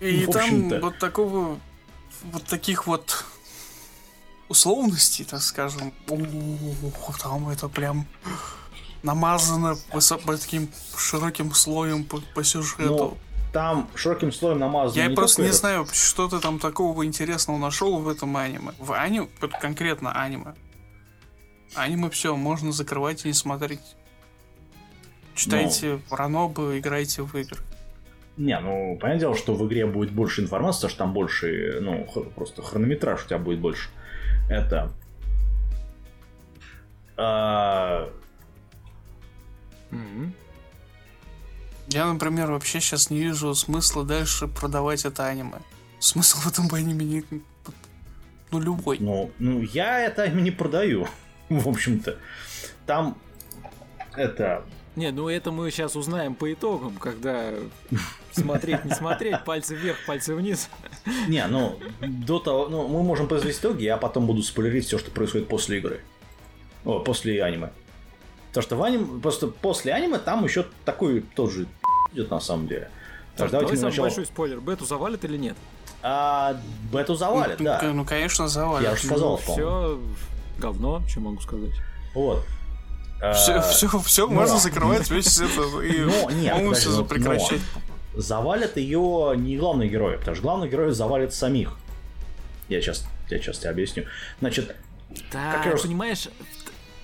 И 0.00 0.24
В 0.26 0.30
там 0.30 0.68
вот 0.80 0.98
такого, 0.98 1.58
вот 2.24 2.44
таких 2.44 2.86
вот 2.86 3.24
условностей, 4.48 5.24
так 5.24 5.40
скажем, 5.42 5.92
ух, 6.08 7.18
там 7.18 7.48
это 7.48 7.68
прям 7.68 8.06
намазано 9.02 9.76
высо- 9.92 10.18
по 10.22 10.36
таким 10.36 10.68
широким 10.96 11.52
слоем 11.54 12.04
по, 12.04 12.20
по 12.34 12.44
сюжету. 12.44 12.84
Ну, 12.84 13.18
там 13.52 13.88
широким 13.94 14.32
слоем 14.32 14.58
намазано 14.58 15.00
Я 15.02 15.08
не 15.08 15.14
просто 15.14 15.42
не 15.42 15.48
этот- 15.48 15.60
знаю, 15.60 15.86
что 15.92 16.28
ты 16.28 16.40
там 16.40 16.58
такого 16.58 17.04
интересного 17.04 17.58
нашел 17.58 17.98
в 17.98 18.08
этом 18.08 18.36
аниме. 18.36 18.72
В 18.78 18.92
аниме, 18.92 19.28
конкретно 19.60 20.12
аниме. 20.12 20.54
Аниме 21.74 22.08
все, 22.10 22.34
можно 22.36 22.72
закрывать 22.72 23.24
и 23.24 23.28
не 23.28 23.34
смотреть. 23.34 23.96
Читайте 25.34 26.00
Ну. 26.10 26.16
ранобы, 26.16 26.78
играйте 26.78 27.22
в 27.22 27.34
игры. 27.36 27.58
Не, 28.36 28.58
ну, 28.60 28.96
понятное 29.00 29.20
дело, 29.20 29.36
что 29.36 29.54
в 29.54 29.66
игре 29.66 29.86
будет 29.86 30.10
больше 30.10 30.40
информации, 30.42 30.78
потому 30.82 30.90
что 30.90 30.98
там 30.98 31.12
больше, 31.12 31.78
ну, 31.82 32.06
х- 32.06 32.20
просто 32.34 32.62
хронометраж 32.62 33.24
у 33.24 33.28
тебя 33.28 33.38
будет 33.38 33.58
больше. 33.60 33.90
Это... 34.48 34.90
а, 37.16 38.08
Мгм. 39.90 40.32
Я, 41.88 42.12
например, 42.12 42.50
вообще 42.50 42.80
сейчас 42.80 43.10
не 43.10 43.18
вижу 43.18 43.54
смысла 43.54 44.04
дальше 44.04 44.48
продавать 44.48 45.04
это 45.04 45.26
аниме. 45.26 45.58
Смысл 45.98 46.38
в 46.38 46.46
этом 46.46 46.72
аниме 46.72 47.04
не... 47.04 47.24
Ну, 48.50 48.60
любой. 48.60 48.98
ну, 49.00 49.30
ну, 49.38 49.62
я 49.62 50.00
это 50.00 50.28
не 50.28 50.50
продаю, 50.50 51.08
в 51.48 51.68
общем-то. 51.68 52.18
Там 52.86 53.16
это... 54.14 54.64
Не, 54.94 55.10
ну 55.10 55.30
это 55.30 55.50
мы 55.52 55.70
сейчас 55.70 55.96
узнаем 55.96 56.34
по 56.34 56.52
итогам, 56.52 56.96
когда 56.96 57.50
смотреть, 58.32 58.84
не 58.84 58.90
смотреть, 58.94 59.42
пальцы 59.44 59.74
вверх, 59.74 59.96
пальцы 60.06 60.34
вниз. 60.34 60.68
Не, 61.28 61.46
ну, 61.46 61.78
до 62.00 62.38
того... 62.38 62.68
Ну, 62.68 62.88
мы 62.88 63.02
можем 63.02 63.26
произвести 63.26 63.62
итоги, 63.62 63.84
я 63.84 63.96
потом 63.96 64.26
буду 64.26 64.42
спойлерить 64.42 64.84
все, 64.84 64.98
что 64.98 65.10
происходит 65.10 65.48
после 65.48 65.78
игры. 65.78 66.02
О, 66.84 67.00
после 67.00 67.42
аниме. 67.42 67.70
Потому 68.52 68.62
что 68.62 68.76
в 68.76 68.82
аниме... 68.82 69.20
Просто 69.20 69.46
после 69.48 69.94
аниме 69.94 70.18
там 70.18 70.44
еще 70.44 70.66
такой 70.84 71.22
тоже 71.22 71.66
идет 72.12 72.30
на 72.30 72.38
самом 72.40 72.68
деле. 72.68 72.90
Так, 73.36 73.50
Так, 73.50 73.50
давайте 73.52 73.74
давай 73.76 73.90
мы 73.90 73.96
самый 73.96 74.06
большой 74.08 74.26
спойлер. 74.26 74.60
Бету 74.60 74.84
завалит 74.84 75.24
или 75.24 75.38
нет? 75.38 75.56
А, 76.02 76.56
бету 76.92 77.14
завалит, 77.14 77.58
ну, 77.60 77.64
да. 77.64 77.80
ну, 77.94 78.04
конечно, 78.04 78.48
завалит. 78.48 78.86
Я 78.86 78.92
уже 78.92 79.06
сказал, 79.06 79.38
по-моему. 79.38 79.52
все 79.54 80.00
говно, 80.58 81.02
что 81.08 81.20
могу 81.20 81.40
сказать. 81.40 81.70
Вот. 82.14 82.44
А, 83.22 83.32
Все, 83.32 83.62
все, 83.62 83.88
все, 84.00 84.26
но- 84.26 84.32
можно 84.34 84.58
закрывать 84.58 85.08
весь 85.10 85.38
это 85.40 85.62
и 85.80 86.00
Но, 86.04 86.30
нет, 86.30 86.54
полностью 86.56 86.90
подожди, 86.90 86.98
но- 86.98 87.04
прекращать. 87.04 87.60
Завалят 88.14 88.76
ее 88.76 89.32
не 89.38 89.56
главные 89.56 89.88
герои, 89.88 90.16
потому 90.16 90.34
что 90.34 90.42
главных 90.42 90.70
героев 90.70 90.92
завалят 90.92 91.32
самих. 91.32 91.76
Я 92.68 92.82
сейчас, 92.82 93.06
я 93.30 93.38
сейчас 93.38 93.58
тебе 93.60 93.70
объясню. 93.70 94.04
Значит, 94.40 94.76
Да, 95.32 95.52
Как 95.54 95.64
я 95.66 95.72
уже- 95.72 95.84
понимаешь, 95.84 96.28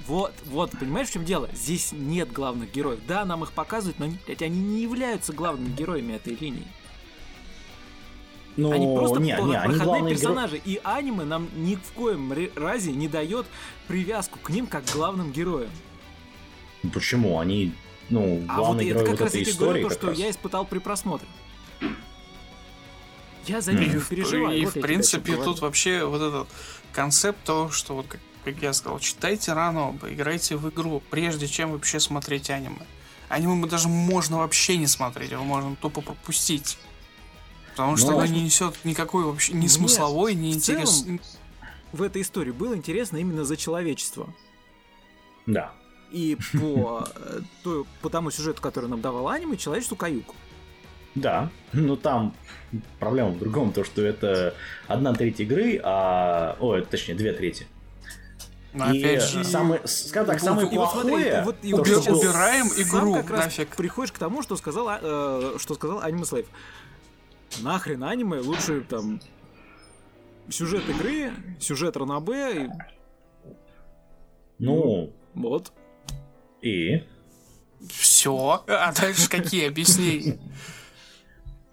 вот, 0.09 0.33
вот, 0.47 0.71
понимаешь, 0.79 1.09
в 1.09 1.13
чем 1.13 1.25
дело? 1.25 1.49
Здесь 1.55 1.93
нет 1.93 2.33
главных 2.33 2.73
героев. 2.73 2.99
Да, 3.07 3.25
нам 3.25 3.45
их 3.45 3.53
показывают, 3.53 3.99
но 4.01 4.07
они, 4.07 4.19
блядь, 4.27 4.43
они 4.43 4.59
не 4.59 4.83
являются 4.83 5.33
главными 5.33 5.73
героями 5.73 6.15
этой 6.15 6.35
линии. 6.35 6.67
ну, 8.57 8.73
они 8.73 8.87
просто 8.97 9.21
не, 9.21 9.27
не, 9.27 9.33
они 9.33 9.53
проходные 9.53 9.79
главные 9.85 10.01
герои. 10.15 10.15
персонажи. 10.15 10.61
И 10.65 10.81
аниме 10.83 11.25
нам 11.25 11.49
ни 11.57 11.77
в 11.77 11.93
коем 11.93 12.33
разе 12.57 12.91
не 12.93 13.07
дает 13.07 13.47
привязку 13.87 14.39
к 14.41 14.51
ним 14.51 14.67
как 14.67 14.85
к 14.85 14.93
главным 14.93 15.31
героям. 15.31 15.71
Почему? 16.93 17.39
Они, 17.39 17.73
ну, 18.11 18.43
А 18.49 18.57
вот 18.57 18.65
главные 18.65 18.91
это 18.91 18.99
герои 19.01 19.11
как 19.11 19.13
вот 19.13 19.21
раз 19.21 19.31
этой 19.35 19.45
я 19.45 19.51
истории. 19.51 19.69
говорю, 19.69 19.89
то, 19.89 19.95
что 19.95 20.07
раз. 20.09 20.19
я 20.19 20.31
испытал 20.31 20.65
при 20.65 20.79
просмотре. 20.79 21.29
Я 23.47 23.61
за 23.61 23.73
них 23.73 23.95
И, 23.95 23.99
в- 23.99 24.09
переживаю. 24.09 24.59
и, 24.59 24.65
вот 24.65 24.77
в 24.77 24.81
принципе, 24.81 25.37
тут 25.37 25.61
вообще 25.61 26.05
вот 26.05 26.21
этот 26.21 26.49
концепт 26.93 27.43
того, 27.45 27.71
что 27.71 27.95
вот 27.95 28.07
как, 28.07 28.21
как 28.53 28.63
я 28.63 28.73
сказал, 28.73 28.99
читайте 28.99 29.53
рано, 29.53 29.99
играйте 30.09 30.57
в 30.57 30.69
игру, 30.71 31.03
прежде 31.11 31.47
чем 31.47 31.73
вообще 31.73 32.01
смотреть 32.01 32.51
аниме. 32.51 32.87
Аниме 33.29 33.55
мы 33.55 33.69
даже 33.69 33.89
можно 33.89 34.39
вообще 34.39 34.77
не 34.77 34.87
смотреть, 34.87 35.31
его 35.33 35.45
можно 35.45 35.77
тупо 35.77 36.01
пропустить. 36.01 36.79
Потому 37.71 37.97
что 37.97 38.13
Ну, 38.13 38.19
оно 38.19 38.27
не 38.27 38.43
несет 38.43 38.75
никакой 38.85 39.25
вообще 39.25 39.53
ни 39.53 39.67
смысловой, 39.67 40.35
ни 40.35 40.53
в 40.53 40.55
интерес. 40.57 41.05
в 41.93 42.03
этой 42.03 42.23
истории 42.23 42.51
было 42.51 42.75
интересно 42.77 43.19
именно 43.19 43.45
за 43.45 43.57
человечество. 43.57 44.33
Да. 45.47 45.73
И 46.11 46.37
по, 46.59 47.07
э, 47.15 47.41
то- 47.63 47.87
по 48.03 48.09
тому 48.11 48.31
сюжету, 48.31 48.63
который 48.63 48.89
нам 48.89 49.01
давал 49.01 49.29
аниме, 49.29 49.57
человечеству 49.57 49.97
каюк. 49.97 50.35
Да, 51.15 51.51
ну 51.73 51.97
там 51.97 52.35
проблема 52.99 53.31
в 53.31 53.39
другом, 53.39 53.73
то 53.73 53.85
что 53.85 54.03
это 54.03 54.55
одна 54.87 55.13
треть 55.15 55.41
игры, 55.41 55.81
а... 55.83 56.57
Ой, 56.61 56.85
точнее, 56.85 57.15
две 57.15 57.33
трети. 57.33 57.67
Но 58.79 58.93
и 58.93 59.01
опять 59.01 59.23
же, 59.23 59.45
самое, 59.45 59.81
скажем 59.87 60.27
так, 60.27 60.37
и 60.37 60.41
самое 60.41 60.69
И 60.73 60.77
вот 60.79 60.91
смотри, 60.91 61.11
плохое... 61.11 61.41
и 61.41 61.45
вот- 61.45 61.57
и 61.63 61.71
то, 61.71 61.77
вот 61.77 61.87
что 62.03 62.13
убираем 62.15 62.67
сам 62.69 62.83
игру 62.83 63.15
как 63.15 63.31
раз 63.31 63.45
нафиг. 63.47 63.77
приходишь 63.77 64.13
к 64.13 64.19
тому, 64.19 64.43
что 64.43 64.57
сказал, 64.57 64.89
а, 64.89 64.99
э, 65.03 65.59
что 65.59 65.75
сказал 65.75 66.01
аниме 66.01 66.25
Слейв. 66.25 66.47
Нахрен 67.61 68.05
аниме, 68.05 68.39
лучше 68.41 68.83
там 68.83 69.21
сюжет 70.49 70.89
игры, 70.89 71.33
сюжет 71.61 71.97
ранобэ, 71.97 72.65
и 72.65 72.69
Ну, 74.59 75.13
вот. 75.35 75.73
и... 76.63 77.05
Все. 77.91 78.65
А 78.67 78.93
дальше 78.93 79.29
какие 79.31 79.69
объяснения? 79.69 80.39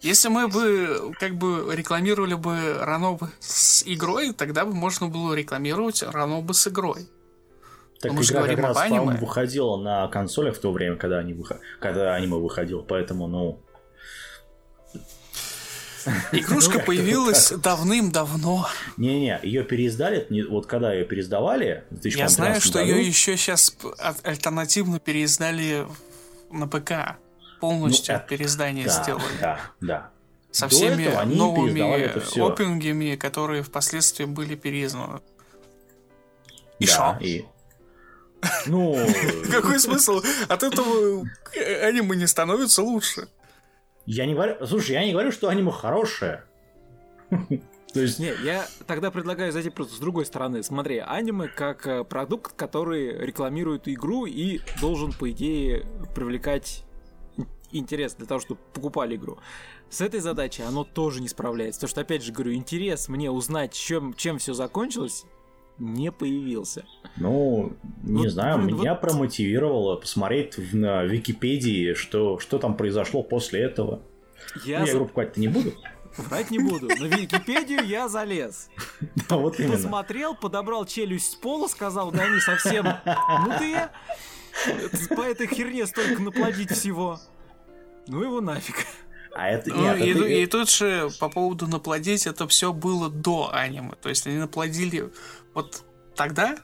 Если 0.06 0.28
мы 0.28 0.48
бы 0.48 1.16
как 1.20 1.36
бы 1.36 1.76
рекламировали 1.76 2.36
бы 2.36 2.78
Ранобы 2.80 3.32
с 3.40 3.82
игрой, 3.88 4.34
тогда 4.34 4.64
бы 4.64 4.72
можно 4.72 5.08
было 5.08 5.34
рекламировать 5.34 6.04
Ранобы 6.04 6.54
с 6.54 6.68
игрой. 6.68 7.08
Так 8.02 8.22
же 8.22 8.34
игра 8.34 8.46
как 8.46 8.60
раз, 8.60 8.78
по-моему, 8.78 9.18
выходила 9.18 9.78
на 9.78 10.08
консолях 10.10 10.58
в 10.58 10.60
то 10.60 10.72
время, 10.72 10.96
когда, 10.96 11.18
они 11.18 11.34
выход... 11.34 11.60
когда 11.80 12.14
аниме 12.14 12.38
выходило, 12.38 12.84
поэтому, 12.84 13.28
ну... 13.28 13.64
Игрушка 16.32 16.78
появилась 16.78 17.52
давным-давно. 17.52 18.68
Не-не, 18.98 19.40
ее 19.42 19.64
переиздали, 19.64 20.28
вот 20.48 20.68
когда 20.68 20.94
ее 20.94 21.06
переиздавали, 21.06 21.84
в 21.90 22.02
2013 22.02 22.20
Я 22.20 22.30
знаю, 22.30 22.62
что 22.62 22.80
ее 22.80 23.02
еще 23.02 23.36
сейчас 23.38 23.76
альтернативно 24.22 25.00
переиздали 25.00 25.88
на 26.52 26.68
ПК. 26.68 27.18
Полностью 27.70 28.14
Ну, 28.14 28.20
это- 28.20 28.28
переиздание 28.30 28.86
да, 28.86 29.04
сделали. 29.04 29.38
Да, 29.42 29.60
да. 29.82 30.10
Со 30.52 30.68
До 30.68 30.76
всеми 30.76 31.08
новыми 31.36 32.40
опингами, 32.40 33.16
которые 33.16 33.62
впоследствии 33.64 34.26
были 34.26 34.56
переизданы. 34.56 35.20
И 36.80 36.86
да, 36.88 36.92
шо? 37.20 37.26
и... 37.26 37.46
Ну, 38.68 38.96
Какой 39.52 39.80
смысл? 39.80 40.22
От 40.48 40.64
этого 40.64 41.26
аниме 41.84 42.16
не 42.16 42.28
становится 42.28 42.84
лучше. 42.84 43.28
я 44.06 44.26
не 44.26 44.34
говорю... 44.34 44.66
Слушай, 44.66 44.92
я 44.92 45.06
не 45.06 45.12
говорю, 45.14 45.32
что 45.32 45.50
аниме 45.50 45.72
хорошее. 45.72 46.44
То 47.94 48.02
есть, 48.02 48.20
Не, 48.20 48.34
я 48.44 48.68
тогда 48.88 49.10
предлагаю 49.10 49.52
зайти 49.54 49.70
просто 49.70 49.96
с 49.96 50.00
другой 50.00 50.26
стороны. 50.26 50.62
Смотри, 50.64 50.98
аниме 50.98 51.48
как 51.48 51.88
э, 51.88 52.04
продукт, 52.04 52.54
который 52.56 53.18
рекламирует 53.26 53.88
игру 53.88 54.26
и 54.26 54.60
должен, 54.82 55.14
по 55.14 55.32
идее, 55.32 55.86
привлекать 56.14 56.84
интерес 57.78 58.16
для 58.16 58.26
того, 58.26 58.40
чтобы 58.40 58.60
покупали 58.74 59.16
игру. 59.16 59.38
С 59.90 60.02
этой 60.02 60.20
задачей 60.20 60.64
оно 60.64 60.84
тоже 60.84 61.22
не 61.22 61.28
справляется. 61.28 61.80
Потому 61.82 61.90
что, 61.92 62.02
опять 62.02 62.24
же, 62.24 62.32
говорю, 62.32 62.54
интерес 62.54 63.08
мне 63.10 63.30
узнать, 63.32 63.74
чем, 63.74 64.14
чем 64.14 64.38
все 64.40 64.54
закончилось, 64.54 65.26
не 65.78 66.12
появился. 66.12 66.86
Ну, 67.18 67.74
не 68.04 68.24
Вот, 68.24 68.30
знаю, 68.32 68.60
блин, 68.64 68.78
меня 68.78 68.94
вот- 68.94 69.02
промотивировало 69.02 69.98
посмотреть 69.98 70.58
в, 70.58 70.76
на 70.76 71.04
Википедии, 71.04 71.94
что, 71.94 72.40
что 72.40 72.60
там 72.60 72.76
произошло 72.78 73.24
после 73.24 73.62
этого. 73.62 74.02
Я 74.66 74.80
Ну, 74.80 74.86
я 74.86 74.92
игру 74.92 75.06
покупать-то 75.06 75.40
не 75.40 75.48
буду. 75.50 75.74
врать 76.18 76.50
не 76.52 76.60
буду. 76.60 76.88
На 76.88 77.06
Википедию 77.06 77.84
я 77.86 78.08
залез. 78.08 78.70
Да, 79.30 79.38
вот 79.38 79.60
именно. 79.60 79.74
Посмотрел, 79.74 80.36
подобрал 80.36 80.86
челюсть 80.86 81.32
с 81.34 81.36
пола, 81.36 81.68
сказал, 81.68 82.12
да 82.12 82.24
они 82.24 82.40
совсем 82.40 82.86
мутые. 83.42 83.90
По 85.16 85.22
этой 85.22 85.48
херне 85.48 85.86
столько 85.86 86.22
наплодить 86.22 86.72
всего. 86.72 87.20
Ну 88.08 88.22
его 88.24 88.42
нафиг. 88.42 88.86
А 89.34 89.50
это 89.50 89.70
Ну, 89.70 89.82
нет, 89.82 89.98
и, 90.00 90.10
это- 90.12 90.26
и 90.26 90.46
тут 90.46 90.70
же 90.70 91.10
по 91.20 91.28
поводу 91.30 91.68
наплодить, 91.68 92.26
это 92.26 92.48
все 92.48 92.72
было 92.72 93.10
до 93.10 93.50
аниме. 93.54 93.94
То 94.02 94.08
есть 94.10 94.26
они 94.28 94.38
наплодили 94.38 95.12
вот 95.54 95.84
тогда, 96.16 96.56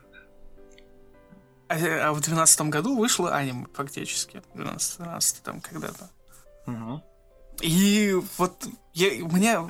а, 1.68 1.76
а 2.10 2.14
в 2.14 2.22
двенадцатом 2.22 2.70
году 2.70 2.98
вышло 2.98 3.36
аниме 3.36 3.66
фактически. 3.74 4.42
12-13 4.56 5.42
там 5.44 5.62
когда-то. 5.62 6.10
И 7.62 8.16
вот 8.38 8.66
я, 8.94 9.24
у 9.24 9.30
меня... 9.32 9.70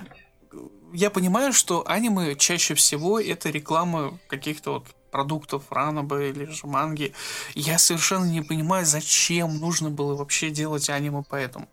Я 0.94 1.10
понимаю, 1.10 1.54
что 1.54 1.88
аниме 1.88 2.36
чаще 2.36 2.74
всего 2.76 3.20
это 3.20 3.50
реклама 3.50 4.20
каких-то 4.28 4.74
вот 4.74 4.88
продуктов 5.12 5.72
ранобы 5.72 6.30
или 6.30 6.46
же 6.46 6.68
манги. 6.68 7.14
Я 7.54 7.78
совершенно 7.78 8.26
не 8.26 8.42
понимаю, 8.42 8.86
зачем 8.86 9.60
нужно 9.60 9.90
было 9.90 10.16
вообще 10.16 10.50
делать 10.50 10.90
аниме 10.90 11.24
поэтому. 11.30 11.70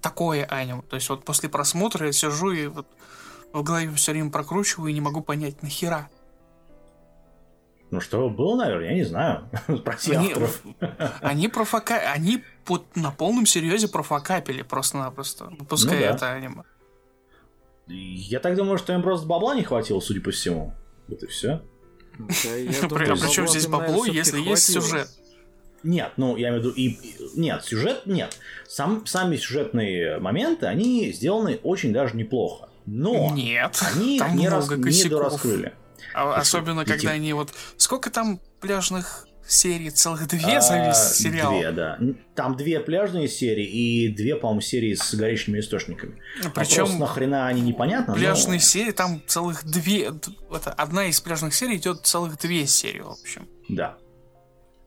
Такое 0.00 0.44
аниме. 0.44 0.82
То 0.82 0.96
есть 0.96 1.08
вот 1.08 1.24
после 1.24 1.48
просмотра 1.48 2.06
я 2.06 2.12
сижу 2.12 2.52
и 2.52 2.66
вот 2.66 2.86
в 3.52 3.62
голове 3.62 3.92
все 3.94 4.12
время 4.12 4.30
прокручиваю 4.30 4.90
и 4.90 4.94
не 4.94 5.00
могу 5.00 5.22
понять, 5.22 5.62
нахера. 5.62 6.08
Ну 7.90 8.00
что 8.00 8.30
было, 8.30 8.56
наверное, 8.56 8.88
я 8.88 8.94
не 8.94 9.04
знаю. 9.04 9.50
Спроси 9.78 10.12
Они, 10.12 10.32
авторов. 10.32 10.62
они 11.20 11.48
профока... 11.48 12.12
Они 12.12 12.42
вот 12.66 12.96
на 12.96 13.10
полном 13.10 13.44
серьезе 13.44 13.86
профокапили 13.86 14.62
просто-напросто, 14.62 15.52
выпуская 15.58 15.96
Ну 15.96 16.00
да. 16.00 16.14
это 16.14 16.32
аниме. 16.32 16.62
Я 17.86 18.40
так 18.40 18.56
думаю, 18.56 18.78
что 18.78 18.94
им 18.94 19.02
просто 19.02 19.26
бабла 19.26 19.54
не 19.54 19.62
хватило, 19.62 20.00
судя 20.00 20.22
по 20.22 20.30
всему. 20.30 20.74
Вот 21.08 21.22
и 21.22 21.26
все. 21.26 21.60
А 22.82 22.88
при 22.88 23.30
чем 23.30 23.48
здесь 23.48 23.66
бабло, 23.66 24.04
если 24.06 24.40
есть 24.40 24.72
сюжет? 24.72 25.08
Нет, 25.82 26.12
ну 26.16 26.36
я 26.36 26.50
имею 26.50 26.62
в 26.62 26.64
виду 26.66 26.74
и 26.76 26.88
и- 26.90 27.16
нет, 27.34 27.64
сюжет 27.64 28.06
нет. 28.06 28.36
Сам, 28.68 29.04
сами 29.06 29.36
сюжетные 29.36 30.18
моменты, 30.20 30.66
они 30.66 31.10
сделаны 31.12 31.58
очень 31.64 31.92
даже 31.92 32.16
неплохо. 32.16 32.68
Но 32.86 33.32
Нет, 33.34 33.80
они 33.94 34.18
там 34.18 34.36
не, 34.36 34.48
рас- 34.48 34.66
много 34.68 34.76
не 34.76 34.82
косяков. 34.84 35.10
дораскрыли. 35.10 35.72
А 36.14 36.34
особенно, 36.34 36.80
Эти- 36.82 36.90
когда 36.90 37.10
они 37.12 37.32
вот... 37.32 37.50
Сколько 37.76 38.10
там 38.10 38.40
пляжных 38.60 39.26
серий? 39.52 39.90
Целых 39.90 40.26
две 40.26 40.56
А, 40.56 40.60
за 40.60 40.86
весь 40.86 40.96
сериал? 41.18 41.52
Две, 41.52 41.70
да. 41.72 41.98
Там 42.34 42.56
две 42.56 42.80
пляжные 42.80 43.28
серии 43.28 43.64
и 43.66 44.08
две, 44.08 44.36
по-моему, 44.36 44.60
серии 44.60 44.94
с 44.94 45.14
горячими 45.14 45.60
источниками. 45.60 46.20
Причем 46.54 46.82
Вопрос, 46.84 46.98
нахрена 47.00 47.46
они 47.46 47.60
непонятно, 47.60 48.14
но- 48.14 48.18
пляжные 48.20 48.60
серии, 48.60 48.90
там 48.92 49.22
целых 49.26 49.64
две... 49.64 50.12
Это, 50.50 50.72
одна 50.72 51.06
из 51.06 51.20
пляжных 51.20 51.54
серий 51.54 51.76
идет 51.76 52.04
целых 52.06 52.38
две 52.38 52.66
серии, 52.66 53.00
в 53.00 53.10
общем. 53.10 53.48
Да. 53.68 53.96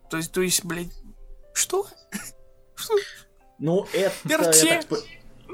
То 0.09 0.17
есть, 0.17 0.31
то 0.31 0.41
есть, 0.41 0.65
блядь, 0.65 0.91
что? 1.53 1.87
Что? 2.75 2.93
Ну, 3.57 3.87
это... 3.93 4.13
Перче. 4.27 4.67
Я 4.67 4.81
так, 4.81 4.99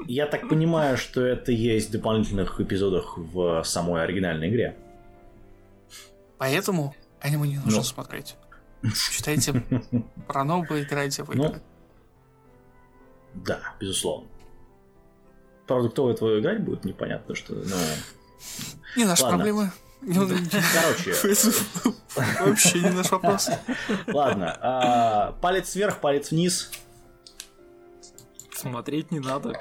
я 0.08 0.26
так 0.26 0.48
понимаю, 0.48 0.96
что 0.98 1.24
это 1.24 1.52
есть 1.52 1.90
в 1.90 1.92
дополнительных 1.92 2.60
эпизодах 2.60 3.16
в 3.16 3.62
самой 3.64 4.02
оригинальной 4.02 4.48
игре. 4.48 4.76
Поэтому 6.38 6.94
аниме 7.20 7.46
не 7.48 7.56
нужно 7.58 7.76
Ну. 7.78 7.82
смотреть. 7.84 8.34
Читайте 9.12 9.62
про 10.26 10.44
новые, 10.44 10.84
играйте 10.84 11.22
в 11.22 11.34
Ну, 11.34 11.44
игры. 11.46 11.62
Да, 13.34 13.60
безусловно. 13.80 14.28
Правда, 15.66 15.88
кто 15.88 16.04
в 16.04 16.08
это 16.08 16.40
играть 16.40 16.62
будет, 16.64 16.84
непонятно, 16.84 17.34
что... 17.34 17.54
Ну, 17.54 17.76
Не 18.96 19.04
наша 19.04 19.24
ладно. 19.24 19.38
проблема. 19.38 19.72
Ну, 20.00 20.28
короче, 20.28 21.14
Вообще 22.40 22.80
не 22.80 22.90
наш 22.90 23.10
вопрос. 23.12 23.48
ладно. 24.08 24.58
а, 24.60 25.32
палец 25.40 25.74
вверх, 25.76 26.00
палец 26.00 26.32
вниз. 26.32 26.70
Смотреть 28.52 29.12
не 29.12 29.20
надо. 29.20 29.60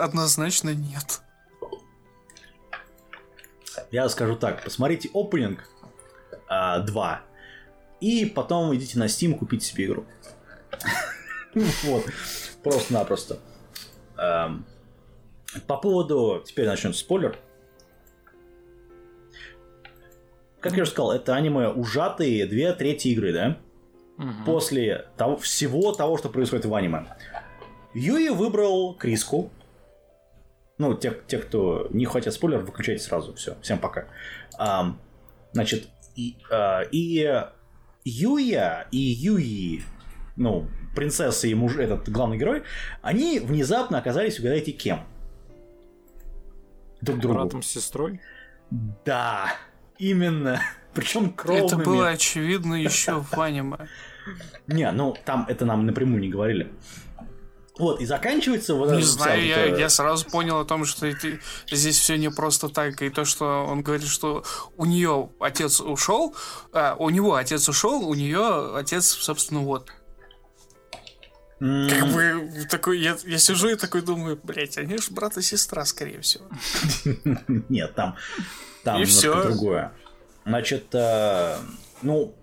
Однозначно 0.00 0.70
нет. 0.74 1.20
Я 3.90 4.08
скажу 4.08 4.34
так, 4.36 4.64
посмотрите 4.64 5.10
опенинг 5.12 5.68
2, 6.48 7.22
и 8.04 8.26
потом 8.26 8.74
идите 8.74 8.98
на 8.98 9.04
Steam 9.04 9.34
купить 9.34 9.62
себе 9.62 9.86
игру. 9.86 10.04
Вот, 11.84 12.04
просто-напросто. 12.64 13.38
Эм, 14.18 14.66
По 15.68 15.76
поводу... 15.76 16.42
Теперь 16.44 16.66
начнется 16.66 16.98
спойлер. 16.98 17.38
Как 20.58 20.72
я 20.72 20.82
уже 20.82 20.90
сказал, 20.90 21.12
это 21.12 21.36
аниме 21.36 21.68
ужатые 21.68 22.46
две 22.46 22.72
трети 22.72 23.08
игры, 23.08 23.32
да? 23.32 23.58
После 24.44 25.06
того, 25.16 25.36
всего 25.36 25.92
того, 25.92 26.18
что 26.18 26.28
происходит 26.28 26.64
в 26.64 26.74
аниме. 26.74 27.06
Юи 27.94 28.30
выбрал 28.30 28.94
Криску. 28.94 29.50
Ну, 30.78 30.94
те, 30.94 31.16
те, 31.28 31.38
кто 31.38 31.86
не 31.90 32.04
хотят 32.04 32.34
спойлер, 32.34 32.58
выключайте 32.58 33.04
сразу. 33.04 33.32
Все, 33.34 33.56
всем 33.62 33.78
пока. 33.78 34.08
Ам, 34.58 34.98
значит, 35.52 35.88
и, 36.16 36.36
а, 36.50 36.82
и 36.90 37.44
Юя 38.04 38.86
и 38.90 38.98
Юи, 38.98 39.82
ну, 40.36 40.68
принцесса 40.94 41.48
и 41.48 41.54
муж, 41.54 41.76
этот 41.76 42.08
главный 42.10 42.36
герой, 42.36 42.62
они 43.02 43.40
внезапно 43.40 43.98
оказались, 43.98 44.38
угадайте, 44.38 44.72
кем? 44.72 45.00
Друг 47.00 47.18
другу. 47.18 47.34
Братом 47.34 47.62
с 47.62 47.66
сестрой. 47.66 48.20
Да, 49.04 49.52
именно. 49.98 50.60
Причем 50.94 51.32
кровными. 51.32 51.66
Это 51.66 51.76
было 51.76 52.08
очевидно 52.08 52.74
еще 52.74 53.20
в 53.20 53.40
аниме. 53.40 53.88
Не, 54.66 54.90
ну 54.92 55.14
там 55.24 55.44
это 55.48 55.64
нам 55.64 55.86
напрямую 55.86 56.20
не 56.20 56.28
говорили. 56.28 56.72
Вот, 57.76 58.00
и 58.00 58.06
заканчивается 58.06 58.74
вот 58.74 58.92
Не 58.92 59.02
знаю, 59.02 59.44
я, 59.44 59.66
эта- 59.66 59.80
я 59.80 59.88
сразу 59.88 60.24
понял 60.26 60.60
о 60.60 60.64
том, 60.64 60.84
что 60.84 61.06
это- 61.06 61.38
здесь 61.70 61.98
все 61.98 62.16
не 62.16 62.30
просто 62.30 62.68
так. 62.68 63.02
И 63.02 63.10
то, 63.10 63.24
что 63.24 63.64
он 63.66 63.82
говорит, 63.82 64.06
что 64.06 64.44
у 64.76 64.84
нее 64.84 65.30
отец 65.40 65.80
ушел, 65.80 66.36
а, 66.72 66.94
у 66.98 67.10
него 67.10 67.34
отец 67.34 67.68
ушел, 67.68 68.08
у 68.08 68.14
нее 68.14 68.76
отец, 68.76 69.06
собственно, 69.08 69.60
вот. 69.60 69.90
Как 71.60 72.12
бы 72.12 72.66
такой, 72.70 72.98
я, 73.00 73.16
я 73.24 73.38
сижу 73.38 73.68
и 73.68 73.76
такой 73.76 74.02
думаю, 74.02 74.38
блять, 74.42 74.76
они 74.76 74.98
же 74.98 75.10
брат 75.10 75.36
и 75.38 75.42
сестра, 75.42 75.84
скорее 75.84 76.20
всего. 76.20 76.44
Нет, 77.68 77.94
там, 77.94 78.16
там 78.82 79.00
И 79.00 79.04
всё. 79.04 79.42
другое. 79.44 79.92
Значит, 80.44 80.88
э, 80.92 81.56
ну, 82.02 82.34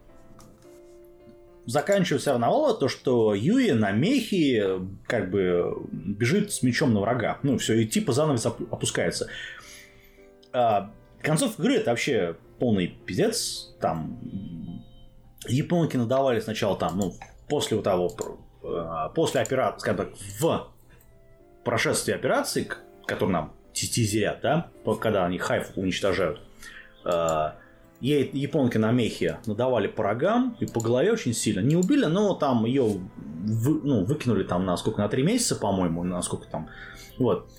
заканчивается 1.66 2.32
равновало 2.32 2.74
то, 2.74 2.88
что 2.88 3.34
Юи 3.36 3.72
на 3.72 3.92
мехе 3.92 4.80
как 5.08 5.30
бы 5.30 5.88
бежит 5.92 6.52
с 6.52 6.64
мечом 6.64 6.94
на 6.94 7.02
врага. 7.02 7.40
Ну, 7.44 7.58
все, 7.58 7.80
и 7.82 7.86
типа 7.86 8.14
занавес 8.14 8.46
оп- 8.46 8.74
опускается. 8.74 9.28
А, 10.54 10.92
концовка 11.22 11.62
игры 11.62 11.76
это 11.76 11.92
вообще 11.92 12.36
полный 12.60 12.88
пиздец. 12.88 13.74
Там 13.80 14.20
японки 15.48 15.98
надавали 15.98 16.40
сначала 16.40 16.78
там, 16.78 16.98
ну, 16.98 17.14
после 17.48 17.78
вот 17.78 17.84
того, 17.84 18.12
э, 18.64 19.10
после 19.16 19.42
операции, 19.42 19.80
скажем 19.80 19.98
так, 19.98 20.10
в 20.40 20.68
прошествии 21.64 22.14
операции, 22.14 22.64
к- 22.64 22.80
который 23.06 23.32
нам 23.32 23.54
тизерят, 23.74 24.42
да, 24.42 24.70
когда 25.00 25.26
они 25.26 25.38
хайф 25.38 25.72
уничтожают, 25.76 26.42
э, 27.06 27.52
ей 28.02 28.30
японки 28.34 28.78
на 28.78 28.92
мехе 28.92 29.40
надавали 29.46 29.88
по 29.88 30.04
рогам 30.04 30.58
и 30.60 30.66
по 30.66 30.82
голове 30.82 31.14
очень 31.14 31.34
сильно. 31.34 31.62
Не 31.62 31.76
убили, 31.76 32.06
но 32.06 32.34
там 32.34 32.66
ее 32.66 33.00
ну, 33.44 34.04
выкинули 34.04 34.44
там 34.44 34.66
на 34.66 34.76
сколько, 34.76 35.02
на 35.02 35.08
три 35.08 35.24
месяца, 35.24 35.56
по-моему, 35.56 36.04
на 36.04 36.22
сколько 36.22 36.48
там. 36.48 36.70
Вот. 37.18 37.50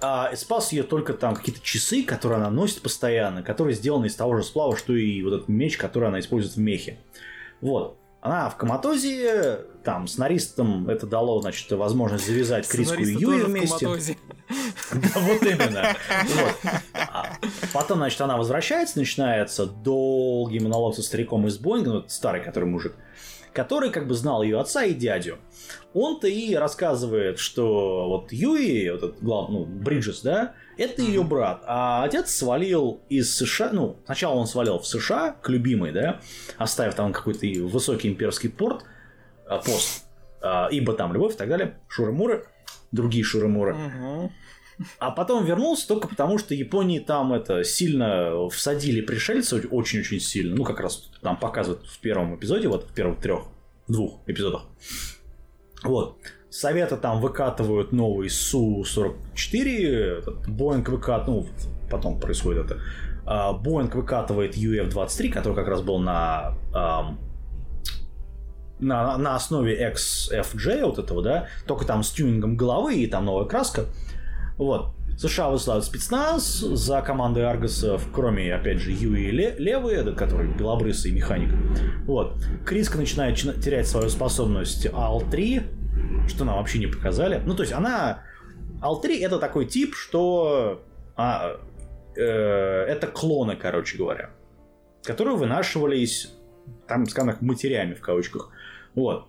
А 0.00 0.34
спас 0.36 0.72
ее 0.72 0.82
только 0.82 1.14
там 1.14 1.34
какие-то 1.34 1.62
часы, 1.62 2.02
которые 2.02 2.38
она 2.38 2.50
носит 2.50 2.82
постоянно, 2.82 3.42
которые 3.42 3.74
сделаны 3.74 4.06
из 4.06 4.14
того 4.14 4.36
же 4.36 4.44
сплава, 4.44 4.76
что 4.76 4.92
и 4.94 5.22
вот 5.22 5.32
этот 5.32 5.48
меч, 5.48 5.78
который 5.78 6.08
она 6.08 6.20
использует 6.20 6.56
в 6.56 6.60
мехе. 6.60 6.98
Вот. 7.60 7.98
Она 8.24 8.48
в 8.48 8.56
коматозе, 8.56 9.66
там, 9.84 10.06
сценаристам 10.06 10.88
это 10.88 11.06
дало, 11.06 11.42
значит, 11.42 11.70
возможность 11.72 12.26
завязать 12.26 12.66
Криску 12.66 13.02
и 13.02 13.12
Юи 13.12 13.42
вместе. 13.42 13.86
Да, 14.92 15.20
вот 15.20 15.42
именно. 15.42 15.94
А 16.94 17.26
Потом, 17.72 17.98
значит, 17.98 18.20
она 18.20 18.36
возвращается, 18.36 18.98
начинается 18.98 19.66
долгий 19.66 20.60
монолог 20.60 20.94
со 20.94 21.02
стариком 21.02 21.46
из 21.46 21.58
Боинга, 21.58 21.90
ну, 21.90 22.04
старый, 22.08 22.42
который 22.42 22.64
мужик, 22.64 22.94
который 23.52 23.90
как 23.90 24.06
бы 24.06 24.14
знал 24.14 24.42
ее 24.42 24.58
отца 24.58 24.84
и 24.84 24.94
дядю. 24.94 25.38
Он-то 25.94 26.26
и 26.26 26.54
рассказывает, 26.54 27.38
что 27.38 28.08
вот 28.08 28.32
Юи, 28.32 28.90
вот 28.90 29.02
этот 29.02 29.22
главный, 29.22 29.60
ну, 29.60 29.64
Бриджес, 29.64 30.22
да, 30.22 30.54
это 30.76 31.02
ее 31.02 31.22
брат, 31.22 31.62
а 31.66 32.02
отец 32.02 32.30
свалил 32.30 33.00
из 33.08 33.34
США, 33.34 33.70
ну, 33.72 33.96
сначала 34.04 34.34
он 34.34 34.48
свалил 34.48 34.80
в 34.80 34.86
США 34.86 35.36
к 35.40 35.48
любимой, 35.48 35.92
да, 35.92 36.20
оставив 36.58 36.96
там 36.96 37.12
какой-то 37.12 37.46
высокий 37.66 38.08
имперский 38.08 38.50
порт, 38.50 38.84
а, 39.46 39.58
пост, 39.58 40.04
а, 40.42 40.68
ибо 40.70 40.94
там 40.94 41.12
любовь 41.12 41.34
и 41.34 41.36
так 41.36 41.48
далее, 41.48 41.78
шуры-муры, 41.88 42.44
другие 42.90 43.24
шуры-муры. 43.24 43.76
А 44.98 45.12
потом 45.12 45.44
вернулся 45.44 45.86
только 45.86 46.08
потому, 46.08 46.38
что 46.38 46.54
Японии 46.54 46.98
там 46.98 47.32
это 47.32 47.62
сильно 47.62 48.48
всадили 48.48 49.00
пришельцев 49.00 49.66
очень-очень 49.70 50.18
сильно. 50.18 50.56
Ну, 50.56 50.64
как 50.64 50.80
раз 50.80 51.10
там 51.22 51.36
показывают 51.36 51.86
в 51.86 52.00
первом 52.00 52.34
эпизоде, 52.34 52.66
вот 52.66 52.90
в 52.90 52.92
первых 52.92 53.20
трех, 53.20 53.44
двух 53.86 54.20
эпизодах. 54.26 54.66
Вот. 55.82 56.18
Советы 56.50 56.96
там 56.96 57.20
выкатывают 57.20 57.92
новый 57.92 58.30
Су-44, 58.30 60.18
этот 60.18 60.48
Боинг 60.48 60.88
выкатывает, 60.88 61.48
ну, 61.48 61.66
потом 61.90 62.20
происходит 62.20 62.66
это. 62.66 62.80
А, 63.26 63.52
Боинг 63.52 63.94
выкатывает 63.94 64.56
UF-23, 64.56 65.30
который 65.30 65.54
как 65.54 65.66
раз 65.66 65.82
был 65.82 65.98
на, 65.98 66.56
ам, 66.72 67.18
на, 68.78 69.18
на 69.18 69.34
основе 69.34 69.92
XFJ 69.92 70.84
вот 70.84 70.98
этого, 70.98 71.22
да, 71.22 71.48
только 71.66 71.84
там 71.84 72.02
с 72.02 72.10
тюнингом 72.10 72.56
головы 72.56 72.96
и 72.96 73.06
там 73.06 73.24
новая 73.24 73.46
краска. 73.46 73.86
Вот. 74.56 74.94
США 75.16 75.50
высылают 75.50 75.84
спецназ 75.84 76.58
за 76.58 77.00
командой 77.00 77.46
Аргосов, 77.48 78.08
кроме, 78.12 78.52
опять 78.54 78.78
же, 78.78 78.90
Юи 78.90 79.28
и 79.28 79.30
Ле- 79.30 79.54
Левы, 79.58 79.92
это 79.92 80.12
который 80.12 80.48
белобрысый 80.48 81.12
механик. 81.12 81.50
Вот. 82.06 82.36
Криска 82.66 82.98
начинает 82.98 83.36
чина- 83.36 83.60
терять 83.60 83.86
свою 83.86 84.08
способность 84.08 84.86
АЛ-3, 84.86 86.28
что 86.28 86.44
нам 86.44 86.56
вообще 86.56 86.78
не 86.78 86.86
показали. 86.86 87.40
Ну, 87.44 87.54
то 87.54 87.62
есть 87.62 87.72
она... 87.72 88.24
АЛ-3 88.82 89.20
это 89.20 89.38
такой 89.38 89.66
тип, 89.66 89.94
что... 89.94 90.82
а, 91.16 91.58
э, 92.16 92.22
это 92.22 93.06
клоны, 93.06 93.56
короче 93.56 93.96
говоря, 93.96 94.30
которые 95.04 95.36
вынашивались, 95.36 96.32
там, 96.88 97.06
скажем 97.06 97.32
так, 97.32 97.42
матерями 97.42 97.94
в 97.94 98.00
кавычках. 98.00 98.50
Вот. 98.94 99.26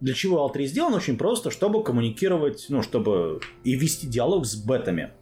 Для 0.00 0.14
чего 0.14 0.48
L3 0.48 0.66
сделан? 0.66 0.94
Очень 0.94 1.16
просто, 1.16 1.50
чтобы 1.50 1.82
коммуникировать, 1.82 2.66
ну, 2.68 2.82
чтобы 2.82 3.40
и 3.62 3.74
вести 3.74 4.06
диалог 4.06 4.44
с 4.44 4.54
бетами. 4.54 5.12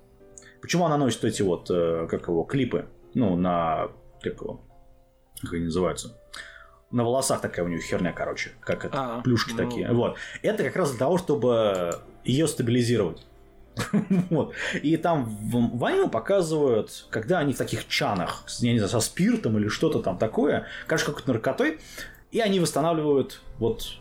Почему 0.62 0.86
она 0.86 0.96
носит 0.96 1.24
эти 1.24 1.42
вот, 1.42 1.68
э, 1.70 2.06
как 2.08 2.28
его, 2.28 2.44
клипы, 2.44 2.86
ну, 3.14 3.36
на, 3.36 3.88
как 4.22 4.40
его, 4.40 4.60
как 5.42 5.54
они 5.54 5.64
называются? 5.64 6.16
На 6.92 7.02
волосах 7.04 7.40
такая 7.40 7.64
у 7.64 7.68
нее 7.68 7.80
херня, 7.80 8.12
короче, 8.12 8.52
как 8.60 8.84
это, 8.84 9.16
А, 9.18 9.20
плюшки 9.22 9.52
ну. 9.52 9.56
такие. 9.56 9.92
Вот. 9.92 10.16
Это 10.42 10.62
как 10.62 10.76
раз 10.76 10.90
для 10.90 11.00
того, 11.00 11.18
чтобы 11.18 11.98
ее 12.24 12.46
стабилизировать. 12.46 13.26
Вот. 14.30 14.52
И 14.82 14.96
там 14.98 15.24
в, 15.24 15.78
в 15.78 15.84
аниме 15.84 16.08
показывают, 16.08 17.06
когда 17.10 17.38
они 17.38 17.54
в 17.54 17.58
таких 17.58 17.88
чанах, 17.88 18.44
я 18.60 18.72
не 18.72 18.78
знаю, 18.78 18.90
со 18.90 19.00
спиртом 19.00 19.58
или 19.58 19.68
что-то 19.68 20.00
там 20.00 20.16
такое, 20.16 20.66
короче, 20.86 21.06
какой-то 21.06 21.32
наркотой, 21.32 21.80
и 22.30 22.40
они 22.40 22.60
восстанавливают 22.60 23.40
вот 23.58 23.96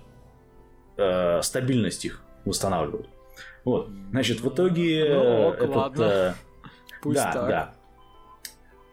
э, 0.98 1.42
стабильность 1.42 2.06
их 2.06 2.22
восстанавливают. 2.46 3.08
Вот. 3.64 3.90
Значит, 4.12 4.42
в 4.42 4.50
итоге 4.50 5.06
Ну, 5.10 5.16
э, 5.16 5.48
ок, 5.48 5.56
этот, 5.56 5.76
ладно. 5.76 6.36
Пусть 7.02 7.16
да, 7.16 7.32
так. 7.32 7.48
да. 7.48 7.74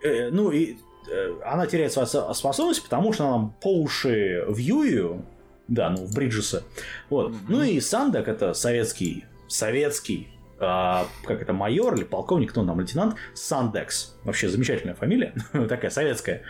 Э, 0.03 0.31
ну 0.31 0.51
и 0.51 0.77
э, 1.11 1.35
она 1.45 1.67
теряет 1.67 1.93
свою 1.93 2.07
со- 2.07 2.33
способность, 2.35 2.83
потому 2.83 3.13
что 3.13 3.27
она 3.29 3.51
по 3.61 3.81
уши 3.81 4.45
в 4.49 4.57
Юю, 4.59 5.25
да, 5.67 5.91
ну 5.91 6.05
в 6.07 6.15
Бриджеса. 6.15 6.63
Вот. 7.11 7.31
Мгм. 7.31 7.39
Ну 7.49 7.63
и 7.63 7.81
Сандак 7.81 8.29
это 8.29 8.55
советский, 8.55 9.25
советский, 9.49 10.29
а, 10.61 11.07
как 11.25 11.43
это, 11.43 11.53
майор 11.53 11.95
или 11.95 12.05
полковник, 12.05 12.51
кто 12.51 12.61
он 12.63 12.67
там, 12.67 12.81
лейтенант, 12.81 13.17
Сандекс. 13.35 14.17
Вообще 14.25 14.49
замечательная 14.49 14.95
фамилия, 14.95 15.35
такая 15.69 15.91
советская. 15.91 16.43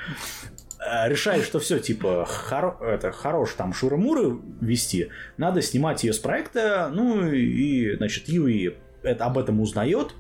Э, 0.81 1.09
Решает, 1.09 1.45
что 1.45 1.59
все, 1.59 1.79
типа, 1.79 2.27
хоро- 2.29 2.83
это, 2.85 3.11
хорош 3.13 3.55
там 3.55 3.73
шуры-муры 3.73 4.39
вести, 4.61 5.09
надо 5.37 5.61
снимать 5.63 6.05
ее 6.05 6.13
с 6.13 6.19
проекта, 6.19 6.91
ну 6.93 7.27
и, 7.31 7.97
значит, 7.97 8.29
Юи 8.29 8.77
это, 9.03 9.25
об 9.25 9.39
этом 9.39 9.61
узнает, 9.61 10.15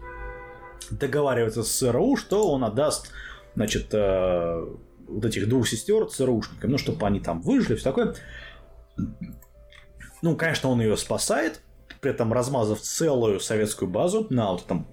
договаривается 0.91 1.63
с 1.63 1.71
ЦРУ, 1.71 2.17
что 2.17 2.51
он 2.51 2.65
отдаст, 2.65 3.11
значит, 3.55 3.89
э, 3.93 4.67
вот 5.07 5.25
этих 5.25 5.49
двух 5.49 5.67
сестер 5.69 6.07
ЦРУшникам, 6.07 6.71
ну, 6.71 6.79
чтобы 6.79 7.07
они 7.07 7.21
там 7.21 7.41
выжили, 7.41 7.75
все 7.77 7.85
такое. 7.85 8.15
Ну, 10.23 10.37
конечно, 10.37 10.69
он 10.71 10.81
ее 10.81 10.97
спасает, 10.97 11.61
при 12.01 12.11
этом 12.11 12.33
размазав 12.33 12.81
целую 12.81 13.41
советскую 13.41 13.91
базу 13.91 14.27
на 14.31 14.53
вот 14.53 14.65
этом 14.65 14.87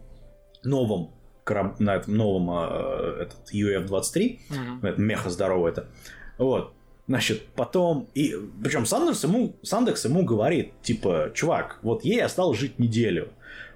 новом 0.64 1.12
кораб- 1.44 1.80
на 1.80 1.96
этом 1.96 2.16
новом 2.16 2.50
э, 2.52 3.22
этот 3.24 3.52
UF-23, 3.54 4.40
Мгм. 4.50 4.86
это 4.86 5.02
меха 5.02 5.30
здоровый 5.30 5.72
это. 5.72 5.88
Вот. 6.38 6.74
Значит, 7.08 7.44
потом... 7.56 8.10
И, 8.16 8.36
причем 8.64 8.86
Сандерс 8.88 9.24
ему, 9.24 9.56
Сандекс 9.62 10.06
ему 10.06 10.26
говорит, 10.26 10.74
типа, 10.82 11.32
чувак, 11.36 11.80
вот 11.84 12.04
ей 12.04 12.22
осталось 12.24 12.58
жить 12.58 12.80
неделю. 12.80 13.32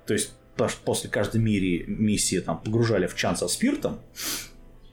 То 0.07 0.14
есть, 0.14 0.34
потому 0.60 0.70
что 0.70 0.84
после 0.84 1.10
каждой 1.10 1.39
мири, 1.39 1.86
миссии 1.88 2.39
там 2.39 2.60
погружали 2.60 3.07
в 3.07 3.16
чан 3.16 3.38
со 3.38 3.47
спиртом. 3.47 3.99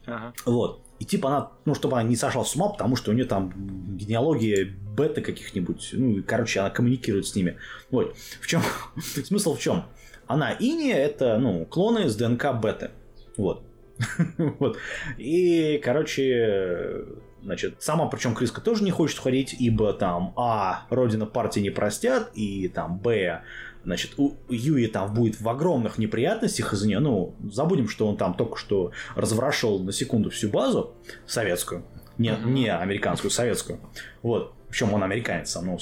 Ага. 0.07 0.33
Вот. 0.45 0.81
И 1.01 1.05
типа 1.05 1.29
она, 1.29 1.51
ну, 1.65 1.75
чтобы 1.75 1.99
она 1.99 2.09
не 2.09 2.15
сошла 2.15 2.45
с 2.45 2.55
ума, 2.55 2.69
потому 2.69 2.95
что 2.95 3.11
у 3.11 3.15
нее 3.15 3.25
там 3.25 3.53
генеалогия 3.97 4.65
бета 4.97 5.21
каких-нибудь. 5.21 5.91
Ну, 5.93 6.19
и, 6.19 6.23
короче, 6.23 6.61
она 6.61 6.71
коммуникирует 6.71 7.27
с 7.27 7.35
ними. 7.35 7.59
Вот. 7.91 8.17
В 8.41 8.47
чем 8.47 8.63
смысл 9.25 9.57
в 9.57 9.61
чем? 9.61 9.85
Она 10.29 10.53
Ини 10.53 10.93
это, 10.93 11.37
ну, 11.39 11.65
клоны 11.67 12.09
с 12.09 12.15
ДНК 12.15 12.55
беты. 12.63 12.91
Вот. 13.37 13.65
вот. 14.39 14.79
И, 15.19 15.81
короче, 15.83 17.05
значит, 17.43 17.83
сама, 17.83 18.07
причем 18.07 18.35
Криска 18.35 18.61
тоже 18.61 18.85
не 18.85 18.91
хочет 18.91 19.19
ходить, 19.19 19.55
ибо 19.59 19.93
там, 19.93 20.33
а, 20.37 20.87
родина 20.91 21.27
партии 21.27 21.61
не 21.61 21.71
простят, 21.71 22.31
и 22.35 22.69
там, 22.69 22.99
б, 22.99 23.43
значит, 23.87 24.15
у 24.19 24.35
Юи 24.49 24.87
там 24.89 25.15
будет 25.15 25.41
в 25.41 25.49
огромных 25.49 25.97
неприятностях 25.97 26.73
из-за 26.75 26.87
нее. 26.89 26.99
Ну, 26.99 27.35
забудем, 27.53 27.89
что 27.89 28.07
он 28.09 28.17
там 28.17 28.35
только 28.35 28.57
что 28.59 28.91
разворошил 29.15 29.79
на 29.79 29.93
секунду 29.93 30.29
всю 30.29 30.51
базу 30.51 30.95
советскую, 31.25 31.85
не, 32.19 32.33
Мгм. 32.33 32.53
не 32.53 32.69
американскую, 32.69 33.31
советскую. 33.31 33.79
Вот. 34.23 34.53
Причем 34.69 34.93
он 34.93 35.03
американец, 35.05 35.51
сам, 35.51 35.67
ну, 35.67 35.79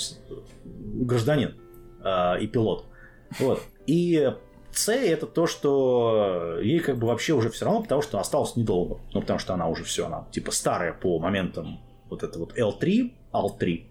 гражданин 0.64 1.56
э, 2.04 2.40
и 2.42 2.46
пилот. 2.46 2.84
Вот. 3.40 3.62
И 3.86 4.32
С 4.70 4.92
это 4.92 5.26
то, 5.26 5.46
что 5.46 6.58
ей 6.60 6.80
как 6.80 6.98
бы 6.98 7.06
вообще 7.06 7.32
уже 7.32 7.48
все 7.48 7.64
равно, 7.64 7.82
потому 7.82 8.02
что 8.02 8.18
осталось 8.18 8.56
недолго. 8.56 8.98
Ну, 9.12 9.20
потому 9.20 9.38
что 9.38 9.54
она 9.54 9.68
уже 9.68 9.84
все, 9.84 10.06
она 10.06 10.26
типа 10.32 10.50
старая 10.50 10.92
по 10.92 11.18
моментам 11.20 11.80
вот 12.10 12.22
это 12.24 12.38
вот 12.40 12.58
L3, 12.58 13.12
AL3. 13.32 13.86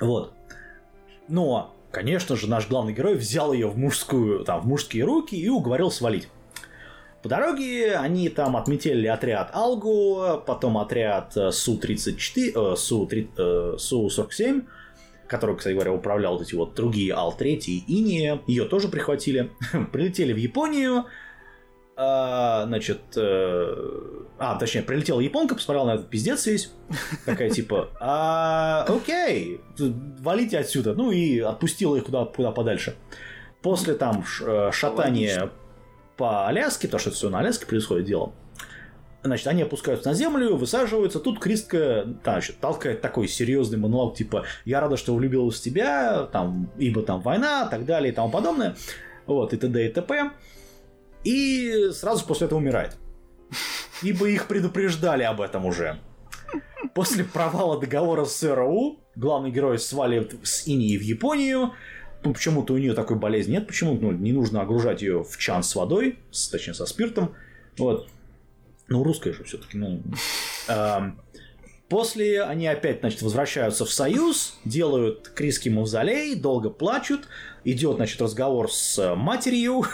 Вот. 0.00 0.32
Но, 1.28 1.74
конечно 1.92 2.34
же, 2.34 2.48
наш 2.48 2.68
главный 2.68 2.92
герой 2.92 3.14
взял 3.14 3.52
ее 3.52 3.68
в 3.68 3.78
мужскую, 3.78 4.44
там, 4.44 4.62
в 4.62 4.66
мужские 4.66 5.04
руки 5.04 5.36
и 5.36 5.48
уговорил 5.48 5.90
свалить. 5.90 6.28
По 7.22 7.28
дороге 7.28 7.94
они 7.94 8.28
там 8.28 8.56
отметили 8.56 9.06
отряд 9.06 9.50
Алгу, 9.54 10.42
потом 10.44 10.76
отряд 10.78 11.36
э, 11.36 11.52
Су-34, 11.52 12.72
э, 12.72 12.76
Су-3, 12.76 13.28
э, 13.36 13.76
Су-47, 13.78 14.66
который, 15.28 15.56
кстати 15.56 15.74
говоря, 15.74 15.92
управлял 15.92 16.32
вот 16.32 16.42
эти 16.42 16.56
вот 16.56 16.74
другие 16.74 17.14
Ал-3 17.14 17.46
и 17.46 17.84
Ини, 17.86 18.40
ее 18.48 18.64
тоже 18.64 18.88
прихватили. 18.88 19.52
Прилетели 19.92 20.32
в 20.32 20.36
Японию, 20.36 21.04
а, 21.94 22.64
значит, 22.66 23.00
э, 23.16 24.11
а, 24.44 24.56
точнее, 24.56 24.82
прилетела 24.82 25.20
японка, 25.20 25.54
посмотрела 25.54 25.86
на 25.86 25.94
этот 25.94 26.10
пиздец 26.10 26.46
весь, 26.46 26.72
такая 27.24 27.48
типа, 27.48 27.90
а, 28.00 28.84
окей, 28.88 29.60
валите 30.18 30.58
отсюда, 30.58 30.94
ну 30.94 31.12
и 31.12 31.38
отпустила 31.38 31.94
их 31.94 32.06
куда, 32.06 32.24
куда 32.24 32.50
подальше. 32.50 32.96
После 33.60 33.94
там 33.94 34.24
э, 34.40 34.70
шатания 34.72 35.50
по 36.16 36.48
Аляске, 36.48 36.88
потому 36.88 36.98
что 36.98 37.10
это 37.10 37.18
все 37.18 37.30
на 37.30 37.38
Аляске 37.38 37.66
происходит 37.66 38.06
дело, 38.06 38.32
Значит, 39.22 39.46
они 39.46 39.62
опускаются 39.62 40.08
на 40.08 40.14
землю, 40.16 40.56
высаживаются. 40.56 41.20
Тут 41.20 41.38
Кристка 41.38 42.02
да, 42.24 42.32
значит, 42.32 42.58
толкает 42.58 43.00
такой 43.00 43.28
серьезный 43.28 43.78
монолог, 43.78 44.16
типа 44.16 44.44
«Я 44.64 44.80
рада, 44.80 44.96
что 44.96 45.14
влюбилась 45.14 45.60
в 45.60 45.62
тебя», 45.62 46.24
там, 46.32 46.68
ибо 46.78 47.02
там 47.02 47.20
война, 47.20 47.68
так 47.68 47.84
далее 47.84 48.12
и 48.12 48.14
тому 48.16 48.32
подобное. 48.32 48.74
Вот, 49.26 49.52
и 49.52 49.56
т.д. 49.56 49.86
и 49.86 49.88
т.п. 49.88 50.32
И 51.22 51.90
сразу 51.92 52.26
после 52.26 52.46
этого 52.48 52.58
умирает. 52.58 52.96
Ибо 54.02 54.28
их 54.28 54.48
предупреждали 54.48 55.22
об 55.22 55.40
этом 55.40 55.66
уже. 55.66 55.98
После 56.94 57.24
провала 57.24 57.80
договора 57.80 58.24
с 58.24 58.36
СРУ 58.38 58.98
главный 59.14 59.50
герой 59.50 59.78
сваливает 59.78 60.34
с 60.42 60.66
Инии 60.66 60.96
в 60.96 61.02
Японию. 61.02 61.72
Ну, 62.24 62.34
почему-то 62.34 62.74
у 62.74 62.78
нее 62.78 62.94
такой 62.94 63.16
болезни 63.16 63.52
нет, 63.52 63.66
почему 63.66 63.94
ну, 63.94 64.12
не 64.12 64.32
нужно 64.32 64.60
огружать 64.60 65.02
ее 65.02 65.24
в 65.24 65.36
чан 65.38 65.62
с 65.62 65.74
водой, 65.74 66.18
с- 66.30 66.48
точнее 66.48 66.74
со 66.74 66.86
спиртом. 66.86 67.34
Вот. 67.78 68.08
Ну, 68.88 69.02
русская 69.02 69.32
же 69.32 69.44
все-таки, 69.44 69.76
ну. 69.78 70.02
Ам, 70.68 71.20
После 71.92 72.42
они 72.42 72.66
опять, 72.66 73.00
значит, 73.00 73.20
возвращаются 73.20 73.84
в 73.84 73.92
Союз, 73.92 74.58
делают 74.64 75.28
Криски 75.28 75.68
мавзолей, 75.68 76.34
долго 76.34 76.70
плачут, 76.70 77.28
идет, 77.64 77.96
значит, 77.96 78.18
разговор 78.22 78.72
с 78.72 79.14
матерью, 79.14 79.84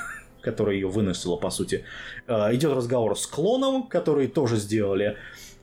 которая 0.40 0.74
ее 0.74 0.88
выносила, 0.88 1.36
по 1.36 1.50
сути. 1.50 1.84
Э, 2.26 2.54
Идет 2.54 2.72
разговор 2.72 3.18
с 3.18 3.26
клоном, 3.26 3.88
который 3.88 4.28
тоже 4.28 4.56
сделали. 4.56 5.16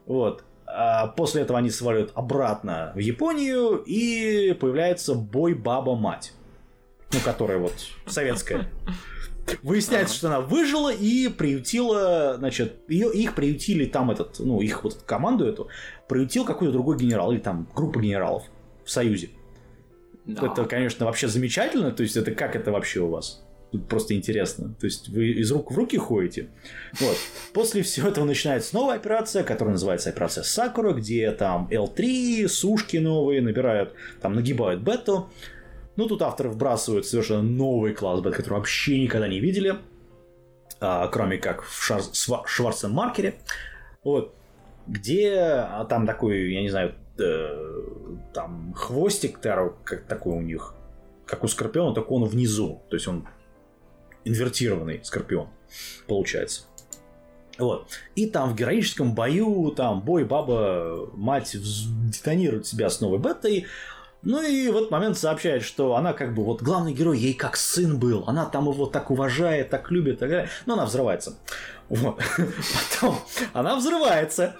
Вот. 0.06 0.44
А 0.68 1.08
После 1.08 1.42
этого 1.44 1.60
они 1.60 1.70
сваливают 1.70 2.12
обратно 2.16 2.92
в 2.96 3.00
Японию, 3.00 3.84
и 3.86 4.54
появляется 4.54 5.14
бой 5.14 5.54
Баба-Мать. 5.54 6.34
Ну, 7.14 7.20
которая 7.24 7.60
вот 7.60 7.74
советская. 8.08 8.70
Выясняется, 9.62 10.16
что 10.16 10.28
она 10.28 10.42
выжила 10.42 10.92
и 10.92 11.30
приютила, 11.30 12.36
значит, 12.38 12.82
ее, 12.88 13.14
их 13.14 13.36
приютили 13.36 13.86
там 13.86 14.10
этот, 14.10 14.40
ну, 14.40 14.60
их 14.60 14.84
вот 14.84 15.04
команду 15.04 15.46
эту, 15.46 15.70
приютил 16.08 16.46
какой-то 16.46 16.74
другой 16.74 16.98
генерал, 16.98 17.32
или 17.32 17.40
там 17.40 17.68
группа 17.76 18.00
генералов 18.00 18.44
в 18.84 18.90
Союзе. 18.90 19.30
Да. 20.26 20.48
Это, 20.48 20.66
конечно, 20.66 21.06
вообще 21.06 21.28
замечательно, 21.28 21.92
то 21.92 22.02
есть 22.02 22.18
это 22.18 22.32
как 22.32 22.56
это 22.56 22.72
вообще 22.72 23.02
у 23.02 23.10
вас? 23.10 23.45
Просто 23.90 24.14
интересно. 24.16 24.74
То 24.80 24.86
есть 24.86 25.10
вы 25.10 25.32
из 25.32 25.52
рук 25.52 25.72
в 25.72 25.78
руки 25.78 25.98
ходите. 25.98 26.48
Вот. 27.00 27.18
После 27.54 27.82
всего 27.82 28.08
этого 28.08 28.26
начинается 28.26 28.76
новая 28.76 28.96
операция, 28.96 29.44
которая 29.44 29.74
называется 29.74 30.10
операция 30.10 30.44
Сакура, 30.44 30.94
где 30.94 31.32
там 31.32 31.68
L3, 31.70 32.48
сушки 32.48 32.98
новые 32.98 33.42
набирают, 33.42 33.94
там 34.22 34.34
нагибают 34.34 34.82
бету. 34.82 35.30
Ну, 35.96 36.08
тут 36.08 36.22
авторы 36.22 36.50
вбрасывают 36.50 37.06
совершенно 37.06 37.42
новый 37.42 37.94
класс 37.94 38.22
бет, 38.22 38.36
который 38.36 38.56
вообще 38.56 39.02
никогда 39.02 39.28
не 39.28 39.40
видели, 39.40 39.76
а, 40.80 41.08
кроме 41.08 41.38
как 41.38 41.64
в 41.64 41.84
Шар... 41.84 42.02
Сва- 42.02 42.46
Шварценмаркере. 42.46 43.36
Вот. 44.04 44.34
Где 44.88 45.34
а, 45.34 45.86
там 45.86 46.06
такой, 46.06 46.54
я 46.54 46.62
не 46.62 46.70
знаю, 46.70 46.96
э, 47.18 47.86
там 48.34 48.74
хвостик 48.74 49.40
как 49.40 50.04
такой 50.08 50.34
у 50.34 50.42
них, 50.42 50.74
как 51.26 51.44
у 51.44 51.48
Скорпиона, 51.48 51.94
только 51.94 52.12
он 52.12 52.26
внизу. 52.26 52.82
То 52.90 52.96
есть 52.96 53.08
он 53.08 53.28
инвертированный 54.26 55.02
Скорпион, 55.04 55.48
получается. 56.08 56.64
Вот. 57.58 57.88
И 58.16 58.28
там 58.28 58.52
в 58.52 58.56
героическом 58.56 59.16
бою, 59.16 59.72
там 59.72 60.02
бой 60.02 60.26
баба, 60.26 61.10
мать 61.14 61.56
детонирует 61.56 62.68
себя 62.68 62.90
с 62.90 63.00
новой 63.00 63.20
бетой, 63.20 63.66
ну 64.26 64.42
и 64.42 64.70
в 64.70 64.76
этот 64.76 64.90
момент 64.90 65.18
сообщает, 65.18 65.64
что 65.64 65.96
она 65.96 66.14
как 66.14 66.34
бы 66.34 66.44
вот 66.44 66.64
главный 66.64 66.94
герой 66.94 67.20
ей 67.20 67.36
как 67.36 67.56
сын 67.56 68.00
был, 68.00 68.24
она 68.26 68.46
там 68.46 68.68
его 68.68 68.88
так 68.88 69.12
уважает, 69.12 69.70
так 69.70 69.92
любит, 69.92 70.18
так 70.18 70.30
далее. 70.30 70.50
Но 70.66 70.74
она 70.74 70.86
взрывается. 70.86 71.38
Вот. 71.90 72.20
Потом 73.00 73.20
она 73.54 73.76
взрывается. 73.76 74.56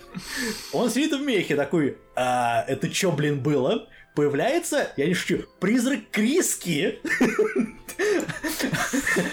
Он 0.72 0.92
сидит 0.92 1.14
в 1.14 1.22
мехе 1.22 1.56
такой, 1.56 1.98
а, 2.16 2.64
это 2.68 2.94
что, 2.94 3.12
блин, 3.12 3.42
было? 3.42 3.90
Появляется, 4.14 4.92
я 4.98 5.08
не 5.08 5.16
шучу, 5.16 5.46
призрак 5.60 6.12
Криски. 6.12 7.00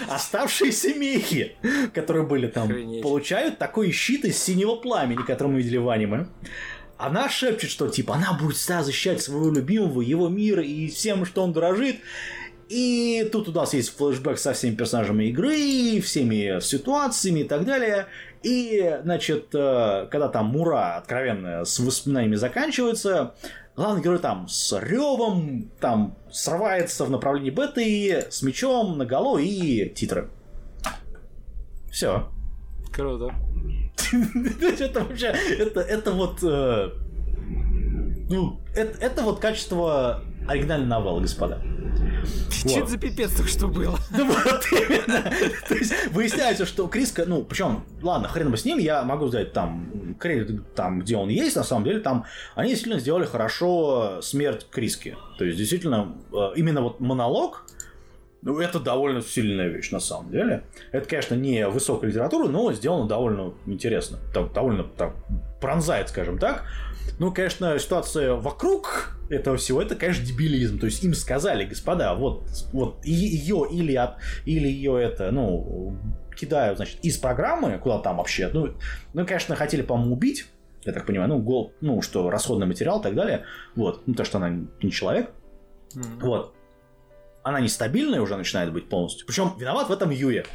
Оставшиеся 0.07 0.93
мехи, 0.93 1.55
которые 1.93 2.25
были 2.25 2.47
там, 2.47 2.69
Охренеть. 2.69 3.01
получают 3.01 3.57
такой 3.57 3.91
щит 3.91 4.25
из 4.25 4.41
синего 4.41 4.75
пламени, 4.75 5.23
который 5.23 5.49
мы 5.49 5.61
видели 5.61 5.77
в 5.77 5.89
аниме. 5.89 6.27
Она 6.97 7.27
шепчет, 7.29 7.69
что 7.69 7.87
типа 7.87 8.15
она 8.15 8.33
будет 8.33 8.55
всегда 8.55 8.83
защищать 8.83 9.21
своего 9.21 9.49
любимого, 9.51 10.01
его 10.01 10.29
мир 10.29 10.59
и 10.61 10.87
всем, 10.87 11.25
что 11.25 11.43
он 11.43 11.51
дорожит. 11.53 11.97
И 12.69 13.27
тут 13.31 13.49
у 13.49 13.51
нас 13.51 13.73
есть 13.73 13.95
флешбэк 13.97 14.37
со 14.37 14.53
всеми 14.53 14.75
персонажами 14.75 15.25
игры, 15.25 16.01
всеми 16.01 16.59
ситуациями 16.61 17.41
и 17.41 17.43
так 17.43 17.65
далее. 17.65 18.07
И, 18.41 18.99
значит, 19.03 19.49
э, 19.53 20.07
когда 20.11 20.27
там 20.27 20.47
Мура 20.47 20.97
откровенно 20.97 21.65
с 21.65 21.79
воспоминаниями 21.79 22.35
заканчивается, 22.35 23.35
главный 23.75 24.01
герой 24.01 24.19
там 24.19 24.47
с 24.47 24.77
ревом 24.79 25.69
там 25.79 26.15
срывается 26.31 27.05
в 27.05 27.11
направлении 27.11 27.49
беты 27.49 28.27
с 28.29 28.41
мечом 28.41 28.97
наголо 28.97 29.37
и 29.37 29.89
титры. 29.89 30.29
Все. 31.91 32.29
Круто. 32.91 33.33
Это 34.79 35.03
вообще, 35.03 35.27
это, 35.27 35.79
это 35.79 36.11
вот, 36.11 36.43
э, 36.43 36.89
ну, 38.29 38.59
это, 38.75 38.99
это 38.99 39.21
вот 39.23 39.39
качество 39.39 40.23
оригинальной 40.47 40.87
новеллы, 40.87 41.21
господа. 41.21 41.61
Что 42.51 42.79
это 42.79 42.87
за 42.87 42.97
пипец 42.97 43.31
только 43.35 43.49
что 43.49 43.67
было? 43.67 43.97
Ну 44.11 44.25
вот 44.25 44.65
именно. 44.71 45.21
То 45.67 45.75
есть 45.75 45.93
выясняется, 46.11 46.65
что 46.65 46.87
Криска, 46.87 47.25
ну, 47.25 47.43
причем, 47.43 47.83
ладно, 48.01 48.27
хрен 48.27 48.51
бы 48.51 48.57
с 48.57 48.65
ним, 48.65 48.77
я 48.77 49.03
могу 49.03 49.27
сказать, 49.27 49.53
там, 49.53 50.15
кредит, 50.19 50.73
там, 50.75 51.01
где 51.01 51.17
он 51.17 51.29
есть, 51.29 51.55
на 51.55 51.63
самом 51.63 51.83
деле, 51.83 51.99
там, 51.99 52.25
они 52.55 52.69
действительно 52.69 52.99
сделали 52.99 53.25
хорошо 53.25 54.21
смерть 54.21 54.67
Криски. 54.69 55.17
То 55.37 55.45
есть, 55.45 55.57
действительно, 55.57 56.15
э, 56.31 56.51
именно 56.55 56.81
вот 56.81 56.99
монолог, 56.99 57.65
ну, 58.41 58.59
это 58.59 58.79
довольно 58.79 59.21
сильная 59.21 59.69
вещь, 59.69 59.91
на 59.91 59.99
самом 59.99 60.31
деле. 60.31 60.63
Это, 60.91 61.07
конечно, 61.07 61.35
не 61.35 61.67
высокая 61.67 62.09
литература, 62.09 62.49
но 62.49 62.73
сделано 62.73 63.07
довольно 63.07 63.53
интересно. 63.65 64.17
Так, 64.33 64.53
довольно 64.53 64.83
так, 64.83 65.15
пронзает, 65.61 66.09
скажем 66.09 66.37
так. 66.37 66.65
Ну, 67.19 67.31
конечно, 67.31 67.77
ситуация 67.79 68.33
вокруг 68.33 69.15
этого 69.29 69.57
всего, 69.57 69.81
это, 69.81 69.95
конечно, 69.95 70.25
дебилизм. 70.25 70.79
То 70.79 70.85
есть 70.85 71.03
им 71.03 71.13
сказали, 71.13 71.65
господа, 71.65 72.15
вот, 72.15 72.43
вот 72.71 73.03
ее 73.05 73.67
или, 73.71 73.95
от, 73.95 74.17
или 74.45 74.67
ее 74.67 75.01
это, 75.01 75.31
ну, 75.31 75.97
кидают, 76.35 76.77
значит, 76.77 76.99
из 77.03 77.17
программы, 77.17 77.77
куда 77.77 77.99
там 77.99 78.17
вообще, 78.17 78.49
ну, 78.51 78.73
ну, 79.13 79.25
конечно, 79.25 79.55
хотели, 79.55 79.81
по-моему, 79.81 80.13
убить, 80.13 80.47
я 80.85 80.91
так 80.91 81.05
понимаю, 81.05 81.29
ну, 81.29 81.39
гол, 81.39 81.73
ну, 81.81 82.01
что 82.01 82.29
расходный 82.29 82.67
материал 82.67 82.99
и 82.99 83.03
так 83.03 83.15
далее, 83.15 83.45
вот, 83.75 84.01
ну, 84.05 84.13
то, 84.13 84.23
что 84.25 84.39
она 84.39 84.49
не 84.81 84.91
человек, 84.91 85.29
М. 85.95 86.19
вот. 86.19 86.53
Она 87.43 87.59
нестабильная 87.59 88.21
уже 88.21 88.37
начинает 88.37 88.71
быть 88.71 88.87
полностью. 88.87 89.27
Причем 89.27 89.53
виноват 89.57 89.89
в 89.89 89.91
этом 89.91 90.11
Юя. 90.11 90.45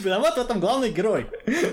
Виноват 0.00 0.36
в 0.36 0.40
этом 0.40 0.60
главный 0.60 0.90
герой, 0.90 1.26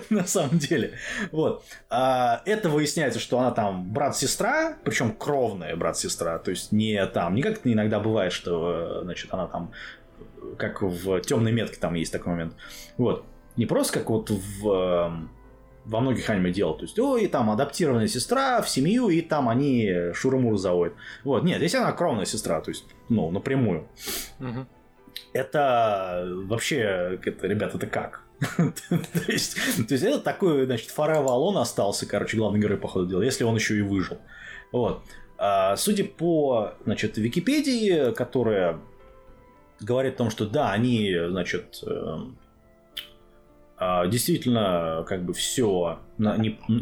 на 0.10 0.26
самом 0.26 0.58
деле. 0.58 0.94
Вот. 1.32 1.64
А, 1.90 2.42
это 2.46 2.70
выясняется, 2.70 3.20
что 3.20 3.40
она 3.40 3.52
там 3.52 3.92
брат-сестра, 3.92 4.78
причем 4.84 5.14
кровная 5.14 5.76
брат-сестра. 5.76 6.40
То 6.40 6.52
есть 6.52 6.72
не 6.72 7.06
там, 7.08 7.36
не 7.36 7.42
как 7.42 7.60
это 7.60 7.72
иногда 7.72 8.00
бывает, 8.00 8.34
что 8.34 9.02
значит, 9.04 9.34
она 9.34 9.48
там, 9.48 9.72
как 10.58 10.82
в 10.82 11.22
темной 11.22 11.52
метке 11.52 11.78
там 11.80 11.94
есть 11.94 12.12
такой 12.12 12.34
момент. 12.34 12.56
Вот. 12.98 13.26
Не 13.58 13.66
просто 13.66 14.00
как 14.00 14.10
вот 14.10 14.30
в 14.30 14.68
эм, 14.70 15.30
во 15.86 16.00
многих 16.00 16.30
аниме 16.30 16.52
делают. 16.52 16.80
То 16.80 16.86
есть, 16.86 17.00
ой, 17.00 17.28
там 17.28 17.50
адаптированная 17.50 18.08
сестра 18.08 18.62
в 18.62 18.70
семью, 18.70 19.10
и 19.10 19.22
там 19.22 19.50
они 19.50 20.12
шурумур 20.14 20.58
заводят. 20.58 20.94
Вот, 21.24 21.44
нет, 21.44 21.58
здесь 21.58 21.76
она 21.76 21.92
кровная 21.92 22.26
сестра, 22.26 22.62
то 22.62 22.70
есть, 22.70 22.86
ну, 23.10 23.32
напрямую. 23.32 23.88
Мгм. 24.40 24.68
Это 25.34 26.28
вообще, 26.46 27.20
это, 27.24 27.48
ребята, 27.48 27.78
это 27.78 27.88
как? 27.88 28.22
то, 28.58 29.32
есть, 29.32 29.56
то 29.88 29.94
есть, 29.94 30.04
это 30.04 30.20
такой, 30.20 30.66
значит, 30.66 30.90
фаравалон 30.90 31.58
остался, 31.58 32.08
короче, 32.08 32.38
главный 32.38 32.60
герой, 32.60 32.78
по 32.78 32.88
ходу 32.88 33.08
дела, 33.08 33.22
если 33.22 33.44
он 33.44 33.56
еще 33.56 33.78
и 33.78 33.82
выжил. 33.82 34.18
Вот. 34.72 35.04
А, 35.38 35.76
судя 35.76 36.06
по, 36.06 36.74
значит, 36.86 37.18
Википедии, 37.18 38.14
которая 38.14 38.80
говорит 39.80 40.16
о 40.16 40.18
том, 40.18 40.30
что 40.30 40.46
да, 40.46 40.72
они, 40.72 41.16
значит, 41.30 41.84
эм, 41.86 42.38
а, 43.78 44.06
действительно, 44.08 45.04
как 45.08 45.24
бы 45.24 45.34
все, 45.34 46.00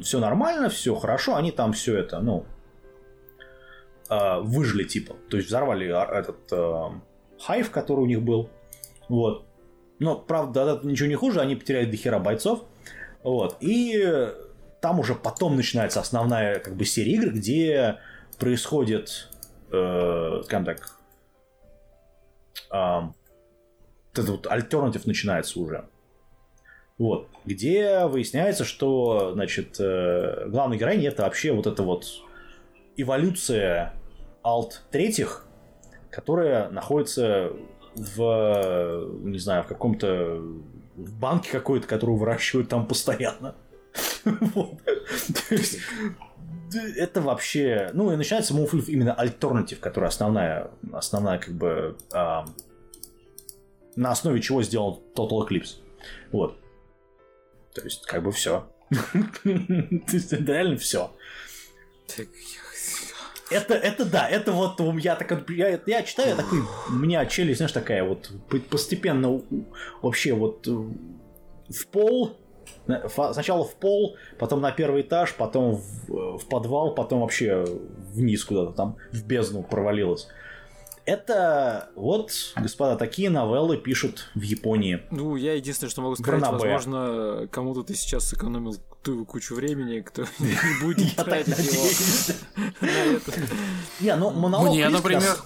все 0.01 0.19
нормально, 0.19 0.69
все 0.69 0.95
хорошо, 0.95 1.35
они 1.35 1.51
там 1.51 1.73
все 1.73 1.97
это, 1.97 2.19
ну, 2.19 2.45
а, 4.09 4.39
выжили 4.39 4.83
типа, 4.83 5.15
то 5.29 5.37
есть 5.37 5.49
взорвали 5.49 5.87
а, 5.89 6.03
этот 6.05 6.51
а, 6.51 6.99
хайв, 7.39 7.71
который 7.71 8.01
у 8.01 8.05
них 8.05 8.21
был, 8.21 8.49
вот. 9.07 9.45
Но, 9.99 10.15
правда, 10.15 10.73
от 10.73 10.83
ничего 10.83 11.09
не 11.09 11.15
хуже, 11.15 11.41
они 11.41 11.55
потеряли 11.55 11.89
дохера 11.89 12.19
бойцов, 12.19 12.63
вот. 13.23 13.57
И 13.59 14.31
там 14.81 14.99
уже 14.99 15.15
потом 15.15 15.55
начинается 15.55 15.99
основная 15.99 16.59
как 16.59 16.75
бы 16.75 16.85
серия 16.85 17.13
игр, 17.13 17.31
где 17.31 17.97
происходит, 18.37 19.29
э, 19.71 20.41
скажем 20.45 20.65
так, 20.65 20.99
вот 22.71 23.13
этот 24.13 24.29
вот 24.29 24.47
альтернатив 24.47 25.05
начинается 25.05 25.59
уже. 25.59 25.85
Вот. 26.97 27.29
Где 27.45 28.05
выясняется, 28.05 28.65
что, 28.65 29.31
значит, 29.33 29.77
э, 29.79 30.47
главный 30.47 30.77
героинь 30.77 31.05
это 31.05 31.23
вообще 31.23 31.53
вот 31.53 31.65
эта 31.65 31.81
вот 31.83 32.05
эволюция 32.97 33.93
алт 34.43 34.83
третьих, 34.91 35.45
которая 36.11 36.69
находится 36.69 37.53
в, 37.95 39.09
не 39.23 39.39
знаю, 39.39 39.63
в 39.63 39.67
каком-то 39.67 40.41
в 40.95 41.13
банке 41.13 41.51
какой-то, 41.51 41.87
которую 41.87 42.17
выращивают 42.17 42.69
там 42.69 42.87
постоянно. 42.87 43.55
Это 46.97 47.21
вообще... 47.21 47.89
Ну, 47.93 48.11
и 48.11 48.15
начинается 48.15 48.53
Moonfleet 48.53 48.85
именно 48.87 49.13
альтернатив, 49.13 49.79
которая 49.79 50.09
основная, 50.09 50.69
основная 50.93 51.39
как 51.39 51.53
бы... 51.53 51.97
а, 52.11 52.45
на 53.95 54.11
основе 54.11 54.39
чего 54.41 54.61
сделан 54.61 54.99
Total 55.15 55.47
Eclipse. 55.47 55.77
Вот. 56.31 56.57
То 57.73 57.81
есть, 57.81 58.05
как 58.05 58.23
бы 58.23 58.31
все. 58.31 58.69
То 58.91 59.49
есть, 60.11 60.33
это 60.33 60.51
реально 60.51 60.77
все. 60.77 61.11
Это, 63.51 63.73
это 63.73 64.05
да, 64.05 64.27
это 64.27 64.51
вот 64.51 64.79
меня 64.79 65.15
так, 65.15 65.49
я, 65.49 65.79
я 65.85 66.03
читаю, 66.03 66.29
я 66.29 66.35
такой, 66.35 66.59
у 66.89 66.93
меня 66.93 67.25
челюсть, 67.25 67.57
знаешь, 67.57 67.71
такая 67.71 68.03
вот 68.03 68.31
по- 68.49 68.59
постепенно 68.59 69.41
вообще 70.01 70.33
вот 70.33 70.67
э, 70.67 70.71
в 70.71 71.87
пол, 71.87 72.37
сначала 73.07 73.65
в 73.65 73.75
пол, 73.75 74.17
потом 74.37 74.61
на 74.61 74.71
первый 74.71 75.01
этаж, 75.01 75.33
потом 75.33 75.75
в, 75.75 76.37
в 76.37 76.47
подвал, 76.47 76.93
потом 76.93 77.21
вообще 77.21 77.65
вниз 78.13 78.43
куда-то 78.45 78.71
там, 78.71 78.97
в 79.11 79.25
бездну 79.25 79.63
провалилась. 79.63 80.27
Это 81.05 81.89
вот, 81.95 82.31
господа, 82.55 82.95
такие 82.95 83.31
новеллы 83.31 83.77
пишут 83.77 84.29
в 84.35 84.41
Японии. 84.41 85.01
Ну, 85.09 85.35
я 85.37 85.53
единственное, 85.53 85.89
что 85.89 86.01
могу 86.01 86.15
сказать, 86.15 86.41
Барнабе. 86.41 86.57
возможно, 86.75 87.47
кому-то 87.47 87.81
ты 87.81 87.95
сейчас 87.95 88.29
сэкономил 88.29 88.75
ту 89.03 89.25
кучу 89.25 89.55
времени, 89.55 90.01
кто 90.01 90.23
не 90.39 90.81
будет 90.83 90.99
Я 90.99 91.15
так 91.15 91.25
тратить 91.25 91.57
его 91.57 91.83
надеюсь. 91.83 92.35
на 92.81 92.87
это. 92.87 93.31
Не, 93.99 94.15
ну 94.15 94.31
монолог 94.31 94.69
Мне, 94.69 94.83
Криска 94.83 94.97
например- 94.97 95.37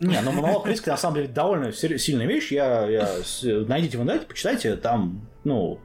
Не, 0.00 0.20
ну 0.22 0.32
монолог 0.32 0.64
Криска 0.64 0.90
на 0.92 0.96
самом 0.96 1.16
деле 1.16 1.28
довольно 1.28 1.72
сильная 1.72 2.26
вещь. 2.26 2.52
Я, 2.52 2.86
я 2.88 3.08
найдите 3.66 3.98
в 3.98 4.02
интернете, 4.02 4.26
почитайте, 4.26 4.76
там, 4.76 5.28
ну, 5.44 5.78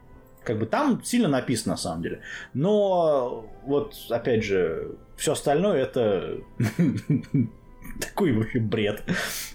как 0.43 0.57
бы 0.59 0.65
там 0.65 1.03
сильно 1.03 1.27
написано 1.27 1.73
на 1.73 1.77
самом 1.77 2.01
деле. 2.01 2.21
Но 2.53 3.45
вот, 3.63 3.95
опять 4.09 4.43
же, 4.43 4.95
все 5.17 5.33
остальное 5.33 5.81
это 5.83 6.37
такой 7.99 8.33
вообще 8.33 8.59
бред 8.59 9.03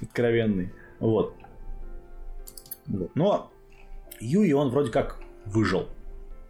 откровенный. 0.02 0.72
Вот. 1.00 1.34
Вот. 2.86 3.10
Но 3.16 3.50
Юи, 4.20 4.52
он 4.52 4.70
вроде 4.70 4.90
как 4.92 5.18
выжил. 5.46 5.88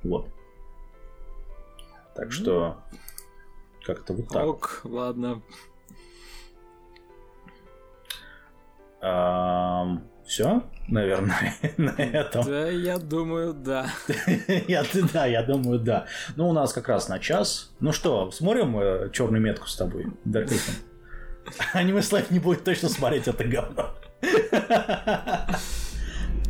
Вот. 0.02 0.28
Так 2.16 2.32
что 2.32 2.82
как-то 3.84 4.14
вот 4.14 4.28
так. 4.28 4.46
Ок, 4.46 4.80
ладно. 4.84 5.42
Все, 10.26 10.64
наверное, 10.88 11.54
на 11.76 11.90
этом. 11.90 12.44
Да, 12.44 12.68
я 12.68 12.98
думаю, 12.98 13.54
да. 13.54 13.88
Я, 14.66 14.84
да, 15.12 15.26
я 15.26 15.42
думаю, 15.44 15.78
да. 15.78 16.06
Ну, 16.34 16.48
у 16.48 16.52
нас 16.52 16.72
как 16.72 16.88
раз 16.88 17.08
на 17.08 17.20
час. 17.20 17.72
Ну 17.78 17.92
что, 17.92 18.32
смотрим 18.32 19.12
черную 19.12 19.40
метку 19.40 19.68
с 19.68 19.76
тобой, 19.76 20.06
Даркейсон? 20.24 20.74
Аниме 21.72 22.02
Слайф 22.02 22.30
не 22.32 22.40
будет 22.40 22.64
точно 22.64 22.88
смотреть 22.88 23.28
это 23.28 23.44
говно. 23.44 23.94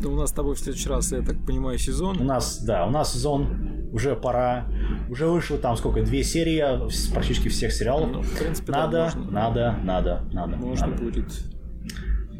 Ну, 0.02 0.12
у 0.12 0.16
нас 0.16 0.30
с 0.30 0.32
тобой 0.32 0.54
в 0.54 0.58
следующий 0.58 0.88
раз, 0.88 1.10
я 1.12 1.22
так 1.22 1.36
понимаю, 1.46 1.76
У 1.76 1.78
сезон. 1.78 2.24
нас, 2.26 2.62
да, 2.62 2.86
у 2.86 2.90
нас 2.90 3.12
сезон 3.14 3.88
уже 3.92 4.14
пора. 4.16 4.66
Уже 5.08 5.26
вышло 5.26 5.56
там 5.58 5.76
сколько, 5.76 6.02
две 6.02 6.22
серии 6.24 6.62
практически 7.12 7.48
всех 7.48 7.72
сериалов. 7.72 8.10
Ну, 8.12 8.22
в 8.22 8.38
принципе, 8.38 8.72
да, 8.72 8.78
надо, 8.86 9.02
можно. 9.04 9.30
надо, 9.30 9.78
надо, 9.84 10.24
надо, 10.32 10.56
Можно 10.56 10.86
надо. 10.88 11.02
будет. 11.02 11.26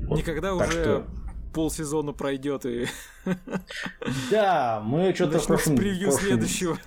Вот. 0.09 0.19
Никогда 0.19 0.57
Так 0.59 0.69
уже 0.69 0.83
что- 0.83 1.07
полсезона 1.55 2.13
пройдет 2.13 2.67
и 2.67 2.87
Да, 4.31 4.83
мы 4.85 5.15
что-то 5.15 5.39
в 5.39 5.47
прошлом... 5.47 5.77
превью 5.77 6.09
прошлом- 6.11 6.27
следующего. 6.29 6.79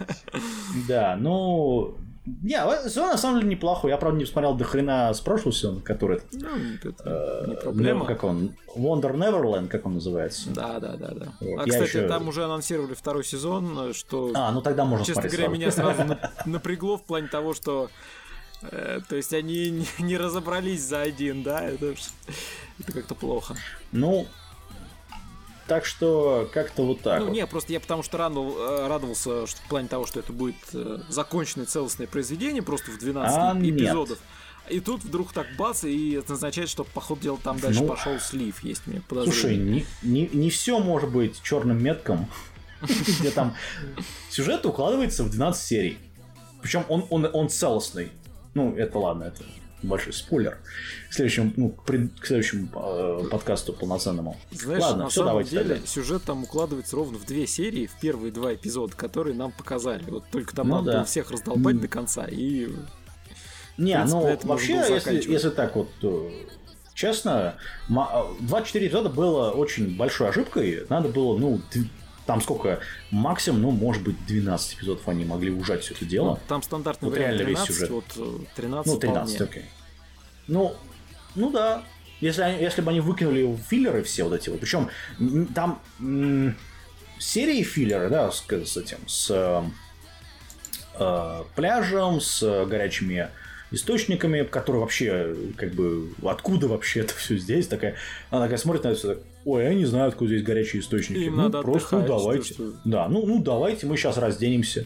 Да, 0.88 1.18
ну... 1.20 1.98
Не, 2.42 2.56
а 2.56 2.84
сезон 2.90 3.08
на 3.10 3.18
самом 3.18 3.40
деле 3.40 3.52
неплохой. 3.52 3.92
Я, 3.92 3.98
правда, 3.98 4.18
не 4.18 4.26
посмотрел 4.26 4.54
до 4.56 4.64
хрена 4.64 5.14
с 5.14 5.20
прошлого 5.22 5.54
сезона, 5.54 5.82
который... 5.82 6.22
Ну, 6.32 6.48
это 6.84 7.46
не 7.48 7.54
э, 7.56 7.62
проблема. 7.62 8.06
Как 8.06 8.24
он? 8.24 8.56
Wonder 8.76 9.14
Neverland, 9.16 9.68
как 9.68 9.86
он 9.86 9.96
называется? 9.96 10.50
Да, 10.52 10.80
да, 10.80 10.96
да, 10.98 11.08
да. 11.14 11.34
Вот, 11.42 11.60
А, 11.60 11.64
я 11.66 11.66
кстати, 11.66 11.88
ещё- 11.98 12.08
там 12.08 12.28
уже 12.28 12.44
анонсировали 12.46 12.94
второй 12.94 13.24
сезон, 13.24 13.94
что, 13.94 14.32
А, 14.36 14.52
ну 14.52 14.62
тогда 14.62 14.86
можно 14.86 15.06
честно 15.06 15.24
говоря, 15.24 15.38
сразу. 15.38 15.52
меня 15.54 15.72
сразу 15.72 16.04
на- 16.06 16.32
напрягло 16.46 16.98
в 16.98 17.04
плане 17.04 17.28
того, 17.28 17.54
что 17.54 17.90
э, 18.62 19.00
то 19.08 19.16
есть 19.16 19.34
они 19.34 19.86
не- 20.00 20.18
разобрались 20.18 20.84
за 20.84 21.02
один, 21.02 21.44
да, 21.44 21.62
это 21.62 21.94
как-то 22.94 23.16
плохо. 23.16 23.56
Ну, 23.92 24.28
так 25.70 25.86
что 25.86 26.50
как-то 26.52 26.84
вот 26.84 27.02
так 27.02 27.20
ну, 27.20 27.28
вот. 27.28 27.34
не, 27.34 27.46
просто 27.48 27.72
я 27.72 27.80
потому 27.80 28.02
что 28.04 28.18
радовал- 28.18 28.58
э, 28.58 28.88
радовался 28.88 29.46
что, 29.48 29.62
в 29.62 29.70
плане 29.70 29.88
того, 29.88 30.06
что 30.08 30.20
это 30.20 30.34
будет 30.34 30.56
э, 30.74 31.00
законченное 31.10 31.68
целостное 31.68 32.08
произведение, 32.08 32.64
просто 32.64 32.92
в 32.92 32.98
12 32.98 33.38
А, 33.38 33.54
нет. 33.54 33.76
эпизодов. 33.80 34.18
И 34.70 34.80
тут 34.80 35.04
вдруг 35.04 35.32
так 35.32 35.48
бац, 35.58 35.84
и 35.84 36.12
это 36.14 36.34
означает, 36.34 36.70
что, 36.70 36.84
по 36.84 37.02
ходу 37.02 37.22
дела, 37.22 37.38
там 37.44 37.60
дальше 37.60 37.82
Ну, 37.82 37.88
пошел 37.88 38.20
слив, 38.20 38.64
есть 38.64 38.82
у 38.88 38.92
меня 38.92 39.02
Слушай, 39.08 39.26
подозрение. 39.26 39.86
не, 40.02 40.28
не, 40.28 40.28
не 40.34 40.50
все 40.50 40.80
может 40.80 41.12
быть 41.12 41.42
черным 41.44 41.82
метком, 41.82 42.28
где 43.20 43.30
там 43.32 43.56
сюжет 44.30 44.66
укладывается 44.66 45.24
в 45.24 45.30
12 45.30 45.64
серий. 45.64 46.00
Причем 46.62 46.84
он, 46.90 47.06
он, 47.10 47.30
он 47.32 47.50
целостный. 47.50 48.12
Ну, 48.56 48.76
это 48.76 48.98
ладно, 48.98 49.26
это 49.26 49.44
большой 49.82 50.14
спойлер. 50.14 50.58
К 51.10 51.14
следующему, 51.14 51.54
ну, 51.56 51.70
к 51.70 51.84
пред- 51.86 52.20
к 52.20 52.26
следующему 52.26 52.68
э, 52.76 53.28
подкасту 53.30 53.74
полноценному. 53.74 54.38
Знаешь, 54.52 54.84
ладно, 54.84 55.04
на 55.04 55.10
все, 55.10 55.16
самом 55.22 55.30
давайте 55.30 55.50
деле 55.52 55.76
тогда. 55.76 55.88
сюжет 55.88 56.24
там 56.24 56.44
укладывается 56.44 56.96
ровно 56.96 57.18
в 57.18 57.26
две 57.26 57.48
серии, 57.48 57.88
в 57.88 58.00
первые 58.00 58.32
два 58.32 58.54
эпизода, 58.54 58.96
которые 58.96 59.36
нам 59.36 59.52
показали. 59.52 60.04
Вот 60.10 60.26
только 60.32 60.56
там 60.56 60.68
Ну 60.70 60.76
надо 60.76 60.86
да. 60.86 60.98
было 60.98 61.06
всех 61.06 61.32
раздолбать 61.32 61.76
М. 61.76 61.82
до 61.82 61.88
конца. 61.88 62.26
И 62.30 62.68
Не, 63.78 63.94
принципе, 63.96 64.40
ну 64.44 64.48
вообще, 64.50 64.74
если, 64.74 65.32
если 65.32 65.50
так 65.50 65.76
вот 65.76 65.90
честно, 66.94 67.56
ма- 67.88 68.26
24 68.42 68.88
эпизода 68.88 69.10
было 69.10 69.52
очень 69.52 69.96
большой 69.96 70.30
ошибкой. 70.30 70.86
Надо 70.90 71.08
было, 71.10 71.38
ну, 71.38 71.62
там 72.30 72.42
сколько, 72.42 72.80
максимум, 73.10 73.64
ну, 73.64 73.72
может 73.72 74.04
быть, 74.04 74.24
12 74.28 74.76
эпизодов 74.76 75.08
они 75.08 75.26
могли 75.26 75.50
ужать 75.50 75.82
все 75.82 75.96
это 75.96 76.06
дело. 76.06 76.26
ну, 76.36 76.40
там 76.48 76.62
стандартный 76.62 77.10
Вот 77.10 77.18
вариант 77.18 77.38
реально 77.40 77.50
весь 77.50 77.58
13, 77.66 77.76
сюжет. 77.76 77.90
вот 77.90 78.06
э, 78.18 78.46
13 78.56 78.94
Ну, 78.94 79.00
13, 79.00 79.36
вполне. 79.36 79.52
окей. 79.52 79.66
Ну, 80.48 80.76
ну 81.34 81.50
да. 81.52 81.84
Если, 82.22 82.44
они- 82.44 82.62
если 82.62 82.84
бы 82.84 82.92
они 82.92 83.00
выкинули 83.00 83.58
филлеры 83.68 84.04
все 84.04 84.26
вот 84.26 84.34
эти 84.34 84.50
вот. 84.50 84.60
Причем 84.60 84.90
там 85.56 85.82
м, 86.00 86.56
серии 87.18 87.64
филлеры, 87.64 88.10
да, 88.12 88.30
с, 88.32 88.46
с 88.48 88.78
этим, 88.78 89.00
с 89.08 89.32
э, 89.32 89.64
э, 91.00 91.44
пляжем, 91.56 92.22
с 92.22 92.44
э, 92.44 92.66
горячими 92.68 93.30
источниками, 93.72 94.44
которые 94.44 94.82
вообще, 94.82 95.36
как 95.58 95.74
бы, 95.74 96.14
откуда 96.24 96.68
вообще 96.68 97.00
это 97.00 97.16
все 97.16 97.38
здесь? 97.38 97.68
Такая, 97.68 97.96
она 98.30 98.44
такая 98.44 98.58
смотрит 98.58 98.84
на 98.84 98.90
это, 98.90 99.16
так, 99.16 99.24
ой, 99.50 99.64
я 99.64 99.74
не 99.74 99.86
знаю, 99.86 100.10
откуда 100.10 100.30
здесь 100.30 100.44
горячие 100.44 100.82
источники. 100.82 101.20
Им 101.20 101.36
ну, 101.36 101.44
надо 101.44 101.62
просто, 101.62 101.98
ну, 101.98 102.04
отдыхать, 102.04 102.22
давайте. 102.22 102.54
что- 102.54 102.74
Да, 102.86 103.08
ну, 103.08 103.26
ну, 103.26 103.42
давайте, 103.42 103.88
мы 103.88 103.98
сейчас 103.98 104.18
разденемся. 104.18 104.86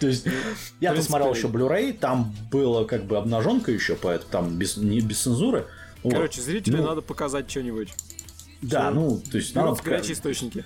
То 0.00 0.06
есть, 0.06 0.26
я 0.80 0.92
посмотрел 0.94 1.34
еще 1.34 1.48
Blu-ray, 1.48 1.92
там 1.92 2.34
было 2.50 2.84
как 2.84 3.04
бы 3.04 3.16
обнаженка 3.16 3.72
еще, 3.72 3.94
поэтому 3.94 4.30
там 4.30 4.58
без, 4.58 4.76
не, 4.76 5.00
без 5.00 5.20
цензуры. 5.20 5.66
Короче, 6.08 6.40
зрителю 6.40 6.78
Ну, 6.78 6.84
надо 6.84 7.02
показать 7.02 7.50
что-нибудь. 7.50 7.92
Да, 8.62 8.90
ну, 8.90 9.20
то 9.30 9.36
есть 9.36 9.54
надо 9.54 9.80
горячие 9.82 10.14
источники. 10.14 10.64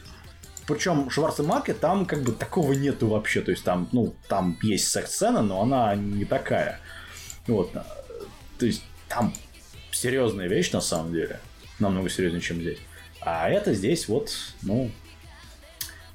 Причем 0.66 1.08
Шварцемаке 1.08 1.72
там 1.72 2.04
как 2.04 2.22
бы 2.22 2.32
такого 2.32 2.72
нету 2.74 3.08
вообще. 3.08 3.40
То 3.40 3.50
есть 3.50 3.64
там, 3.64 3.88
ну, 3.92 4.14
там 4.28 4.58
есть 4.62 4.88
секс-сцена, 4.88 5.40
но 5.42 5.62
она 5.62 5.94
не 5.96 6.26
такая. 6.26 6.80
Вот. 7.46 7.72
То 8.58 8.66
есть 8.66 8.82
там 9.08 9.32
серьезная 9.90 10.46
вещь 10.46 10.70
на 10.72 10.82
самом 10.82 11.12
деле. 11.14 11.40
Намного 11.78 12.08
серьезнее, 12.08 12.40
чем 12.40 12.60
здесь. 12.60 12.78
А 13.20 13.48
это 13.48 13.74
здесь 13.74 14.08
вот, 14.08 14.32
ну... 14.62 14.90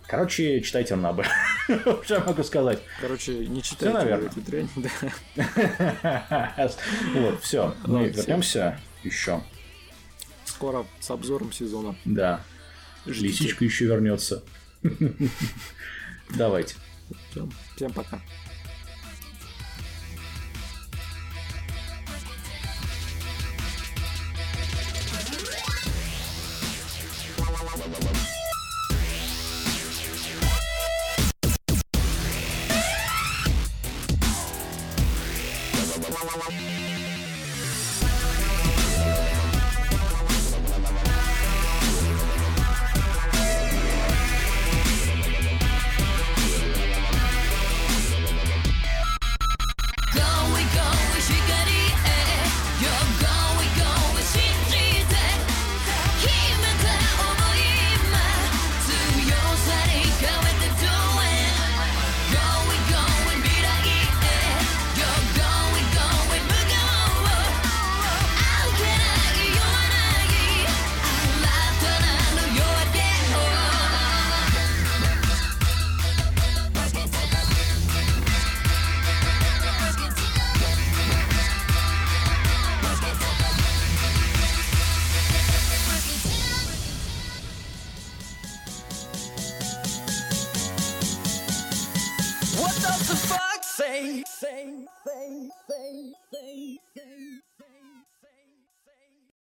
Короче, 0.08 0.62
читайте 0.62 0.96
Набы. 0.96 1.24
Что 2.04 2.16
я 2.16 2.20
могу 2.20 2.44
сказать? 2.44 2.80
Короче, 3.02 3.34
не 3.48 3.64
читайте 3.64 3.98
наверно. 3.98 4.28
эту 4.28 4.42
дрянь. 4.42 4.70
да. 4.76 6.54
Вот, 7.16 7.42
все. 7.42 7.74
Мы 7.86 8.10
вернемся 8.10 8.80
еще. 9.04 9.42
Скоро 10.46 10.86
с 11.00 11.10
обзором 11.10 11.52
сезона. 11.52 11.96
Да. 12.06 12.42
Ждите. 13.08 13.28
Лисичка 13.28 13.66
еще 13.66 13.86
вернется. 13.86 14.44
Давайте. 16.30 16.76
Всем- 17.32 17.52
Всем 17.76 17.92
пока. 17.92 18.22